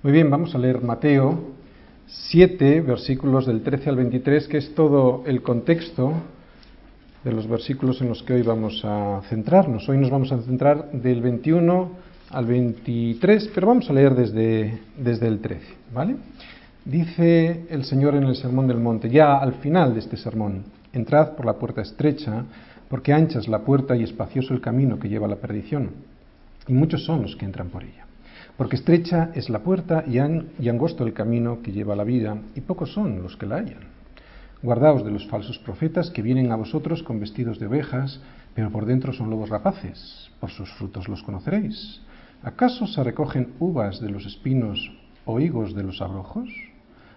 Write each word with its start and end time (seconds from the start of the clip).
Muy 0.00 0.12
bien, 0.12 0.30
vamos 0.30 0.54
a 0.54 0.58
leer 0.58 0.80
Mateo 0.80 1.40
7, 2.06 2.82
versículos 2.82 3.46
del 3.46 3.64
13 3.64 3.90
al 3.90 3.96
23, 3.96 4.46
que 4.46 4.58
es 4.58 4.72
todo 4.72 5.24
el 5.26 5.42
contexto 5.42 6.12
de 7.24 7.32
los 7.32 7.48
versículos 7.48 8.00
en 8.00 8.08
los 8.08 8.22
que 8.22 8.34
hoy 8.34 8.42
vamos 8.42 8.80
a 8.84 9.22
centrarnos. 9.28 9.88
Hoy 9.88 9.98
nos 9.98 10.10
vamos 10.10 10.30
a 10.30 10.40
centrar 10.42 10.92
del 10.92 11.20
21 11.20 11.90
al 12.30 12.46
23, 12.46 13.50
pero 13.52 13.66
vamos 13.66 13.90
a 13.90 13.92
leer 13.92 14.14
desde, 14.14 14.78
desde 14.96 15.26
el 15.26 15.40
13, 15.40 15.66
¿vale? 15.92 16.14
Dice 16.84 17.66
el 17.68 17.82
Señor 17.82 18.14
en 18.14 18.22
el 18.22 18.36
Sermón 18.36 18.68
del 18.68 18.78
Monte, 18.78 19.10
ya 19.10 19.36
al 19.36 19.54
final 19.54 19.94
de 19.94 19.98
este 19.98 20.16
sermón, 20.16 20.62
entrad 20.92 21.32
por 21.32 21.44
la 21.44 21.54
puerta 21.54 21.82
estrecha, 21.82 22.44
porque 22.88 23.12
ancha 23.12 23.40
es 23.40 23.48
la 23.48 23.64
puerta 23.64 23.96
y 23.96 24.04
espacioso 24.04 24.54
el 24.54 24.60
camino 24.60 25.00
que 25.00 25.08
lleva 25.08 25.26
a 25.26 25.30
la 25.30 25.36
perdición, 25.36 25.90
y 26.68 26.72
muchos 26.72 27.04
son 27.04 27.22
los 27.22 27.34
que 27.34 27.46
entran 27.46 27.70
por 27.70 27.82
ella. 27.82 28.07
Porque 28.58 28.74
estrecha 28.74 29.30
es 29.34 29.50
la 29.50 29.60
puerta 29.60 30.04
y, 30.04 30.18
angosto 30.18 31.06
el 31.06 31.12
camino 31.12 31.62
que 31.62 31.70
lleva 31.70 31.92
a 31.92 31.96
la 31.96 32.02
vida, 32.02 32.36
y 32.56 32.60
pocos 32.60 32.92
son 32.92 33.22
los 33.22 33.36
que 33.36 33.46
la 33.46 33.58
hallan. 33.58 33.86
Guardaos 34.64 35.04
de 35.04 35.12
los 35.12 35.28
falsos 35.28 35.60
profetas 35.60 36.10
que 36.10 36.22
vienen 36.22 36.50
a 36.50 36.56
vosotros 36.56 37.04
con 37.04 37.20
vestidos 37.20 37.60
de 37.60 37.68
ovejas, 37.68 38.20
pero 38.56 38.72
por 38.72 38.84
dentro 38.84 39.12
son 39.12 39.30
lobos 39.30 39.48
rapaces. 39.48 40.32
Por 40.40 40.50
sus 40.50 40.72
frutos 40.72 41.08
los 41.08 41.22
conoceréis. 41.22 42.00
¿Acaso 42.42 42.88
se 42.88 43.04
recogen 43.04 43.52
uvas 43.60 44.00
de 44.00 44.10
los 44.10 44.26
espinos 44.26 44.90
o 45.24 45.38
higos 45.38 45.76
de 45.76 45.84
los 45.84 46.02
abrojos? 46.02 46.48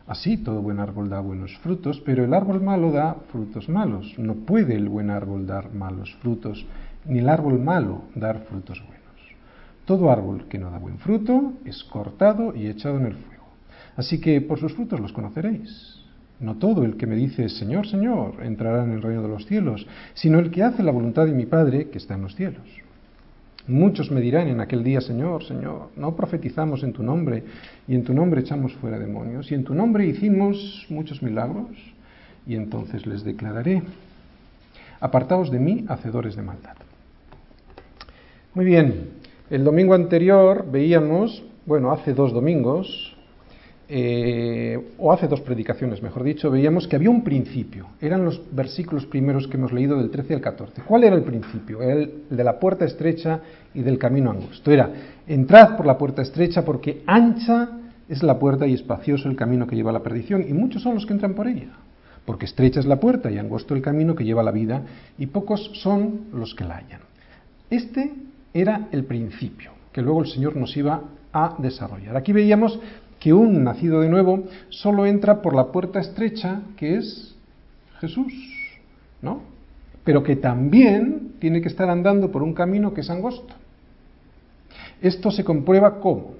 Así 0.05 0.37
todo 0.37 0.61
buen 0.61 0.79
árbol 0.79 1.09
da 1.09 1.21
buenos 1.21 1.57
frutos, 1.63 2.03
pero 2.05 2.23
el 2.23 2.35
árbol 2.35 2.61
malo 2.61 2.91
da 2.91 3.15
frutos 3.31 3.67
malos. 3.67 4.13
No 4.19 4.35
puede 4.35 4.75
el 4.75 4.89
buen 4.89 5.09
árbol 5.09 5.47
dar 5.47 5.73
malos 5.73 6.13
frutos, 6.21 6.67
ni 7.05 7.17
el 7.17 7.29
árbol 7.29 7.57
malo 7.57 8.03
dar 8.13 8.41
frutos 8.41 8.79
buenos. 8.85 9.00
Todo 9.85 10.11
árbol 10.11 10.45
que 10.47 10.59
no 10.59 10.71
da 10.71 10.77
buen 10.77 10.99
fruto 10.99 11.53
es 11.65 11.83
cortado 11.83 12.55
y 12.55 12.67
echado 12.67 12.97
en 12.97 13.07
el 13.07 13.13
fuego. 13.15 13.45
Así 13.95 14.21
que 14.21 14.41
por 14.41 14.59
sus 14.59 14.73
frutos 14.73 14.99
los 14.99 15.13
conoceréis. 15.13 15.97
No 16.39 16.55
todo 16.55 16.83
el 16.83 16.97
que 16.97 17.05
me 17.05 17.15
dice 17.15 17.49
Señor, 17.49 17.87
Señor 17.87 18.43
entrará 18.43 18.83
en 18.83 18.91
el 18.91 19.01
reino 19.01 19.21
de 19.21 19.27
los 19.27 19.45
cielos, 19.45 19.85
sino 20.13 20.39
el 20.39 20.49
que 20.49 20.63
hace 20.63 20.81
la 20.81 20.91
voluntad 20.91 21.25
de 21.25 21.33
mi 21.33 21.45
Padre 21.45 21.89
que 21.89 21.99
está 21.99 22.15
en 22.15 22.23
los 22.23 22.35
cielos. 22.35 22.65
Muchos 23.67 24.09
me 24.09 24.21
dirán 24.21 24.47
en 24.47 24.59
aquel 24.59 24.83
día, 24.83 25.01
Señor, 25.01 25.43
Señor, 25.43 25.89
no 25.95 26.15
profetizamos 26.15 26.83
en 26.83 26.93
tu 26.93 27.03
nombre 27.03 27.43
y 27.87 27.93
en 27.93 28.03
tu 28.03 28.11
nombre 28.11 28.41
echamos 28.41 28.73
fuera 28.73 28.97
demonios 28.97 29.51
y 29.51 29.55
en 29.55 29.63
tu 29.63 29.75
nombre 29.75 30.07
hicimos 30.07 30.87
muchos 30.89 31.21
milagros 31.21 31.69
y 32.47 32.55
entonces 32.55 33.05
les 33.05 33.23
declararé, 33.23 33.83
apartaos 34.99 35.51
de 35.51 35.59
mí, 35.59 35.85
hacedores 35.87 36.35
de 36.35 36.41
maldad. 36.41 36.75
Muy 38.55 38.65
bien, 38.65 39.20
el 39.51 39.65
domingo 39.65 39.93
anterior 39.93 40.65
veíamos, 40.71 41.43
bueno, 41.65 41.91
hace 41.91 42.13
dos 42.13 42.31
domingos, 42.31 43.17
eh, 43.89 44.93
o 44.97 45.11
hace 45.11 45.27
dos 45.27 45.41
predicaciones, 45.41 46.01
mejor 46.01 46.23
dicho, 46.23 46.49
veíamos 46.49 46.87
que 46.87 46.95
había 46.95 47.09
un 47.09 47.25
principio. 47.25 47.87
Eran 47.99 48.23
los 48.23 48.41
versículos 48.55 49.05
primeros 49.05 49.49
que 49.49 49.57
hemos 49.57 49.73
leído 49.73 49.97
del 49.97 50.09
13 50.09 50.35
al 50.35 50.39
14. 50.39 50.83
¿Cuál 50.83 51.03
era 51.03 51.17
el 51.17 51.23
principio? 51.23 51.81
El 51.81 52.23
de 52.29 52.43
la 52.45 52.57
puerta 52.57 52.85
estrecha 52.85 53.41
y 53.73 53.81
del 53.81 53.97
camino 53.97 54.31
angosto. 54.31 54.71
Era, 54.71 54.89
entrad 55.27 55.75
por 55.75 55.85
la 55.85 55.97
puerta 55.97 56.21
estrecha 56.21 56.63
porque 56.63 57.03
ancha 57.05 57.71
es 58.07 58.23
la 58.23 58.39
puerta 58.39 58.65
y 58.65 58.73
espacioso 58.73 59.27
el 59.27 59.35
camino 59.35 59.67
que 59.67 59.75
lleva 59.75 59.89
a 59.89 59.93
la 59.93 60.03
perdición, 60.03 60.45
y 60.47 60.53
muchos 60.53 60.81
son 60.81 60.95
los 60.95 61.05
que 61.05 61.11
entran 61.11 61.33
por 61.33 61.49
ella. 61.49 61.73
Porque 62.25 62.45
estrecha 62.45 62.79
es 62.79 62.85
la 62.85 63.01
puerta 63.01 63.29
y 63.29 63.37
angosto 63.37 63.75
el 63.75 63.81
camino 63.81 64.15
que 64.15 64.23
lleva 64.23 64.39
a 64.39 64.45
la 64.45 64.51
vida, 64.51 64.83
y 65.17 65.25
pocos 65.25 65.69
son 65.73 66.27
los 66.31 66.55
que 66.55 66.63
la 66.63 66.77
hallan. 66.77 67.01
Este 67.69 68.13
era 68.53 68.87
el 68.91 69.05
principio, 69.05 69.71
que 69.91 70.01
luego 70.01 70.21
el 70.21 70.27
Señor 70.27 70.55
nos 70.55 70.75
iba 70.75 71.01
a 71.31 71.55
desarrollar. 71.57 72.15
Aquí 72.17 72.33
veíamos 72.33 72.79
que 73.19 73.33
un 73.33 73.63
nacido 73.63 74.01
de 74.01 74.09
nuevo 74.09 74.45
solo 74.69 75.05
entra 75.05 75.41
por 75.41 75.55
la 75.55 75.71
puerta 75.71 75.99
estrecha 75.99 76.61
que 76.75 76.97
es 76.97 77.35
Jesús, 77.99 78.33
¿no? 79.21 79.43
Pero 80.03 80.23
que 80.23 80.35
también 80.35 81.33
tiene 81.39 81.61
que 81.61 81.67
estar 81.67 81.89
andando 81.89 82.31
por 82.31 82.41
un 82.41 82.53
camino 82.53 82.93
que 82.93 83.01
es 83.01 83.09
angosto. 83.09 83.53
Esto 85.01 85.29
se 85.31 85.43
comprueba 85.43 85.99
cómo? 85.99 86.33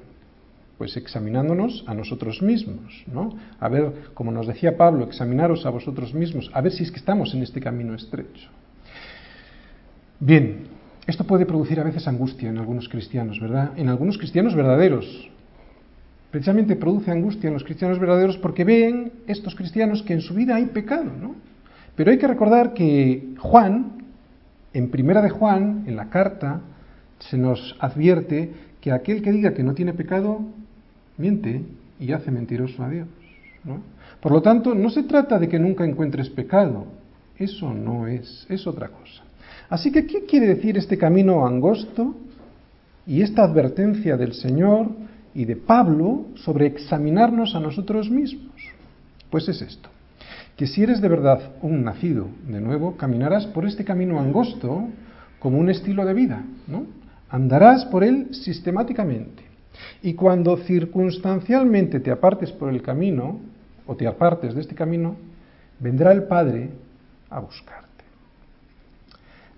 Pues 0.79 0.97
examinándonos 0.97 1.83
a 1.85 1.93
nosotros 1.93 2.41
mismos, 2.41 3.03
¿no? 3.05 3.37
A 3.59 3.69
ver, 3.69 3.93
como 4.15 4.31
nos 4.31 4.47
decía 4.47 4.77
Pablo, 4.77 5.05
examinaros 5.05 5.67
a 5.67 5.69
vosotros 5.69 6.15
mismos, 6.15 6.49
a 6.53 6.61
ver 6.61 6.71
si 6.71 6.83
es 6.83 6.91
que 6.91 6.97
estamos 6.97 7.33
en 7.35 7.43
este 7.43 7.61
camino 7.61 7.93
estrecho. 7.93 8.49
Bien, 10.19 10.67
esto 11.11 11.25
puede 11.25 11.45
producir 11.45 11.79
a 11.79 11.83
veces 11.83 12.07
angustia 12.07 12.49
en 12.49 12.57
algunos 12.57 12.89
cristianos, 12.89 13.39
¿verdad? 13.39 13.71
En 13.75 13.89
algunos 13.89 14.17
cristianos 14.17 14.55
verdaderos. 14.55 15.29
Precisamente 16.31 16.75
produce 16.75 17.11
angustia 17.11 17.49
en 17.49 17.53
los 17.53 17.63
cristianos 17.63 17.99
verdaderos 17.99 18.37
porque 18.37 18.63
ven 18.63 19.11
estos 19.27 19.53
cristianos 19.53 20.01
que 20.03 20.13
en 20.13 20.21
su 20.21 20.33
vida 20.33 20.55
hay 20.55 20.67
pecado, 20.67 21.11
¿no? 21.21 21.35
Pero 21.95 22.11
hay 22.11 22.17
que 22.17 22.27
recordar 22.27 22.73
que 22.73 23.35
Juan, 23.37 24.03
en 24.73 24.89
primera 24.89 25.21
de 25.21 25.29
Juan, 25.29 25.83
en 25.85 25.97
la 25.97 26.09
carta, 26.09 26.61
se 27.19 27.37
nos 27.37 27.75
advierte 27.79 28.51
que 28.79 28.91
aquel 28.91 29.21
que 29.21 29.31
diga 29.31 29.53
que 29.53 29.63
no 29.63 29.73
tiene 29.73 29.93
pecado, 29.93 30.41
miente 31.17 31.61
y 31.99 32.13
hace 32.13 32.31
mentiroso 32.31 32.83
a 32.83 32.89
Dios. 32.89 33.07
¿no? 33.63 33.81
Por 34.21 34.31
lo 34.31 34.41
tanto, 34.41 34.73
no 34.73 34.89
se 34.89 35.03
trata 35.03 35.37
de 35.37 35.49
que 35.49 35.59
nunca 35.59 35.85
encuentres 35.85 36.29
pecado, 36.29 36.87
eso 37.37 37.73
no 37.73 38.07
es, 38.07 38.45
es 38.49 38.65
otra 38.65 38.87
cosa. 38.87 39.23
Así 39.71 39.89
que, 39.89 40.05
¿qué 40.05 40.25
quiere 40.25 40.47
decir 40.47 40.77
este 40.77 40.97
camino 40.97 41.47
angosto 41.47 42.13
y 43.07 43.21
esta 43.21 43.43
advertencia 43.43 44.17
del 44.17 44.33
Señor 44.33 44.89
y 45.33 45.45
de 45.45 45.55
Pablo 45.55 46.25
sobre 46.35 46.65
examinarnos 46.65 47.55
a 47.55 47.61
nosotros 47.61 48.09
mismos? 48.09 48.51
Pues 49.29 49.47
es 49.47 49.61
esto, 49.61 49.87
que 50.57 50.67
si 50.67 50.83
eres 50.83 50.99
de 50.99 51.07
verdad 51.07 51.53
un 51.61 51.85
nacido 51.85 52.27
de 52.49 52.59
nuevo, 52.59 52.97
caminarás 52.97 53.47
por 53.47 53.65
este 53.65 53.85
camino 53.85 54.19
angosto 54.19 54.89
como 55.39 55.57
un 55.57 55.69
estilo 55.69 56.03
de 56.03 56.15
vida, 56.15 56.43
¿no? 56.67 56.85
Andarás 57.29 57.85
por 57.85 58.03
él 58.03 58.27
sistemáticamente. 58.33 59.43
Y 60.03 60.15
cuando 60.15 60.57
circunstancialmente 60.57 62.01
te 62.01 62.11
apartes 62.11 62.51
por 62.51 62.69
el 62.69 62.81
camino, 62.81 63.39
o 63.87 63.95
te 63.95 64.05
apartes 64.05 64.53
de 64.53 64.59
este 64.59 64.75
camino, 64.75 65.15
vendrá 65.79 66.11
el 66.11 66.23
Padre 66.23 66.71
a 67.29 67.39
buscar. 67.39 67.90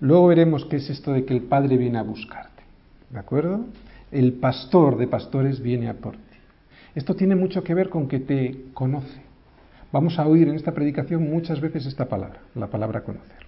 Luego 0.00 0.28
veremos 0.28 0.64
qué 0.66 0.76
es 0.76 0.90
esto 0.90 1.12
de 1.12 1.24
que 1.24 1.34
el 1.34 1.42
Padre 1.42 1.76
viene 1.76 1.98
a 1.98 2.02
buscarte. 2.02 2.62
¿De 3.10 3.18
acuerdo? 3.18 3.66
El 4.10 4.34
pastor 4.34 4.96
de 4.96 5.06
pastores 5.06 5.60
viene 5.60 5.88
a 5.88 5.94
por 5.94 6.14
ti. 6.14 6.20
Esto 6.94 7.14
tiene 7.14 7.34
mucho 7.34 7.62
que 7.64 7.74
ver 7.74 7.88
con 7.88 8.08
que 8.08 8.20
te 8.20 8.66
conoce. 8.72 9.22
Vamos 9.92 10.18
a 10.18 10.26
oír 10.26 10.48
en 10.48 10.54
esta 10.54 10.72
predicación 10.72 11.28
muchas 11.28 11.60
veces 11.60 11.86
esta 11.86 12.08
palabra, 12.08 12.40
la 12.54 12.66
palabra 12.66 13.02
conocer. 13.02 13.44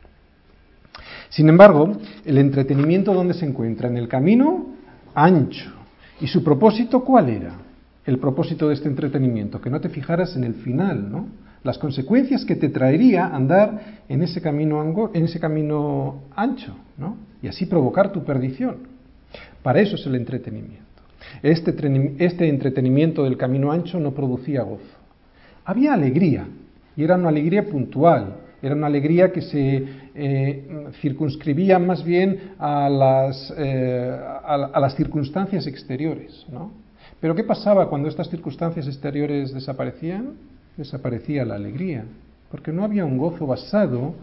Sin 1.28 1.48
embargo, 1.48 1.96
el 2.24 2.38
entretenimiento 2.38 3.12
¿dónde 3.12 3.34
se 3.34 3.46
encuentra? 3.46 3.88
En 3.88 3.96
el 3.96 4.08
camino 4.08 4.66
ancho. 5.14 5.72
¿Y 6.20 6.28
su 6.28 6.42
propósito 6.42 7.04
cuál 7.04 7.28
era? 7.28 7.54
El 8.04 8.18
propósito 8.18 8.68
de 8.68 8.74
este 8.74 8.88
entretenimiento, 8.88 9.60
que 9.60 9.70
no 9.70 9.80
te 9.80 9.88
fijaras 9.88 10.36
en 10.36 10.44
el 10.44 10.54
final, 10.54 11.10
¿no? 11.10 11.26
Las 11.66 11.78
consecuencias 11.78 12.44
que 12.44 12.56
te 12.56 12.68
traería 12.68 13.26
andar 13.26 14.00
en 14.08 14.22
ese 14.22 14.40
camino, 14.40 15.10
en 15.12 15.24
ese 15.24 15.40
camino 15.40 16.22
ancho, 16.34 16.76
¿no? 16.96 17.16
Y 17.42 17.48
así 17.48 17.66
provocar 17.66 18.12
tu 18.12 18.24
perdición. 18.24 18.76
Para 19.62 19.80
eso 19.80 19.96
es 19.96 20.06
el 20.06 20.14
entretenimiento. 20.14 20.86
Este, 21.42 21.74
este 22.18 22.48
entretenimiento 22.48 23.24
del 23.24 23.36
camino 23.36 23.72
ancho 23.72 23.98
no 23.98 24.12
producía 24.12 24.62
gozo. 24.62 24.84
Había 25.64 25.92
alegría, 25.92 26.46
y 26.96 27.02
era 27.02 27.16
una 27.16 27.28
alegría 27.28 27.68
puntual, 27.68 28.36
era 28.62 28.74
una 28.74 28.86
alegría 28.86 29.32
que 29.32 29.42
se 29.42 29.84
eh, 30.14 30.88
circunscribía 31.00 31.78
más 31.78 32.04
bien 32.04 32.52
a 32.58 32.88
las, 32.88 33.52
eh, 33.58 34.18
a 34.44 34.80
las 34.80 34.94
circunstancias 34.94 35.66
exteriores. 35.66 36.46
¿no? 36.50 36.70
Pero 37.20 37.34
¿qué 37.34 37.44
pasaba 37.44 37.88
cuando 37.88 38.08
estas 38.08 38.30
circunstancias 38.30 38.86
exteriores 38.86 39.52
desaparecían? 39.52 40.34
Desaparecía 40.76 41.44
la 41.44 41.54
alegría, 41.54 42.04
porque 42.50 42.72
no 42.72 42.84
había 42.84 43.04
un 43.04 43.18
gozo 43.18 43.46
basado 43.46 44.14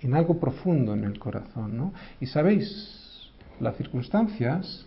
en 0.00 0.14
algo 0.14 0.38
profundo 0.38 0.94
en 0.94 1.04
el 1.04 1.18
corazón. 1.18 1.76
¿no? 1.76 1.92
Y 2.20 2.26
sabéis, 2.26 3.30
las 3.60 3.76
circunstancias 3.76 4.86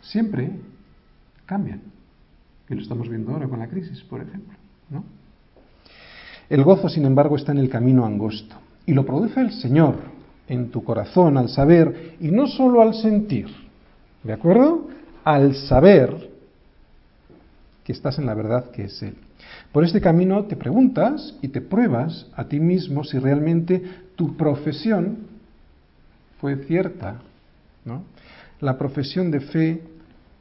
siempre 0.00 0.50
cambian. 1.46 1.82
Y 2.68 2.74
lo 2.74 2.80
estamos 2.80 3.08
viendo 3.08 3.32
ahora 3.32 3.48
con 3.48 3.58
la 3.58 3.68
crisis, 3.68 4.02
por 4.02 4.22
ejemplo. 4.22 4.56
¿no? 4.90 5.04
El 6.48 6.62
gozo, 6.62 6.88
sin 6.88 7.04
embargo, 7.04 7.36
está 7.36 7.52
en 7.52 7.58
el 7.58 7.68
camino 7.68 8.04
angosto. 8.04 8.56
Y 8.86 8.92
lo 8.92 9.04
produce 9.04 9.40
el 9.40 9.52
Señor 9.52 9.96
en 10.48 10.70
tu 10.70 10.84
corazón 10.84 11.38
al 11.38 11.48
saber, 11.48 12.16
y 12.20 12.30
no 12.30 12.46
solo 12.46 12.82
al 12.82 12.94
sentir. 12.94 13.48
¿De 14.22 14.32
acuerdo? 14.32 14.88
Al 15.24 15.54
saber 15.54 16.30
que 17.82 17.92
estás 17.92 18.18
en 18.18 18.26
la 18.26 18.34
verdad 18.34 18.70
que 18.70 18.84
es 18.84 19.02
Él. 19.02 19.16
Por 19.72 19.84
este 19.84 20.00
camino 20.00 20.44
te 20.44 20.56
preguntas 20.56 21.36
y 21.42 21.48
te 21.48 21.60
pruebas 21.60 22.26
a 22.34 22.44
ti 22.44 22.60
mismo 22.60 23.04
si 23.04 23.18
realmente 23.18 23.82
tu 24.16 24.36
profesión 24.36 25.26
fue 26.40 26.56
cierta. 26.64 27.20
¿no? 27.84 28.04
La 28.60 28.78
profesión 28.78 29.30
de 29.30 29.40
fe 29.40 29.82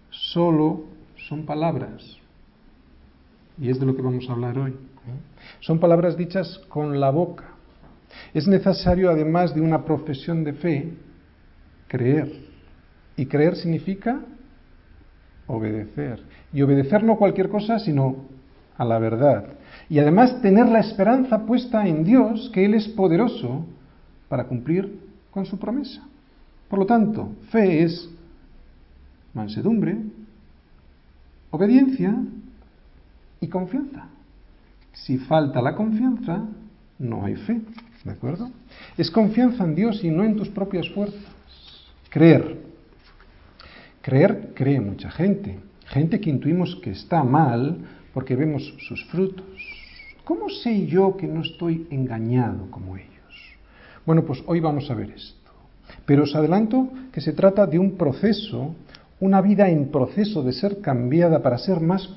solo 0.09 0.85
son 1.27 1.45
palabras, 1.45 2.03
Y 3.59 3.69
es 3.69 3.79
de 3.79 3.85
lo 3.85 3.95
que 3.95 4.01
vamos 4.01 4.29
a 4.29 4.33
hablar 4.33 4.57
hoy. 4.57 4.73
Son 5.59 5.79
palabras 5.79 6.17
dichas 6.17 6.59
con 6.69 6.99
la 6.99 7.09
boca. 7.09 7.45
Es 8.33 8.47
necesario, 8.47 9.09
además 9.09 9.53
de 9.53 9.61
una 9.61 9.83
profesión 9.85 10.43
de 10.43 10.53
fe, 10.53 10.93
creer. 11.87 12.31
Y 13.15 13.25
creer 13.25 13.55
significa 13.55 14.21
obedecer. 15.47 16.21
Y 16.51 16.61
obedecer 16.61 17.03
no 17.03 17.17
cualquier 17.17 17.49
cosa, 17.49 17.79
sino 17.79 18.25
a 18.77 18.85
la 18.85 18.99
verdad. 18.99 19.45
Y 19.89 19.99
además 19.99 20.41
tener 20.41 20.67
la 20.67 20.79
esperanza 20.79 21.45
puesta 21.45 21.87
en 21.87 22.03
Dios, 22.03 22.49
que 22.53 22.65
Él 22.65 22.73
es 22.73 22.87
poderoso 22.87 23.65
para 24.29 24.45
cumplir 24.45 24.99
con 25.31 25.45
su 25.45 25.57
promesa. 25.57 26.03
Por 26.67 26.79
lo 26.79 26.85
tanto, 26.85 27.31
fe 27.51 27.83
es 27.83 28.09
mansedumbre, 29.33 29.97
obediencia 31.51 32.15
y 33.39 33.47
confianza. 33.47 34.07
Si 34.93 35.17
falta 35.17 35.61
la 35.61 35.75
confianza, 35.75 36.45
no 36.99 37.25
hay 37.25 37.35
fe, 37.35 37.61
¿de 38.03 38.11
acuerdo? 38.11 38.49
Es 38.97 39.11
confianza 39.11 39.63
en 39.63 39.75
Dios 39.75 40.03
y 40.03 40.09
no 40.09 40.23
en 40.23 40.35
tus 40.35 40.49
propias 40.49 40.89
fuerzas. 40.89 41.21
Creer. 42.09 42.61
Creer 44.01 44.51
cree 44.53 44.79
mucha 44.79 45.09
gente, 45.09 45.59
gente 45.85 46.19
que 46.19 46.29
intuimos 46.29 46.75
que 46.77 46.91
está 46.91 47.23
mal 47.23 47.77
porque 48.13 48.35
vemos 48.35 48.73
sus 48.87 49.03
frutos. 49.05 49.45
¿Cómo 50.23 50.49
sé 50.49 50.85
yo 50.85 51.17
que 51.17 51.27
no 51.27 51.41
estoy 51.41 51.87
engañado 51.89 52.69
como 52.69 52.95
ellos? 52.95 53.09
Bueno, 54.05 54.23
pues 54.23 54.43
hoy 54.45 54.59
vamos 54.59 54.89
a 54.89 54.93
ver 54.93 55.11
esto. 55.11 55.51
Pero 56.05 56.23
os 56.23 56.35
adelanto 56.35 56.89
que 57.11 57.21
se 57.21 57.33
trata 57.33 57.65
de 57.65 57.79
un 57.79 57.97
proceso, 57.97 58.75
una 59.19 59.41
vida 59.41 59.69
en 59.69 59.89
proceso 59.89 60.43
de 60.43 60.53
ser 60.53 60.79
cambiada 60.81 61.41
para 61.41 61.57
ser 61.57 61.79
más 61.79 62.09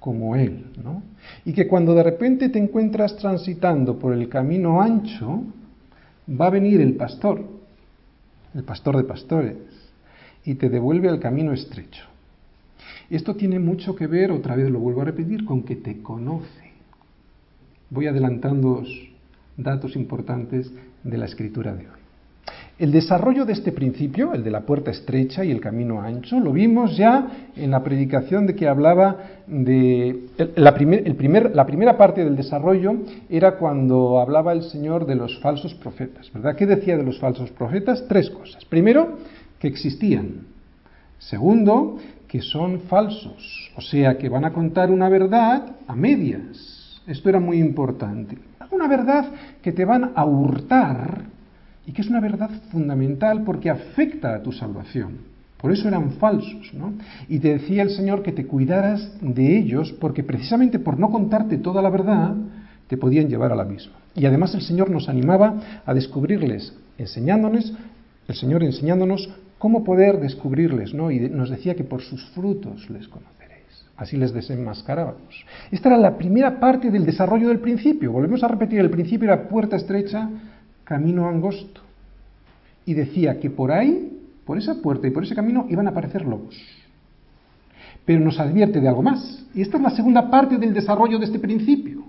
como 0.00 0.36
Él, 0.36 0.66
¿no? 0.82 1.02
Y 1.44 1.52
que 1.52 1.66
cuando 1.66 1.94
de 1.94 2.02
repente 2.02 2.48
te 2.48 2.58
encuentras 2.58 3.16
transitando 3.16 3.98
por 3.98 4.12
el 4.12 4.28
camino 4.28 4.80
ancho, 4.80 5.42
va 6.28 6.46
a 6.46 6.50
venir 6.50 6.80
el 6.80 6.94
pastor, 6.94 7.42
el 8.54 8.64
pastor 8.64 8.96
de 8.96 9.04
pastores, 9.04 9.56
y 10.44 10.54
te 10.54 10.68
devuelve 10.68 11.08
al 11.08 11.18
camino 11.18 11.52
estrecho. 11.52 12.04
Esto 13.10 13.36
tiene 13.36 13.58
mucho 13.58 13.94
que 13.94 14.06
ver, 14.06 14.32
otra 14.32 14.56
vez 14.56 14.70
lo 14.70 14.80
vuelvo 14.80 15.02
a 15.02 15.04
repetir, 15.04 15.44
con 15.44 15.62
que 15.62 15.76
te 15.76 16.02
conoce. 16.02 16.72
Voy 17.90 18.06
adelantando 18.06 18.82
datos 19.56 19.94
importantes 19.94 20.72
de 21.04 21.16
la 21.16 21.26
escritura 21.26 21.74
de 21.74 21.86
hoy. 21.86 21.96
El 22.78 22.92
desarrollo 22.92 23.46
de 23.46 23.54
este 23.54 23.72
principio, 23.72 24.34
el 24.34 24.44
de 24.44 24.50
la 24.50 24.60
puerta 24.60 24.90
estrecha 24.90 25.42
y 25.42 25.50
el 25.50 25.60
camino 25.60 26.02
ancho, 26.02 26.38
lo 26.38 26.52
vimos 26.52 26.94
ya 26.94 27.48
en 27.56 27.70
la 27.70 27.82
predicación 27.82 28.46
de 28.46 28.54
que 28.54 28.68
hablaba 28.68 29.16
de... 29.46 30.26
La, 30.56 30.74
primera 30.74 31.96
parte 31.96 32.22
del 32.22 32.36
desarrollo 32.36 32.96
era 33.30 33.56
cuando 33.56 34.20
hablaba 34.20 34.52
el 34.52 34.62
Señor 34.62 35.06
de 35.06 35.14
los 35.14 35.38
falsos 35.40 35.72
profetas, 35.74 36.30
¿verdad? 36.34 36.54
¿Qué 36.54 36.66
decía 36.66 36.98
de 36.98 37.02
los 37.02 37.18
falsos 37.18 37.50
profetas? 37.50 38.04
Tres 38.08 38.28
cosas. 38.28 38.62
Primero, 38.66 39.16
que 39.58 39.68
existían. 39.68 40.42
Segundo, 41.18 41.96
que 42.36 42.42
son 42.42 42.80
falsos, 42.80 43.72
o 43.76 43.80
sea, 43.80 44.18
que 44.18 44.28
van 44.28 44.44
a 44.44 44.52
contar 44.52 44.90
una 44.90 45.08
verdad 45.08 45.74
a 45.86 45.96
medias. 45.96 47.00
Esto 47.06 47.30
era 47.30 47.40
muy 47.40 47.58
importante. 47.58 48.36
Una 48.70 48.86
verdad 48.86 49.32
que 49.62 49.72
te 49.72 49.86
van 49.86 50.12
a 50.14 50.26
hurtar 50.26 51.22
y 51.86 51.92
que 51.92 52.02
es 52.02 52.10
una 52.10 52.20
verdad 52.20 52.50
fundamental 52.70 53.42
porque 53.42 53.70
afecta 53.70 54.34
a 54.34 54.42
tu 54.42 54.52
salvación. 54.52 55.16
Por 55.56 55.72
eso 55.72 55.88
eran 55.88 56.10
falsos, 56.20 56.74
¿no? 56.74 56.92
Y 57.26 57.38
te 57.38 57.54
decía 57.54 57.82
el 57.82 57.88
Señor 57.88 58.22
que 58.22 58.32
te 58.32 58.46
cuidaras 58.46 59.16
de 59.22 59.56
ellos 59.56 59.94
porque 59.98 60.22
precisamente 60.22 60.78
por 60.78 60.98
no 60.98 61.08
contarte 61.10 61.56
toda 61.56 61.80
la 61.80 61.88
verdad 61.88 62.34
te 62.86 62.98
podían 62.98 63.30
llevar 63.30 63.50
a 63.52 63.56
la 63.56 63.64
misma. 63.64 63.94
Y 64.14 64.26
además 64.26 64.54
el 64.54 64.60
Señor 64.60 64.90
nos 64.90 65.08
animaba 65.08 65.54
a 65.86 65.94
descubrirles, 65.94 66.74
enseñándonos, 66.98 67.72
el 68.28 68.34
Señor 68.34 68.62
enseñándonos 68.62 69.26
cómo 69.66 69.82
poder 69.82 70.20
descubrirles, 70.20 70.94
¿no? 70.94 71.10
Y 71.10 71.18
nos 71.28 71.50
decía 71.50 71.74
que 71.74 71.82
por 71.82 72.00
sus 72.00 72.24
frutos 72.30 72.88
les 72.88 73.08
conoceréis. 73.08 73.66
Así 73.96 74.16
les 74.16 74.32
desenmascarábamos. 74.32 75.44
Esta 75.72 75.88
era 75.88 75.98
la 75.98 76.16
primera 76.16 76.60
parte 76.60 76.88
del 76.88 77.04
desarrollo 77.04 77.48
del 77.48 77.58
principio. 77.58 78.12
Volvemos 78.12 78.44
a 78.44 78.46
repetir, 78.46 78.78
el 78.78 78.90
principio 78.90 79.24
era 79.24 79.48
puerta 79.48 79.74
estrecha, 79.74 80.30
camino 80.84 81.28
angosto. 81.28 81.80
Y 82.84 82.94
decía 82.94 83.40
que 83.40 83.50
por 83.50 83.72
ahí, 83.72 84.16
por 84.44 84.56
esa 84.56 84.76
puerta 84.76 85.08
y 85.08 85.10
por 85.10 85.24
ese 85.24 85.34
camino, 85.34 85.66
iban 85.68 85.88
a 85.88 85.90
aparecer 85.90 86.24
lobos. 86.24 86.56
Pero 88.04 88.20
nos 88.20 88.38
advierte 88.38 88.80
de 88.80 88.86
algo 88.86 89.02
más. 89.02 89.46
Y 89.52 89.62
esta 89.62 89.78
es 89.78 89.82
la 89.82 89.90
segunda 89.90 90.30
parte 90.30 90.58
del 90.58 90.74
desarrollo 90.74 91.18
de 91.18 91.24
este 91.24 91.40
principio. 91.40 92.04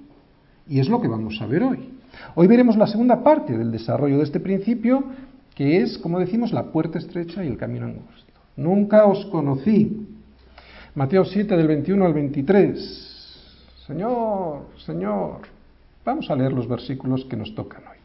Y 0.70 0.80
es 0.80 0.90
lo 0.90 1.02
que 1.02 1.08
vamos 1.08 1.42
a 1.42 1.48
ver 1.48 1.64
hoy. 1.64 1.90
Hoy 2.36 2.46
veremos 2.46 2.78
la 2.78 2.86
segunda 2.86 3.24
parte 3.24 3.58
del 3.58 3.72
desarrollo 3.72 4.18
de 4.20 4.26
este 4.26 4.40
principio, 4.40 5.06
que 5.58 5.82
es, 5.82 5.98
como 5.98 6.20
decimos, 6.20 6.54
la 6.54 6.72
puerta 6.72 7.00
estrecha 7.00 7.44
y 7.44 7.48
el 7.48 7.58
camino 7.58 7.88
angosto. 7.88 8.32
Nunca 8.56 9.08
os 9.08 9.26
conocí. 9.26 10.08
Mateo 10.94 11.26
7 11.26 11.58
del 11.58 11.68
21 11.68 12.06
al 12.06 12.14
23. 12.14 13.74
Señor, 13.88 14.68
Señor. 14.86 15.42
Vamos 16.06 16.30
a 16.30 16.36
leer 16.36 16.54
los 16.54 16.68
versículos 16.68 17.26
que 17.26 17.36
nos 17.36 17.56
tocan 17.56 17.82
hoy. 17.88 17.98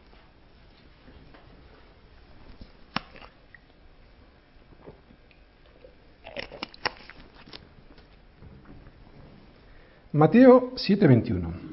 Mateo 10.11 10.73
7:21. 10.75 11.72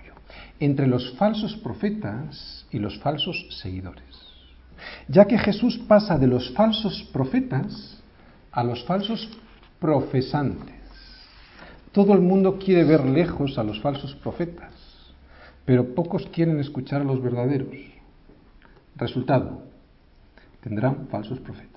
entre 0.61 0.85
los 0.85 1.11
falsos 1.13 1.55
profetas 1.57 2.67
y 2.71 2.77
los 2.77 2.99
falsos 2.99 3.47
seguidores. 3.61 4.05
Ya 5.07 5.25
que 5.25 5.39
Jesús 5.39 5.79
pasa 5.87 6.19
de 6.19 6.27
los 6.27 6.51
falsos 6.51 7.03
profetas 7.11 8.01
a 8.51 8.63
los 8.63 8.83
falsos 8.85 9.27
profesantes. 9.79 10.75
Todo 11.91 12.13
el 12.13 12.21
mundo 12.21 12.59
quiere 12.59 12.83
ver 12.83 13.05
lejos 13.05 13.57
a 13.57 13.63
los 13.63 13.81
falsos 13.81 14.13
profetas, 14.15 14.71
pero 15.65 15.95
pocos 15.95 16.27
quieren 16.27 16.59
escuchar 16.59 17.01
a 17.01 17.05
los 17.05 17.21
verdaderos. 17.21 17.75
Resultado, 18.95 19.63
tendrán 20.61 21.07
falsos 21.07 21.39
profetas. 21.39 21.71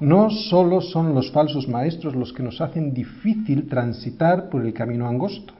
No 0.00 0.30
solo 0.30 0.80
son 0.80 1.14
los 1.14 1.30
falsos 1.30 1.68
maestros 1.68 2.16
los 2.16 2.32
que 2.32 2.42
nos 2.42 2.60
hacen 2.60 2.92
difícil 2.92 3.68
transitar 3.68 4.48
por 4.48 4.66
el 4.66 4.74
camino 4.74 5.06
angosto. 5.06 5.54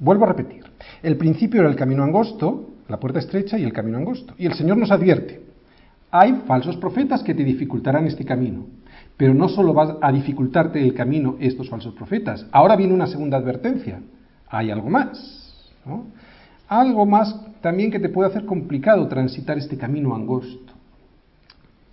Vuelvo 0.00 0.24
a 0.24 0.28
repetir, 0.28 0.64
el 1.02 1.16
principio 1.18 1.60
era 1.60 1.68
el 1.68 1.76
camino 1.76 2.02
angosto, 2.02 2.70
la 2.88 2.98
puerta 2.98 3.18
estrecha 3.18 3.58
y 3.58 3.64
el 3.64 3.72
camino 3.72 3.98
angosto. 3.98 4.34
Y 4.38 4.46
el 4.46 4.54
Señor 4.54 4.78
nos 4.78 4.90
advierte, 4.90 5.42
hay 6.10 6.42
falsos 6.46 6.76
profetas 6.78 7.22
que 7.22 7.34
te 7.34 7.44
dificultarán 7.44 8.06
este 8.06 8.24
camino, 8.24 8.64
pero 9.16 9.34
no 9.34 9.48
solo 9.48 9.74
vas 9.74 9.94
a 10.00 10.10
dificultarte 10.10 10.82
el 10.82 10.94
camino 10.94 11.36
estos 11.38 11.68
falsos 11.68 11.94
profetas, 11.94 12.46
ahora 12.50 12.76
viene 12.76 12.94
una 12.94 13.06
segunda 13.06 13.36
advertencia, 13.36 14.00
hay 14.48 14.70
algo 14.70 14.88
más, 14.88 15.76
algo 16.66 17.06
más 17.06 17.38
también 17.60 17.90
que 17.90 18.00
te 18.00 18.08
puede 18.08 18.30
hacer 18.30 18.46
complicado 18.46 19.06
transitar 19.06 19.58
este 19.58 19.76
camino 19.76 20.14
angosto. 20.14 20.72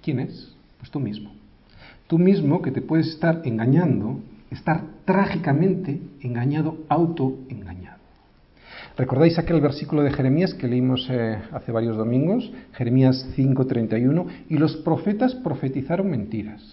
¿Quién 0.02 0.22
es? 0.22 0.56
Pues 0.80 0.90
tú 0.90 1.00
mismo. 1.00 1.32
Tú 2.08 2.18
mismo 2.18 2.62
que 2.62 2.72
te 2.72 2.82
puedes 2.82 3.08
estar 3.10 3.42
engañando, 3.44 4.22
estar 4.50 4.82
trágicamente 5.04 6.00
engañado, 6.22 6.78
autoengañado. 6.88 7.87
¿Recordáis 8.98 9.38
aquel 9.38 9.62
versículo 9.62 10.02
de 10.02 10.12
Jeremías 10.12 10.56
que 10.56 10.68
leímos 10.68 11.08
eh, 11.12 11.38
hace 11.52 11.72
varios 11.72 11.98
domingos? 11.98 12.52
Jeremías 12.74 13.28
5:31, 13.36 14.26
y 14.50 14.58
los 14.58 14.76
profetas 14.78 15.36
profetizaron 15.36 16.10
mentiras, 16.10 16.64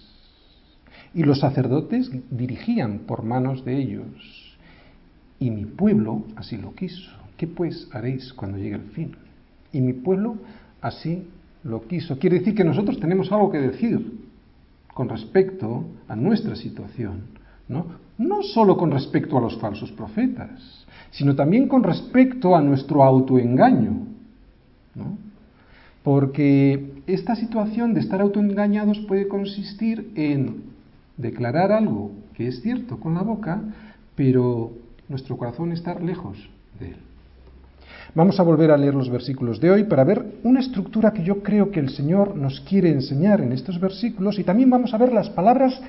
y 1.13 1.21
los 1.21 1.41
sacerdotes 1.41 2.09
dirigían 2.31 3.01
por 3.05 3.21
manos 3.21 3.63
de 3.63 3.77
ellos, 3.77 4.57
y 5.37 5.51
mi 5.51 5.65
pueblo 5.65 6.23
así 6.35 6.57
lo 6.57 6.73
quiso. 6.73 7.11
¿Qué 7.37 7.45
pues 7.45 7.87
haréis 7.91 8.33
cuando 8.33 8.57
llegue 8.57 8.75
el 8.75 8.89
fin? 8.89 9.15
Y 9.71 9.81
mi 9.81 9.93
pueblo 9.93 10.37
así 10.81 11.27
lo 11.63 11.85
quiso. 11.87 12.17
Quiere 12.17 12.39
decir 12.39 12.55
que 12.55 12.63
nosotros 12.63 12.99
tenemos 12.99 13.31
algo 13.31 13.51
que 13.51 13.59
decir 13.59 14.25
con 14.95 15.09
respecto 15.09 15.85
a 16.07 16.15
nuestra 16.15 16.55
situación, 16.55 17.21
¿no? 17.67 17.85
no 18.17 18.41
solo 18.43 18.77
con 18.77 18.91
respecto 18.91 19.37
a 19.37 19.41
los 19.41 19.57
falsos 19.57 19.91
profetas, 19.91 20.84
sino 21.15 21.35
también 21.35 21.67
con 21.67 21.83
respecto 21.83 22.55
a 22.55 22.61
nuestro 22.61 23.03
autoengaño. 23.03 24.05
¿no? 24.95 25.17
Porque 26.03 27.01
esta 27.07 27.35
situación 27.35 27.93
de 27.93 28.01
estar 28.01 28.21
autoengañados 28.21 28.99
puede 28.99 29.27
consistir 29.27 30.11
en 30.15 30.63
declarar 31.17 31.71
algo 31.71 32.11
que 32.33 32.47
es 32.47 32.61
cierto 32.61 32.99
con 32.99 33.13
la 33.13 33.21
boca, 33.21 33.61
pero 34.15 34.71
nuestro 35.07 35.37
corazón 35.37 35.71
estar 35.71 36.03
lejos 36.03 36.37
de 36.79 36.89
él. 36.89 36.97
Vamos 38.13 38.39
a 38.39 38.43
volver 38.43 38.71
a 38.71 38.77
leer 38.77 38.93
los 38.93 39.09
versículos 39.09 39.59
de 39.59 39.71
hoy 39.71 39.83
para 39.85 40.03
ver 40.03 40.25
una 40.43 40.59
estructura 40.59 41.11
que 41.11 41.23
yo 41.23 41.43
creo 41.43 41.71
que 41.71 41.79
el 41.79 41.89
Señor 41.89 42.35
nos 42.35 42.59
quiere 42.61 42.89
enseñar 42.89 43.41
en 43.41 43.51
estos 43.51 43.79
versículos 43.79 44.37
y 44.37 44.43
también 44.43 44.69
vamos 44.69 44.93
a 44.93 44.97
ver 44.97 45.11
las 45.11 45.29
palabras 45.29 45.81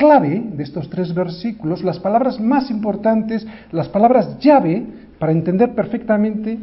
clave 0.00 0.42
de 0.56 0.62
estos 0.62 0.88
tres 0.88 1.12
versículos, 1.12 1.84
las 1.84 1.98
palabras 1.98 2.40
más 2.40 2.70
importantes, 2.70 3.46
las 3.70 3.90
palabras 3.90 4.38
llave 4.38 4.82
para 5.18 5.30
entender 5.30 5.74
perfectamente 5.74 6.58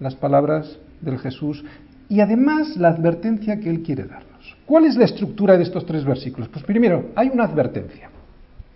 las 0.00 0.16
palabras 0.16 0.80
del 1.00 1.20
Jesús 1.20 1.64
y 2.08 2.18
además 2.18 2.76
la 2.76 2.88
advertencia 2.88 3.60
que 3.60 3.70
Él 3.70 3.82
quiere 3.82 4.02
darnos. 4.02 4.56
¿Cuál 4.66 4.86
es 4.86 4.96
la 4.96 5.04
estructura 5.04 5.56
de 5.56 5.62
estos 5.62 5.86
tres 5.86 6.04
versículos? 6.04 6.48
Pues 6.48 6.64
primero, 6.64 7.10
hay 7.14 7.28
una 7.28 7.44
advertencia. 7.44 8.10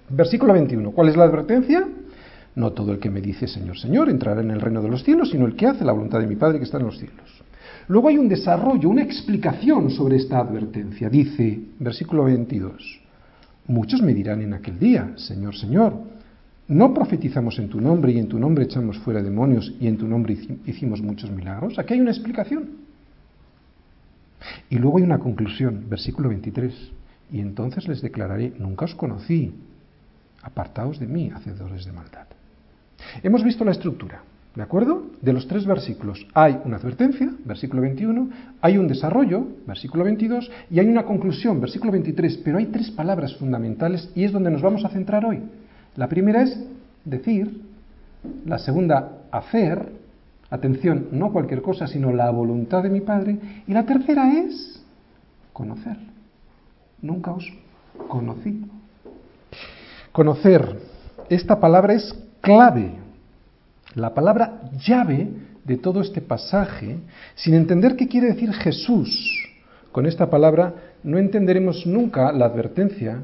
Versículo 0.08 0.52
21. 0.52 0.92
¿Cuál 0.92 1.08
es 1.08 1.16
la 1.16 1.24
advertencia? 1.24 1.88
No 2.54 2.70
todo 2.70 2.92
el 2.92 3.00
que 3.00 3.10
me 3.10 3.20
dice 3.20 3.48
Señor, 3.48 3.76
Señor 3.76 4.08
entrará 4.08 4.40
en 4.40 4.52
el 4.52 4.60
reino 4.60 4.82
de 4.82 4.88
los 4.88 5.02
cielos, 5.02 5.30
sino 5.30 5.46
el 5.46 5.56
que 5.56 5.66
hace 5.66 5.84
la 5.84 5.92
voluntad 5.92 6.20
de 6.20 6.28
mi 6.28 6.36
Padre 6.36 6.58
que 6.58 6.64
está 6.64 6.78
en 6.78 6.86
los 6.86 6.98
cielos. 6.98 7.42
Luego 7.88 8.08
hay 8.08 8.18
un 8.18 8.28
desarrollo, 8.28 8.88
una 8.88 9.02
explicación 9.02 9.90
sobre 9.90 10.16
esta 10.16 10.38
advertencia. 10.38 11.10
Dice, 11.10 11.58
versículo 11.80 12.24
22, 12.24 13.05
muchos 13.68 14.02
me 14.02 14.14
dirán 14.14 14.42
en 14.42 14.54
aquel 14.54 14.78
día, 14.78 15.12
Señor, 15.16 15.56
Señor, 15.56 15.94
¿no 16.68 16.94
profetizamos 16.94 17.58
en 17.58 17.68
tu 17.68 17.80
nombre 17.80 18.12
y 18.12 18.18
en 18.18 18.28
tu 18.28 18.38
nombre 18.38 18.64
echamos 18.64 18.98
fuera 18.98 19.22
demonios 19.22 19.74
y 19.80 19.86
en 19.86 19.96
tu 19.96 20.06
nombre 20.06 20.36
hicimos 20.66 21.00
muchos 21.00 21.30
milagros? 21.30 21.78
Aquí 21.78 21.94
hay 21.94 22.00
una 22.00 22.10
explicación. 22.10 22.86
Y 24.70 24.76
luego 24.76 24.98
hay 24.98 25.04
una 25.04 25.18
conclusión, 25.18 25.86
versículo 25.88 26.28
23, 26.28 26.74
y 27.32 27.40
entonces 27.40 27.88
les 27.88 28.02
declararé, 28.02 28.52
nunca 28.58 28.84
os 28.84 28.94
conocí, 28.94 29.52
apartaos 30.42 30.98
de 31.00 31.06
mí, 31.06 31.30
hacedores 31.34 31.84
de 31.84 31.92
maldad. 31.92 32.26
Hemos 33.22 33.42
visto 33.42 33.64
la 33.64 33.72
estructura, 33.72 34.22
¿de 34.56 34.62
acuerdo? 34.62 35.04
De 35.20 35.34
los 35.34 35.46
tres 35.46 35.66
versículos. 35.66 36.26
Hay 36.32 36.58
una 36.64 36.78
advertencia, 36.78 37.30
versículo 37.44 37.82
21, 37.82 38.30
hay 38.62 38.78
un 38.78 38.88
desarrollo, 38.88 39.46
versículo 39.66 40.02
22, 40.02 40.50
y 40.70 40.80
hay 40.80 40.88
una 40.88 41.04
conclusión, 41.04 41.60
versículo 41.60 41.92
23, 41.92 42.38
pero 42.38 42.56
hay 42.56 42.66
tres 42.66 42.90
palabras 42.90 43.36
fundamentales 43.36 44.10
y 44.14 44.24
es 44.24 44.32
donde 44.32 44.50
nos 44.50 44.62
vamos 44.62 44.84
a 44.84 44.88
centrar 44.88 45.26
hoy. 45.26 45.42
La 45.94 46.08
primera 46.08 46.42
es 46.42 46.58
decir, 47.04 47.60
la 48.46 48.58
segunda, 48.58 49.18
hacer, 49.30 49.92
atención, 50.48 51.08
no 51.12 51.32
cualquier 51.32 51.60
cosa, 51.60 51.86
sino 51.86 52.10
la 52.12 52.30
voluntad 52.30 52.82
de 52.82 52.90
mi 52.90 53.02
Padre, 53.02 53.38
y 53.66 53.72
la 53.72 53.84
tercera 53.84 54.32
es 54.40 54.82
conocer. 55.52 55.98
Nunca 57.02 57.32
os 57.32 57.46
conocí. 58.08 58.64
Conocer. 60.12 60.78
Esta 61.28 61.60
palabra 61.60 61.92
es 61.92 62.14
clave, 62.40 62.92
la 63.96 64.14
palabra 64.14 64.60
llave 64.86 65.28
de 65.64 65.76
todo 65.78 66.00
este 66.00 66.20
pasaje, 66.20 66.98
sin 67.34 67.54
entender 67.54 67.96
qué 67.96 68.06
quiere 68.06 68.28
decir 68.28 68.52
Jesús 68.52 69.08
con 69.90 70.06
esta 70.06 70.28
palabra, 70.28 70.74
no 71.02 71.16
entenderemos 71.18 71.86
nunca 71.86 72.30
la 72.30 72.44
advertencia 72.44 73.22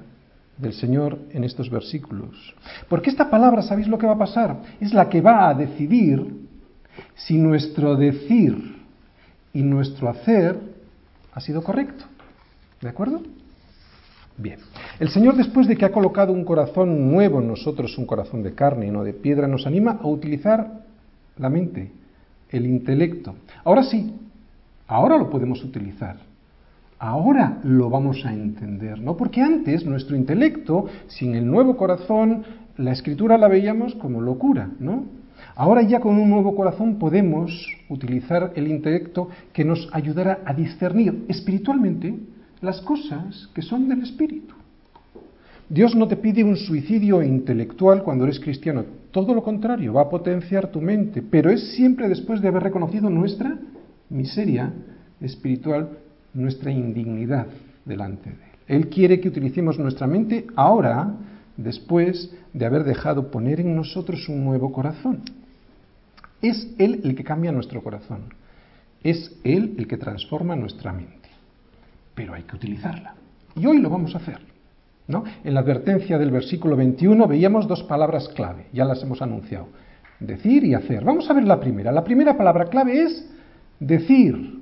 del 0.57 0.73
Señor 0.73 1.19
en 1.31 1.45
estos 1.45 1.69
versículos. 1.69 2.55
Porque 2.89 3.11
esta 3.11 3.29
palabra, 3.29 3.61
¿sabéis 3.61 3.89
lo 3.89 3.99
que 3.99 4.07
va 4.07 4.15
a 4.15 4.19
pasar? 4.19 4.57
Es 4.81 4.95
la 4.95 5.11
que 5.11 5.21
va 5.21 5.51
a 5.51 5.55
decidir 5.55 6.27
si 7.15 7.37
nuestro 7.37 7.95
decir 7.97 8.77
y 9.53 9.63
nuestro 9.63 10.09
hacer 10.09 10.59
ha 11.35 11.41
sido 11.41 11.63
correcto. 11.63 12.05
¿De 12.81 12.89
acuerdo? 12.89 13.21
Bien, 14.37 14.59
el 14.99 15.09
Señor 15.11 15.37
después 15.37 15.69
de 15.69 15.77
que 15.77 15.85
ha 15.85 15.93
colocado 15.93 16.33
un 16.33 16.45
corazón 16.45 17.11
nuevo 17.11 17.41
en 17.41 17.49
nosotros, 17.49 17.97
un 17.99 18.07
corazón 18.07 18.43
de 18.43 18.55
carne 18.55 18.87
y 18.87 18.91
no 18.91 19.05
de 19.05 19.13
piedra, 19.13 19.47
nos 19.47 19.67
anima 19.67 19.99
a 20.03 20.07
utilizar 20.07 20.85
la 21.37 21.51
mente, 21.51 21.91
el 22.51 22.67
intelecto. 22.67 23.35
Ahora 23.65 23.83
sí, 23.83 24.15
ahora 24.87 25.19
lo 25.19 25.29
podemos 25.29 25.63
utilizar. 25.63 26.17
Ahora 26.99 27.59
lo 27.65 27.91
vamos 27.91 28.25
a 28.25 28.33
entender, 28.33 29.01
¿no? 29.01 29.17
Porque 29.17 29.41
antes 29.41 29.85
nuestro 29.85 30.17
intelecto, 30.17 30.87
sin 31.09 31.35
el 31.35 31.47
nuevo 31.47 31.77
corazón, 31.77 32.45
la 32.77 32.93
escritura 32.93 33.37
la 33.37 33.49
veíamos 33.49 33.95
como 33.97 34.21
locura, 34.21 34.71
¿no? 34.79 35.05
Ahora 35.57 35.83
ya 35.83 36.01
con 36.01 36.17
un 36.17 36.31
nuevo 36.31 36.55
corazón 36.55 36.99
podemos 36.99 37.67
utilizar 37.89 38.53
el 38.55 38.69
intelecto 38.69 39.29
que 39.53 39.65
nos 39.65 39.89
ayudará 39.93 40.41
a 40.45 40.55
discernir 40.55 41.25
espiritualmente 41.29 42.15
las 42.63 42.81
cosas 42.81 43.49
que 43.55 43.61
son 43.61 43.89
del 43.89 44.03
Espíritu. 44.03 44.55
Dios 45.69 45.95
no 45.95 46.07
te 46.07 46.17
pide 46.17 46.45
un 46.45 46.57
suicidio 46.57 47.23
intelectual 47.23 48.03
cuando 48.03 48.25
eres 48.25 48.39
cristiano, 48.39 48.85
todo 49.11 49.35
lo 49.35 49.43
contrario, 49.43 49.95
va 49.95 50.03
a 50.03 50.09
potenciar 50.09 50.71
tu 50.71 50.81
mente, 50.81 51.23
pero 51.23 51.51
es 51.51 51.75
siempre 51.75 52.09
después 52.09 52.41
de 52.41 52.49
haber 52.49 52.63
reconocido 52.63 53.11
nuestra 53.11 53.59
miseria 54.11 54.73
espiritual, 55.21 55.99
nuestra 56.35 56.71
indignidad 56.71 57.47
delante 57.85 58.31
de 58.31 58.37
Él. 58.37 58.53
Él 58.69 58.89
quiere 58.89 59.21
que 59.21 59.29
utilicemos 59.29 59.79
nuestra 59.79 60.07
mente 60.07 60.47
ahora, 60.55 61.15
después 61.57 62.33
de 62.53 62.67
haber 62.67 62.85
dejado 62.85 63.31
poner 63.31 63.61
en 63.61 63.75
nosotros 63.75 64.29
un 64.29 64.45
nuevo 64.45 64.73
corazón. 64.73 65.23
Es 66.41 66.69
Él 66.79 67.01
el 67.05 67.15
que 67.15 67.25
cambia 67.25 67.51
nuestro 67.51 67.83
corazón, 67.83 68.25
es 69.03 69.35
Él 69.43 69.75
el 69.79 69.87
que 69.87 69.97
transforma 69.97 70.55
nuestra 70.55 70.93
mente 70.93 71.22
pero 72.15 72.35
hay 72.35 72.43
que 72.43 72.57
utilizarla. 72.57 73.15
Y 73.57 73.67
hoy 73.67 73.79
lo 73.79 73.91
vamos 73.91 74.15
a 74.15 74.19
hacer. 74.19 74.39
¿no? 75.09 75.25
En 75.45 75.55
la 75.55 75.61
advertencia 75.61 76.19
del 76.19 76.31
versículo 76.31 76.77
21 76.77 77.27
veíamos 77.27 77.67
dos 77.67 77.83
palabras 77.83 78.29
clave, 78.29 78.67
ya 78.73 78.85
las 78.85 79.03
hemos 79.03 79.21
anunciado. 79.23 79.69
Decir 80.21 80.65
y 80.65 80.75
hacer. 80.75 81.05
Vamos 81.05 81.29
a 81.29 81.33
ver 81.33 81.45
la 81.45 81.59
primera. 81.59 81.91
La 81.91 82.05
primera 82.05 82.37
palabra 82.37 82.67
clave 82.67 83.03
es 83.03 83.29
decir. 83.81 84.61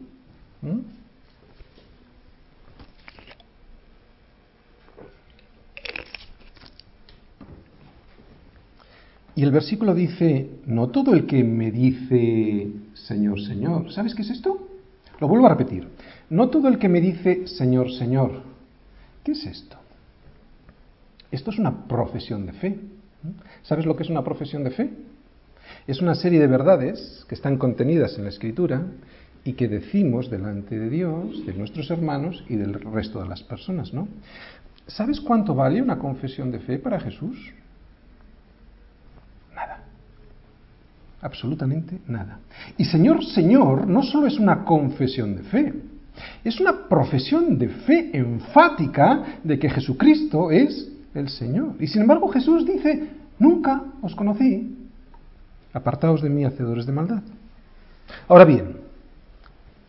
Y 9.36 9.42
el 9.42 9.52
versículo 9.52 9.94
dice, 9.94 10.50
no 10.66 10.88
todo 10.88 11.14
el 11.14 11.26
que 11.26 11.44
me 11.44 11.70
dice 11.70 12.72
Señor, 12.94 13.40
Señor. 13.42 13.92
¿Sabes 13.92 14.14
qué 14.14 14.22
es 14.22 14.30
esto? 14.30 14.68
Lo 15.18 15.28
vuelvo 15.28 15.46
a 15.46 15.50
repetir. 15.50 15.88
No 16.30 16.48
todo 16.48 16.68
el 16.68 16.78
que 16.78 16.88
me 16.88 17.00
dice 17.00 17.46
Señor, 17.48 17.90
Señor. 17.92 18.42
¿Qué 19.24 19.32
es 19.32 19.44
esto? 19.44 19.76
Esto 21.30 21.50
es 21.50 21.58
una 21.58 21.86
profesión 21.86 22.46
de 22.46 22.52
fe. 22.52 22.78
¿Sabes 23.62 23.84
lo 23.84 23.96
que 23.96 24.04
es 24.04 24.10
una 24.10 24.24
profesión 24.24 24.64
de 24.64 24.70
fe? 24.70 24.90
Es 25.86 26.00
una 26.00 26.14
serie 26.14 26.40
de 26.40 26.46
verdades 26.46 27.24
que 27.28 27.34
están 27.34 27.58
contenidas 27.58 28.16
en 28.16 28.24
la 28.24 28.30
Escritura 28.30 28.86
y 29.44 29.54
que 29.54 29.68
decimos 29.68 30.30
delante 30.30 30.78
de 30.78 30.88
Dios, 30.88 31.44
de 31.46 31.54
nuestros 31.54 31.90
hermanos 31.90 32.44
y 32.48 32.56
del 32.56 32.74
resto 32.74 33.22
de 33.22 33.28
las 33.28 33.42
personas, 33.42 33.92
¿no? 33.92 34.08
¿Sabes 34.86 35.20
cuánto 35.20 35.54
vale 35.54 35.82
una 35.82 35.98
confesión 35.98 36.50
de 36.50 36.58
fe 36.60 36.78
para 36.78 37.00
Jesús? 37.00 37.36
Nada. 39.54 39.82
Absolutamente 41.22 42.00
nada. 42.08 42.40
Y 42.76 42.84
Señor, 42.84 43.24
Señor 43.24 43.86
no 43.86 44.02
solo 44.02 44.26
es 44.26 44.38
una 44.38 44.64
confesión 44.64 45.36
de 45.36 45.42
fe, 45.44 45.74
es 46.44 46.60
una 46.60 46.88
profesión 46.88 47.58
de 47.58 47.68
fe 47.68 48.10
enfática 48.12 49.38
de 49.44 49.58
que 49.58 49.70
Jesucristo 49.70 50.50
es 50.50 50.90
el 51.14 51.28
Señor. 51.28 51.74
Y 51.80 51.86
sin 51.86 52.02
embargo 52.02 52.28
Jesús 52.28 52.66
dice, 52.66 53.08
nunca 53.38 53.82
os 54.02 54.14
conocí, 54.14 54.76
apartaos 55.72 56.22
de 56.22 56.30
mí, 56.30 56.44
hacedores 56.44 56.86
de 56.86 56.92
maldad. 56.92 57.22
Ahora 58.28 58.44
bien, 58.44 58.76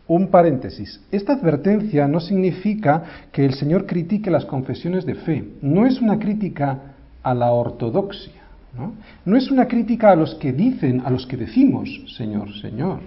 un 0.06 0.28
paréntesis. 0.28 1.00
Esta 1.10 1.32
advertencia 1.32 2.06
no 2.06 2.20
significa 2.20 3.02
que 3.32 3.44
el 3.44 3.54
Señor 3.54 3.86
critique 3.86 4.30
las 4.30 4.44
confesiones 4.44 5.06
de 5.06 5.14
fe. 5.14 5.44
No 5.62 5.86
es 5.86 6.00
una 6.00 6.18
crítica 6.18 6.78
a 7.22 7.34
la 7.34 7.52
ortodoxia. 7.52 8.42
¿no? 8.76 8.94
no 9.24 9.36
es 9.36 9.50
una 9.50 9.68
crítica 9.68 10.10
a 10.10 10.16
los 10.16 10.34
que 10.36 10.52
dicen, 10.52 11.02
a 11.04 11.10
los 11.10 11.26
que 11.26 11.36
decimos, 11.36 11.88
Señor, 12.16 12.52
Señor. 12.60 13.00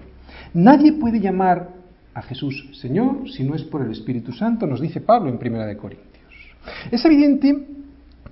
Nadie 0.53 0.93
puede 0.93 1.19
llamar 1.19 1.69
a 2.15 2.21
Jesús 2.21 2.69
Señor 2.81 3.29
si 3.29 3.43
no 3.43 3.53
es 3.53 3.63
por 3.63 3.81
el 3.81 3.91
Espíritu 3.91 4.31
Santo, 4.31 4.65
nos 4.65 4.81
dice 4.81 5.01
Pablo 5.01 5.29
en 5.29 5.37
Primera 5.37 5.65
de 5.65 5.77
Corintios. 5.77 6.33
Es 6.89 7.03
evidente 7.05 7.67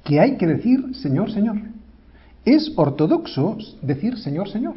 que 0.03 0.19
hay 0.19 0.37
que 0.37 0.47
decir 0.47 0.95
Señor, 0.95 1.31
Señor. 1.31 1.57
Es 2.45 2.73
ortodoxo 2.75 3.57
decir 3.81 4.17
Señor, 4.17 4.49
Señor. 4.49 4.75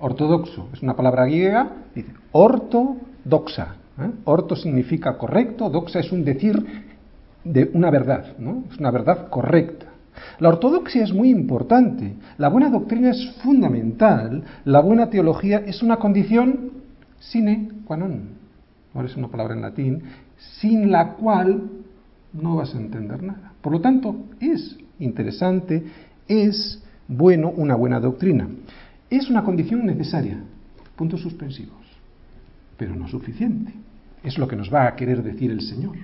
Ortodoxo 0.00 0.68
es 0.72 0.82
una 0.82 0.96
palabra 0.96 1.24
griega, 1.24 1.70
dice 1.94 2.12
ortodoxa. 2.32 3.76
¿eh? 3.98 4.10
Orto 4.24 4.56
significa 4.56 5.16
correcto, 5.16 5.70
doxa 5.70 6.00
es 6.00 6.10
un 6.10 6.24
decir 6.24 6.56
de 7.44 7.70
una 7.74 7.90
verdad, 7.90 8.36
¿no? 8.38 8.64
Es 8.70 8.78
una 8.78 8.90
verdad 8.90 9.28
correcta. 9.28 9.86
La 10.38 10.48
ortodoxia 10.48 11.04
es 11.04 11.12
muy 11.12 11.30
importante, 11.30 12.14
la 12.36 12.48
buena 12.48 12.68
doctrina 12.68 13.10
es 13.10 13.32
fundamental, 13.42 14.42
la 14.64 14.80
buena 14.80 15.08
teología 15.08 15.58
es 15.58 15.82
una 15.82 15.96
condición 15.96 16.72
sine 17.18 17.79
ahora 18.94 19.08
es 19.08 19.16
una 19.16 19.28
palabra 19.28 19.54
en 19.54 19.62
latín, 19.62 20.02
sin 20.60 20.90
la 20.90 21.14
cual 21.14 21.70
no 22.32 22.56
vas 22.56 22.74
a 22.74 22.78
entender 22.78 23.22
nada. 23.22 23.52
Por 23.60 23.72
lo 23.72 23.80
tanto, 23.80 24.16
es 24.40 24.78
interesante, 24.98 25.84
es 26.28 26.82
bueno 27.08 27.50
una 27.50 27.74
buena 27.74 27.98
doctrina. 27.98 28.48
Es 29.08 29.28
una 29.28 29.42
condición 29.42 29.84
necesaria, 29.84 30.38
puntos 30.94 31.20
suspensivos, 31.20 31.80
pero 32.76 32.94
no 32.94 33.08
suficiente. 33.08 33.72
Es 34.22 34.38
lo 34.38 34.46
que 34.46 34.56
nos 34.56 34.72
va 34.72 34.86
a 34.86 34.94
querer 34.94 35.22
decir 35.22 35.50
el 35.50 35.62
Señor. 35.62 35.96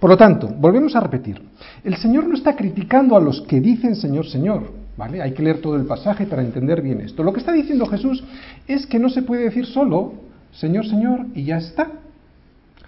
Por 0.00 0.10
lo 0.10 0.16
tanto, 0.16 0.48
volvemos 0.48 0.96
a 0.96 1.00
repetir, 1.00 1.40
el 1.82 1.96
Señor 1.96 2.26
no 2.26 2.34
está 2.34 2.56
criticando 2.56 3.16
a 3.16 3.20
los 3.20 3.42
que 3.42 3.60
dicen 3.60 3.94
Señor, 3.94 4.26
Señor, 4.26 4.72
Hay 4.98 5.32
que 5.32 5.42
leer 5.42 5.60
todo 5.60 5.76
el 5.76 5.86
pasaje 5.86 6.26
para 6.26 6.42
entender 6.42 6.80
bien 6.80 7.00
esto. 7.00 7.22
Lo 7.22 7.32
que 7.32 7.40
está 7.40 7.52
diciendo 7.52 7.86
Jesús 7.86 8.22
es 8.68 8.86
que 8.86 8.98
no 8.98 9.08
se 9.08 9.22
puede 9.22 9.44
decir 9.44 9.66
solo 9.66 10.14
Señor, 10.54 10.86
Señor 10.86 11.26
y 11.34 11.44
ya 11.44 11.58
está. 11.58 11.90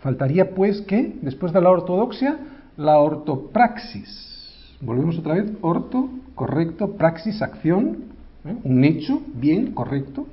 Faltaría 0.01 0.51
pues 0.55 0.83
que, 0.83 1.17
después 1.23 1.53
de 1.53 1.61
la 1.61 1.71
ortodoxia, 1.71 2.39
la 2.77 2.99
ortopraxis. 2.99 4.77
Volvemos 4.81 5.19
otra 5.19 5.35
vez, 5.35 5.51
orto, 5.63 6.09
correcto, 6.35 6.93
praxis, 6.97 7.43
acción, 7.43 8.05
¿eh? 8.45 8.57
un 8.63 8.85
hecho, 8.85 9.21
bien, 9.35 9.73
correcto. 9.73 10.27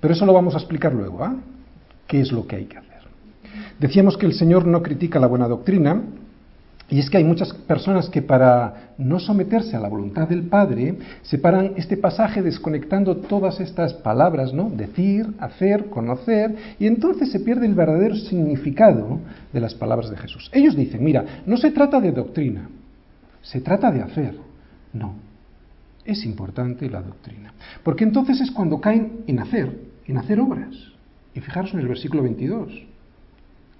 Pero 0.00 0.14
eso 0.14 0.24
lo 0.24 0.32
vamos 0.32 0.54
a 0.54 0.58
explicar 0.58 0.94
luego, 0.94 1.24
¿ah? 1.24 1.36
¿Qué 2.06 2.20
es 2.20 2.32
lo 2.32 2.46
que 2.46 2.56
hay 2.56 2.64
que 2.66 2.78
hacer? 2.78 3.02
Decíamos 3.80 4.16
que 4.16 4.26
el 4.26 4.34
Señor 4.34 4.66
no 4.66 4.82
critica 4.82 5.18
la 5.18 5.26
buena 5.26 5.48
doctrina, 5.48 6.00
y 6.88 7.00
es 7.00 7.10
que 7.10 7.16
hay 7.16 7.24
muchas 7.24 7.52
personas 7.52 8.08
que 8.08 8.22
para 8.22 8.92
no 8.96 9.18
someterse 9.18 9.74
a 9.74 9.80
la 9.80 9.88
voluntad 9.88 10.28
del 10.28 10.42
Padre 10.42 10.96
separan 11.22 11.72
este 11.76 11.96
pasaje 11.96 12.42
desconectando 12.42 13.16
todas 13.16 13.58
estas 13.58 13.92
palabras, 13.94 14.52
¿no? 14.52 14.70
Decir, 14.70 15.26
hacer, 15.40 15.86
conocer, 15.86 16.54
y 16.78 16.86
entonces 16.86 17.32
se 17.32 17.40
pierde 17.40 17.66
el 17.66 17.74
verdadero 17.74 18.14
significado 18.14 19.18
de 19.52 19.60
las 19.60 19.74
palabras 19.74 20.10
de 20.10 20.16
Jesús. 20.16 20.48
Ellos 20.52 20.76
dicen, 20.76 21.02
mira, 21.02 21.42
no 21.44 21.56
se 21.56 21.72
trata 21.72 22.00
de 22.00 22.12
doctrina, 22.12 22.68
se 23.42 23.60
trata 23.60 23.90
de 23.90 24.02
hacer. 24.02 24.36
No, 24.92 25.14
es 26.04 26.24
importante 26.24 26.88
la 26.88 27.02
doctrina, 27.02 27.52
porque 27.82 28.04
entonces 28.04 28.40
es 28.40 28.52
cuando 28.52 28.80
caen 28.80 29.24
en 29.26 29.40
hacer, 29.40 29.76
en 30.06 30.18
hacer 30.18 30.38
obras. 30.38 30.74
Y 31.34 31.40
fijaros 31.40 31.74
en 31.74 31.80
el 31.80 31.88
versículo 31.88 32.22
22. 32.22 32.86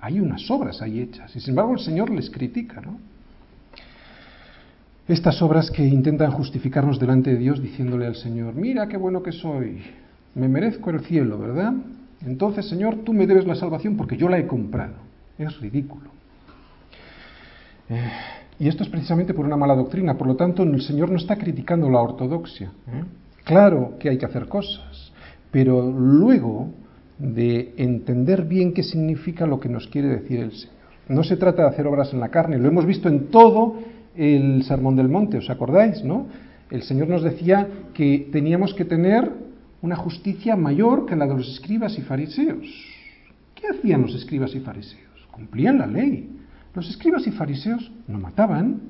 Hay 0.00 0.20
unas 0.20 0.50
obras 0.50 0.82
ahí 0.82 1.00
hechas. 1.00 1.34
Y 1.34 1.40
sin 1.40 1.50
embargo 1.50 1.72
el 1.74 1.80
Señor 1.80 2.10
les 2.10 2.30
critica, 2.30 2.80
¿no? 2.80 2.98
Estas 5.08 5.40
obras 5.40 5.70
que 5.70 5.84
intentan 5.84 6.32
justificarnos 6.32 6.98
delante 6.98 7.30
de 7.30 7.36
Dios 7.36 7.62
diciéndole 7.62 8.06
al 8.06 8.16
Señor, 8.16 8.54
mira 8.54 8.88
qué 8.88 8.96
bueno 8.96 9.22
que 9.22 9.30
soy, 9.30 9.80
me 10.34 10.48
merezco 10.48 10.90
el 10.90 11.00
cielo, 11.00 11.38
¿verdad? 11.38 11.74
Entonces, 12.24 12.68
Señor, 12.68 12.96
tú 13.04 13.12
me 13.12 13.26
debes 13.26 13.46
la 13.46 13.54
salvación 13.54 13.96
porque 13.96 14.16
yo 14.16 14.28
la 14.28 14.38
he 14.38 14.46
comprado. 14.46 14.94
Es 15.38 15.60
ridículo. 15.60 16.10
Eh, 17.88 18.10
y 18.58 18.68
esto 18.68 18.82
es 18.82 18.88
precisamente 18.88 19.34
por 19.34 19.44
una 19.44 19.56
mala 19.56 19.74
doctrina. 19.74 20.16
Por 20.16 20.26
lo 20.26 20.34
tanto, 20.34 20.62
el 20.62 20.80
Señor 20.82 21.10
no 21.10 21.18
está 21.18 21.36
criticando 21.36 21.88
la 21.90 22.00
ortodoxia. 22.00 22.72
¿eh? 22.88 23.04
Claro 23.44 23.96
que 24.00 24.08
hay 24.08 24.18
que 24.18 24.26
hacer 24.26 24.48
cosas, 24.48 25.12
pero 25.50 25.88
luego 25.90 26.70
de 27.18 27.74
entender 27.76 28.42
bien 28.42 28.72
qué 28.72 28.82
significa 28.82 29.46
lo 29.46 29.60
que 29.60 29.68
nos 29.68 29.86
quiere 29.88 30.08
decir 30.08 30.40
el 30.40 30.52
Señor. 30.52 30.76
No 31.08 31.22
se 31.22 31.36
trata 31.36 31.62
de 31.62 31.68
hacer 31.68 31.86
obras 31.86 32.12
en 32.12 32.20
la 32.20 32.30
carne, 32.30 32.58
lo 32.58 32.68
hemos 32.68 32.84
visto 32.84 33.08
en 33.08 33.28
todo 33.28 33.76
el 34.16 34.64
Sermón 34.64 34.96
del 34.96 35.08
Monte, 35.08 35.38
¿os 35.38 35.50
acordáis? 35.50 36.02
¿no? 36.02 36.26
El 36.70 36.82
Señor 36.82 37.08
nos 37.08 37.22
decía 37.22 37.68
que 37.94 38.28
teníamos 38.32 38.74
que 38.74 38.84
tener 38.84 39.30
una 39.82 39.96
justicia 39.96 40.56
mayor 40.56 41.06
que 41.06 41.14
la 41.14 41.26
de 41.26 41.34
los 41.34 41.48
escribas 41.48 41.96
y 41.98 42.02
fariseos. 42.02 42.66
¿Qué 43.54 43.68
hacían 43.68 44.02
los 44.02 44.14
escribas 44.14 44.54
y 44.54 44.60
fariseos? 44.60 45.28
Cumplían 45.30 45.78
la 45.78 45.86
ley. 45.86 46.28
Los 46.74 46.88
escribas 46.90 47.26
y 47.26 47.30
fariseos 47.30 47.90
no 48.08 48.18
mataban, 48.18 48.80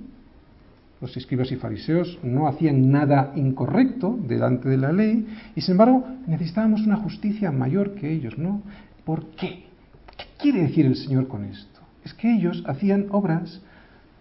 los 1.01 1.17
escribas 1.17 1.53
y 1.53 1.57
fariseos 1.57 2.19
no 2.23 2.49
hacían 2.49 2.91
nada 2.91 3.33
incorrecto 3.37 4.19
delante 4.27 4.69
de 4.69 4.79
la 4.79 4.93
ley 4.93 5.27
y 5.55 5.61
sin 5.61 5.73
embargo 5.73 6.07
necesitábamos 6.27 6.83
una 6.87 6.97
justicia 6.97 7.51
mayor 7.53 7.95
que 7.95 8.11
ellos, 8.11 8.39
¿no? 8.39 8.63
¿Por 9.05 9.27
qué? 9.31 9.67
¿Qué 10.17 10.25
quiere 10.39 10.63
decir 10.63 10.87
el 10.87 10.97
Señor 10.97 11.29
con 11.29 11.45
esto? 11.45 11.81
Es 12.05 12.15
que 12.15 12.33
ellos 12.33 12.65
hacían 12.67 13.07
obras 13.11 13.61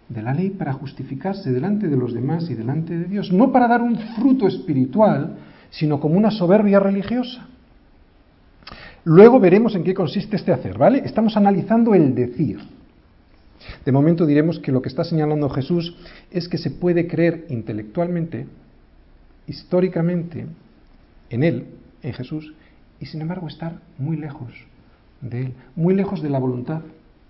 de 0.09 0.21
la 0.21 0.33
ley 0.33 0.49
para 0.49 0.73
justificarse 0.73 1.51
delante 1.51 1.88
de 1.88 1.97
los 1.97 2.13
demás 2.13 2.49
y 2.49 2.55
delante 2.55 2.97
de 2.97 3.05
Dios, 3.05 3.31
no 3.31 3.51
para 3.51 3.67
dar 3.67 3.81
un 3.81 3.97
fruto 4.15 4.47
espiritual, 4.47 5.38
sino 5.69 5.99
como 5.99 6.15
una 6.15 6.31
soberbia 6.31 6.79
religiosa. 6.79 7.47
Luego 9.03 9.39
veremos 9.39 9.75
en 9.75 9.83
qué 9.83 9.93
consiste 9.93 10.35
este 10.35 10.51
hacer, 10.51 10.77
¿vale? 10.77 11.03
Estamos 11.05 11.38
analizando 11.38 11.93
el 11.93 12.13
decir. 12.13 12.59
De 13.86 13.91
momento 13.91 14.25
diremos 14.25 14.60
que 14.60 14.71
lo 14.71 14.82
que 14.82 14.89
está 14.89 15.04
señalando 15.04 15.49
Jesús 15.49 15.95
es 16.32 16.47
que 16.49 16.58
se 16.58 16.71
puede 16.71 17.08
creer 17.08 17.45
intelectualmente, 17.49 18.47
históricamente, 19.47 20.45
en 21.30 21.43
Él, 21.43 21.67
en 22.01 22.13
Jesús, 22.13 22.54
y 22.99 23.06
sin 23.06 23.21
embargo 23.21 23.47
estar 23.47 23.80
muy 23.97 24.17
lejos 24.17 24.51
de 25.21 25.41
Él, 25.47 25.54
muy 25.75 25.95
lejos 25.95 26.21
de 26.21 26.30
la 26.30 26.39
voluntad 26.39 26.82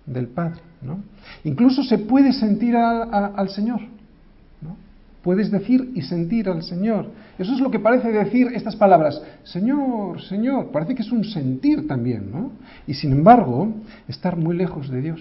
del 0.06 0.28
Padre. 0.28 0.60
¿no? 0.82 1.00
Incluso 1.44 1.82
se 1.82 1.98
puede 1.98 2.32
sentir 2.32 2.76
al 2.76 3.48
Señor. 3.50 3.80
¿no? 4.60 4.76
Puedes 5.22 5.50
decir 5.50 5.90
y 5.94 6.02
sentir 6.02 6.48
al 6.48 6.62
Señor. 6.62 7.10
Eso 7.38 7.52
es 7.52 7.60
lo 7.60 7.70
que 7.70 7.78
parece 7.78 8.12
decir 8.12 8.48
estas 8.54 8.76
palabras. 8.76 9.20
Señor, 9.44 10.22
Señor. 10.22 10.70
Parece 10.70 10.94
que 10.94 11.02
es 11.02 11.12
un 11.12 11.24
sentir 11.24 11.86
también. 11.88 12.30
¿no? 12.30 12.52
Y 12.86 12.94
sin 12.94 13.12
embargo, 13.12 13.72
estar 14.08 14.36
muy 14.36 14.56
lejos 14.56 14.88
de 14.88 15.02
Dios. 15.02 15.20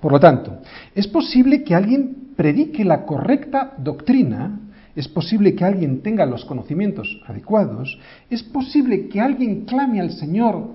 Por 0.00 0.12
lo 0.12 0.20
tanto, 0.20 0.58
es 0.94 1.06
posible 1.06 1.62
que 1.62 1.74
alguien 1.74 2.32
predique 2.36 2.84
la 2.84 3.04
correcta 3.04 3.74
doctrina, 3.78 4.60
es 4.96 5.06
posible 5.08 5.54
que 5.54 5.64
alguien 5.64 6.00
tenga 6.00 6.26
los 6.26 6.44
conocimientos 6.44 7.20
adecuados, 7.26 7.98
es 8.28 8.42
posible 8.42 9.08
que 9.08 9.20
alguien 9.20 9.64
clame 9.64 10.00
al 10.00 10.12
Señor 10.12 10.68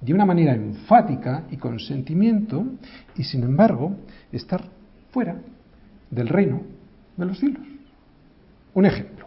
de 0.00 0.14
una 0.14 0.24
manera 0.24 0.54
enfática 0.54 1.44
y 1.50 1.56
con 1.56 1.78
sentimiento, 1.78 2.64
y 3.16 3.24
sin 3.24 3.42
embargo 3.42 3.96
estar 4.32 4.64
fuera 5.10 5.36
del 6.10 6.28
reino 6.28 6.62
de 7.16 7.26
los 7.26 7.38
cielos. 7.38 7.62
Un 8.72 8.86
ejemplo, 8.86 9.26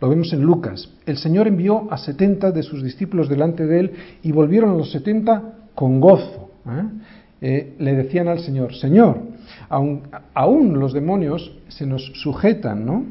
lo 0.00 0.08
vemos 0.08 0.32
en 0.32 0.42
Lucas. 0.42 0.90
El 1.06 1.18
Señor 1.18 1.46
envió 1.46 1.92
a 1.92 1.98
setenta 1.98 2.50
de 2.50 2.62
sus 2.62 2.82
discípulos 2.82 3.28
delante 3.28 3.66
de 3.66 3.80
él 3.80 3.92
y 4.22 4.32
volvieron 4.32 4.76
los 4.76 4.90
setenta 4.90 5.54
con 5.74 6.00
gozo. 6.00 6.50
¿eh? 6.66 6.84
Eh, 7.40 7.74
le 7.78 7.94
decían 7.94 8.28
al 8.28 8.40
Señor, 8.40 8.74
Señor, 8.74 9.22
aún, 9.68 10.78
los 10.78 10.92
demonios 10.92 11.56
se 11.68 11.86
nos 11.86 12.04
sujetan, 12.22 12.84
¿no? 12.84 13.04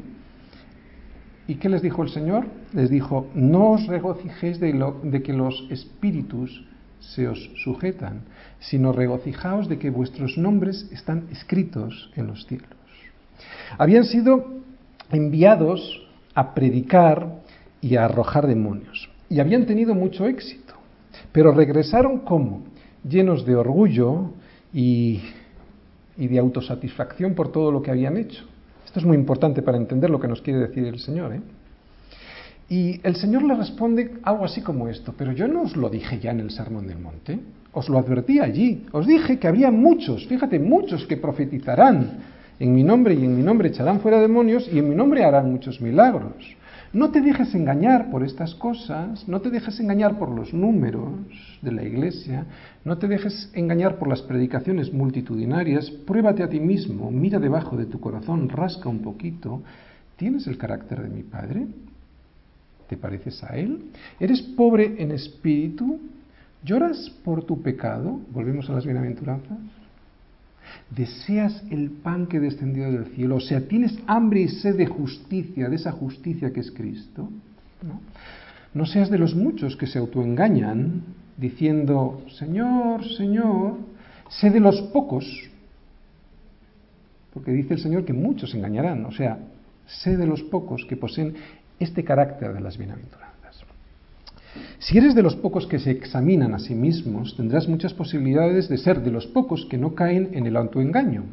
¿Y 1.48 1.56
qué 1.56 1.68
les 1.68 1.82
dijo 1.82 2.04
el 2.04 2.10
Señor? 2.10 2.46
Les 2.72 2.90
dijo, 2.90 3.26
no 3.34 3.72
os 3.72 3.86
regocijéis 3.88 4.60
de, 4.60 4.72
de 5.02 5.22
que 5.22 5.32
los 5.32 5.66
espíritus 5.70 6.64
se 7.00 7.26
os 7.26 7.50
sujetan, 7.64 8.22
sino 8.60 8.92
regocijaos 8.92 9.68
de 9.68 9.78
que 9.78 9.90
vuestros 9.90 10.38
nombres 10.38 10.88
están 10.92 11.26
escritos 11.32 12.12
en 12.14 12.28
los 12.28 12.46
cielos. 12.46 12.68
Habían 13.78 14.04
sido 14.04 14.60
enviados 15.10 16.06
a 16.34 16.54
predicar 16.54 17.40
y 17.80 17.96
a 17.96 18.04
arrojar 18.04 18.46
demonios, 18.46 19.10
y 19.28 19.40
habían 19.40 19.66
tenido 19.66 19.94
mucho 19.94 20.26
éxito, 20.26 20.74
pero 21.32 21.52
regresaron 21.52 22.20
como 22.20 22.69
llenos 23.08 23.44
de 23.44 23.56
orgullo 23.56 24.32
y, 24.72 25.20
de 26.16 26.38
autosatisfacción 26.38 27.34
por 27.34 27.50
todo 27.50 27.72
lo 27.72 27.82
que 27.82 27.90
habían 27.90 28.16
hecho. 28.16 28.44
Esto 28.84 29.00
es 29.00 29.06
muy 29.06 29.16
importante 29.16 29.62
para 29.62 29.78
entender 29.78 30.10
lo 30.10 30.20
que 30.20 30.28
nos 30.28 30.42
quiere 30.42 30.60
decir 30.60 30.84
el 30.84 30.98
Señor. 30.98 31.32
¿eh? 31.32 31.40
Y 32.68 33.00
el 33.02 33.16
Señor 33.16 33.42
le 33.42 33.54
responde 33.54 34.14
algo 34.22 34.44
así 34.44 34.60
como 34.60 34.88
esto, 34.88 35.14
pero 35.16 35.32
yo 35.32 35.48
no 35.48 35.62
os 35.62 35.76
lo 35.76 35.88
dije 35.88 36.18
ya 36.18 36.30
en 36.32 36.40
el 36.40 36.50
Sermón 36.50 36.86
del 36.86 36.98
Monte, 36.98 37.38
os 37.72 37.88
lo 37.88 37.98
advertí 37.98 38.40
allí, 38.40 38.86
os 38.92 39.06
dije 39.06 39.38
que 39.38 39.48
había 39.48 39.70
muchos, 39.70 40.26
fíjate, 40.26 40.58
muchos 40.58 41.06
que 41.06 41.16
profetizarán 41.16 42.18
en 42.58 42.74
mi 42.74 42.82
nombre 42.82 43.14
y 43.14 43.24
en 43.24 43.36
mi 43.36 43.42
nombre 43.42 43.68
echarán 43.68 44.00
fuera 44.00 44.20
demonios 44.20 44.68
y 44.72 44.78
en 44.78 44.88
mi 44.88 44.94
nombre 44.94 45.24
harán 45.24 45.50
muchos 45.50 45.80
milagros. 45.80 46.56
No 46.92 47.12
te 47.12 47.20
dejes 47.20 47.54
engañar 47.54 48.10
por 48.10 48.24
estas 48.24 48.56
cosas, 48.56 49.28
no 49.28 49.40
te 49.40 49.50
dejes 49.50 49.78
engañar 49.78 50.18
por 50.18 50.28
los 50.28 50.52
números 50.52 51.12
de 51.62 51.70
la 51.70 51.84
iglesia, 51.84 52.46
no 52.84 52.98
te 52.98 53.06
dejes 53.06 53.48
engañar 53.54 53.96
por 53.96 54.08
las 54.08 54.22
predicaciones 54.22 54.92
multitudinarias, 54.92 55.88
pruébate 55.88 56.42
a 56.42 56.48
ti 56.48 56.58
mismo, 56.58 57.12
mira 57.12 57.38
debajo 57.38 57.76
de 57.76 57.86
tu 57.86 58.00
corazón, 58.00 58.48
rasca 58.48 58.88
un 58.88 59.02
poquito. 59.02 59.62
¿Tienes 60.16 60.48
el 60.48 60.58
carácter 60.58 61.00
de 61.02 61.10
mi 61.10 61.22
Padre? 61.22 61.68
¿Te 62.88 62.96
pareces 62.96 63.40
a 63.44 63.56
Él? 63.56 63.84
¿Eres 64.18 64.42
pobre 64.42 65.00
en 65.00 65.12
espíritu? 65.12 66.00
¿Lloras 66.64 67.08
por 67.24 67.44
tu 67.44 67.62
pecado? 67.62 68.18
Volvemos 68.32 68.68
a 68.68 68.72
las 68.72 68.84
bienaventuranzas. 68.84 69.58
Deseas 70.90 71.62
el 71.70 71.90
pan 71.90 72.26
que 72.26 72.40
descendió 72.40 72.90
del 72.90 73.06
cielo, 73.14 73.36
o 73.36 73.40
sea, 73.40 73.66
tienes 73.66 73.98
hambre 74.06 74.40
y 74.42 74.48
sed 74.48 74.76
de 74.76 74.86
justicia, 74.86 75.68
de 75.68 75.76
esa 75.76 75.92
justicia 75.92 76.52
que 76.52 76.60
es 76.60 76.70
Cristo, 76.70 77.28
¿no? 78.74 78.86
Seas 78.86 79.10
de 79.10 79.18
los 79.18 79.34
muchos 79.34 79.76
que 79.76 79.86
se 79.86 79.98
autoengañan 79.98 81.02
diciendo, 81.36 82.22
Señor, 82.38 83.04
Señor, 83.16 83.78
sé 84.28 84.50
de 84.50 84.60
los 84.60 84.80
pocos, 84.92 85.26
porque 87.32 87.52
dice 87.52 87.74
el 87.74 87.80
Señor 87.80 88.04
que 88.04 88.12
muchos 88.12 88.54
engañarán, 88.54 89.04
o 89.06 89.12
sea, 89.12 89.38
sé 89.86 90.16
de 90.16 90.26
los 90.26 90.42
pocos 90.42 90.84
que 90.84 90.96
poseen 90.96 91.34
este 91.78 92.04
carácter 92.04 92.52
de 92.52 92.60
las 92.60 92.76
bienaventuranzas. 92.76 93.39
Si 94.78 94.98
eres 94.98 95.14
de 95.14 95.22
los 95.22 95.36
pocos 95.36 95.66
que 95.66 95.78
se 95.78 95.90
examinan 95.90 96.54
a 96.54 96.58
sí 96.58 96.74
mismos, 96.74 97.36
tendrás 97.36 97.68
muchas 97.68 97.94
posibilidades 97.94 98.68
de 98.68 98.78
ser 98.78 99.02
de 99.02 99.10
los 99.10 99.26
pocos 99.26 99.66
que 99.66 99.78
no 99.78 99.94
caen 99.94 100.30
en 100.32 100.46
el 100.46 100.56
autoengaño. 100.56 101.24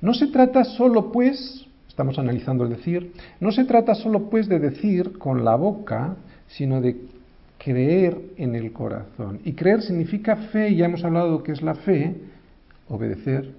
No 0.00 0.14
se 0.14 0.28
trata 0.28 0.64
solo, 0.64 1.12
pues, 1.12 1.66
estamos 1.88 2.18
analizando 2.18 2.64
el 2.64 2.70
decir, 2.70 3.12
no 3.40 3.52
se 3.52 3.64
trata 3.64 3.94
solo, 3.94 4.30
pues, 4.30 4.48
de 4.48 4.58
decir 4.58 5.18
con 5.18 5.44
la 5.44 5.56
boca, 5.56 6.16
sino 6.46 6.80
de 6.80 6.96
creer 7.58 8.18
en 8.36 8.54
el 8.54 8.72
corazón. 8.72 9.40
Y 9.44 9.52
creer 9.52 9.82
significa 9.82 10.36
fe, 10.36 10.74
ya 10.74 10.86
hemos 10.86 11.04
hablado 11.04 11.42
que 11.42 11.52
es 11.52 11.62
la 11.62 11.74
fe, 11.74 12.14
obedecer, 12.88 13.52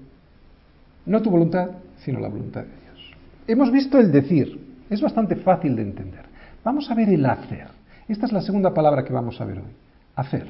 no 1.06 1.22
tu 1.22 1.30
voluntad, 1.30 1.72
sino 1.98 2.20
la 2.20 2.30
voluntad 2.30 2.62
de 2.62 2.68
Dios. 2.68 3.12
Hemos 3.48 3.72
visto 3.72 4.00
el 4.00 4.12
decir, 4.12 4.60
es 4.90 5.02
bastante 5.02 5.36
fácil 5.36 5.76
de 5.76 5.82
entender. 5.82 6.26
Vamos 6.64 6.90
a 6.90 6.96
ver 6.96 7.10
el 7.10 7.26
hacer. 7.26 7.77
Esta 8.08 8.26
es 8.26 8.32
la 8.32 8.42
segunda 8.42 8.74
palabra 8.74 9.04
que 9.04 9.14
vamos 9.14 9.40
a 9.42 9.46
ver 9.46 9.60
hoy. 9.60 9.72
Hacer. 10.16 10.48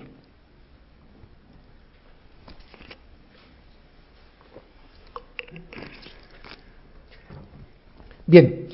Bien, 8.27 8.67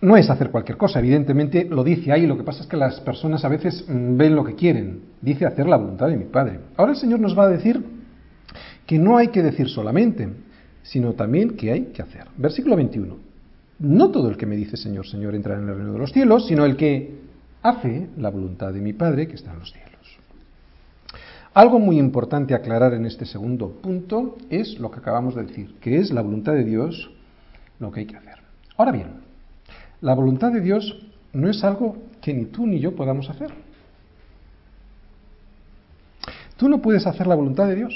no 0.00 0.16
es 0.16 0.30
hacer 0.30 0.50
cualquier 0.50 0.78
cosa, 0.78 1.00
evidentemente 1.00 1.64
lo 1.64 1.82
dice 1.82 2.12
ahí, 2.12 2.26
lo 2.26 2.36
que 2.36 2.44
pasa 2.44 2.62
es 2.62 2.68
que 2.68 2.76
las 2.76 3.00
personas 3.00 3.44
a 3.44 3.48
veces 3.48 3.84
mm, 3.88 4.16
ven 4.16 4.36
lo 4.36 4.44
que 4.44 4.54
quieren, 4.54 5.00
dice 5.20 5.46
hacer 5.46 5.66
la 5.66 5.76
voluntad 5.76 6.08
de 6.08 6.16
mi 6.16 6.26
Padre. 6.26 6.60
Ahora 6.76 6.92
el 6.92 6.98
Señor 6.98 7.18
nos 7.20 7.36
va 7.36 7.44
a 7.44 7.48
decir 7.48 7.84
que 8.86 8.98
no 8.98 9.16
hay 9.16 9.28
que 9.28 9.42
decir 9.42 9.68
solamente, 9.68 10.28
sino 10.82 11.14
también 11.14 11.56
que 11.56 11.72
hay 11.72 11.86
que 11.86 12.02
hacer. 12.02 12.26
Versículo 12.36 12.76
21. 12.76 13.16
No 13.80 14.10
todo 14.10 14.28
el 14.28 14.36
que 14.36 14.46
me 14.46 14.56
dice 14.56 14.76
Señor, 14.76 15.06
Señor 15.06 15.34
entrará 15.34 15.60
en 15.60 15.68
el 15.68 15.74
reino 15.74 15.92
de 15.92 15.98
los 15.98 16.12
cielos, 16.12 16.46
sino 16.46 16.64
el 16.64 16.76
que 16.76 17.23
hace 17.64 18.08
la 18.18 18.30
voluntad 18.30 18.72
de 18.72 18.80
mi 18.80 18.92
Padre 18.92 19.26
que 19.26 19.34
está 19.34 19.52
en 19.52 19.58
los 19.58 19.72
cielos. 19.72 20.18
Algo 21.54 21.78
muy 21.78 21.98
importante 21.98 22.54
aclarar 22.54 22.92
en 22.94 23.06
este 23.06 23.24
segundo 23.24 23.70
punto 23.80 24.36
es 24.50 24.78
lo 24.78 24.90
que 24.90 24.98
acabamos 25.00 25.34
de 25.34 25.44
decir, 25.44 25.74
que 25.80 25.96
es 25.96 26.12
la 26.12 26.20
voluntad 26.20 26.52
de 26.52 26.64
Dios 26.64 27.10
lo 27.80 27.90
que 27.90 28.00
hay 28.00 28.06
que 28.06 28.16
hacer. 28.16 28.38
Ahora 28.76 28.92
bien, 28.92 29.06
la 30.00 30.14
voluntad 30.14 30.52
de 30.52 30.60
Dios 30.60 31.06
no 31.32 31.48
es 31.48 31.64
algo 31.64 31.96
que 32.20 32.34
ni 32.34 32.44
tú 32.44 32.66
ni 32.66 32.80
yo 32.80 32.94
podamos 32.94 33.30
hacer. 33.30 33.50
Tú 36.58 36.68
no 36.68 36.82
puedes 36.82 37.06
hacer 37.06 37.26
la 37.26 37.34
voluntad 37.34 37.66
de 37.66 37.76
Dios. 37.76 37.94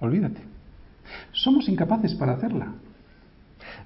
Olvídate. 0.00 0.40
Somos 1.32 1.68
incapaces 1.68 2.14
para 2.14 2.32
hacerla. 2.32 2.72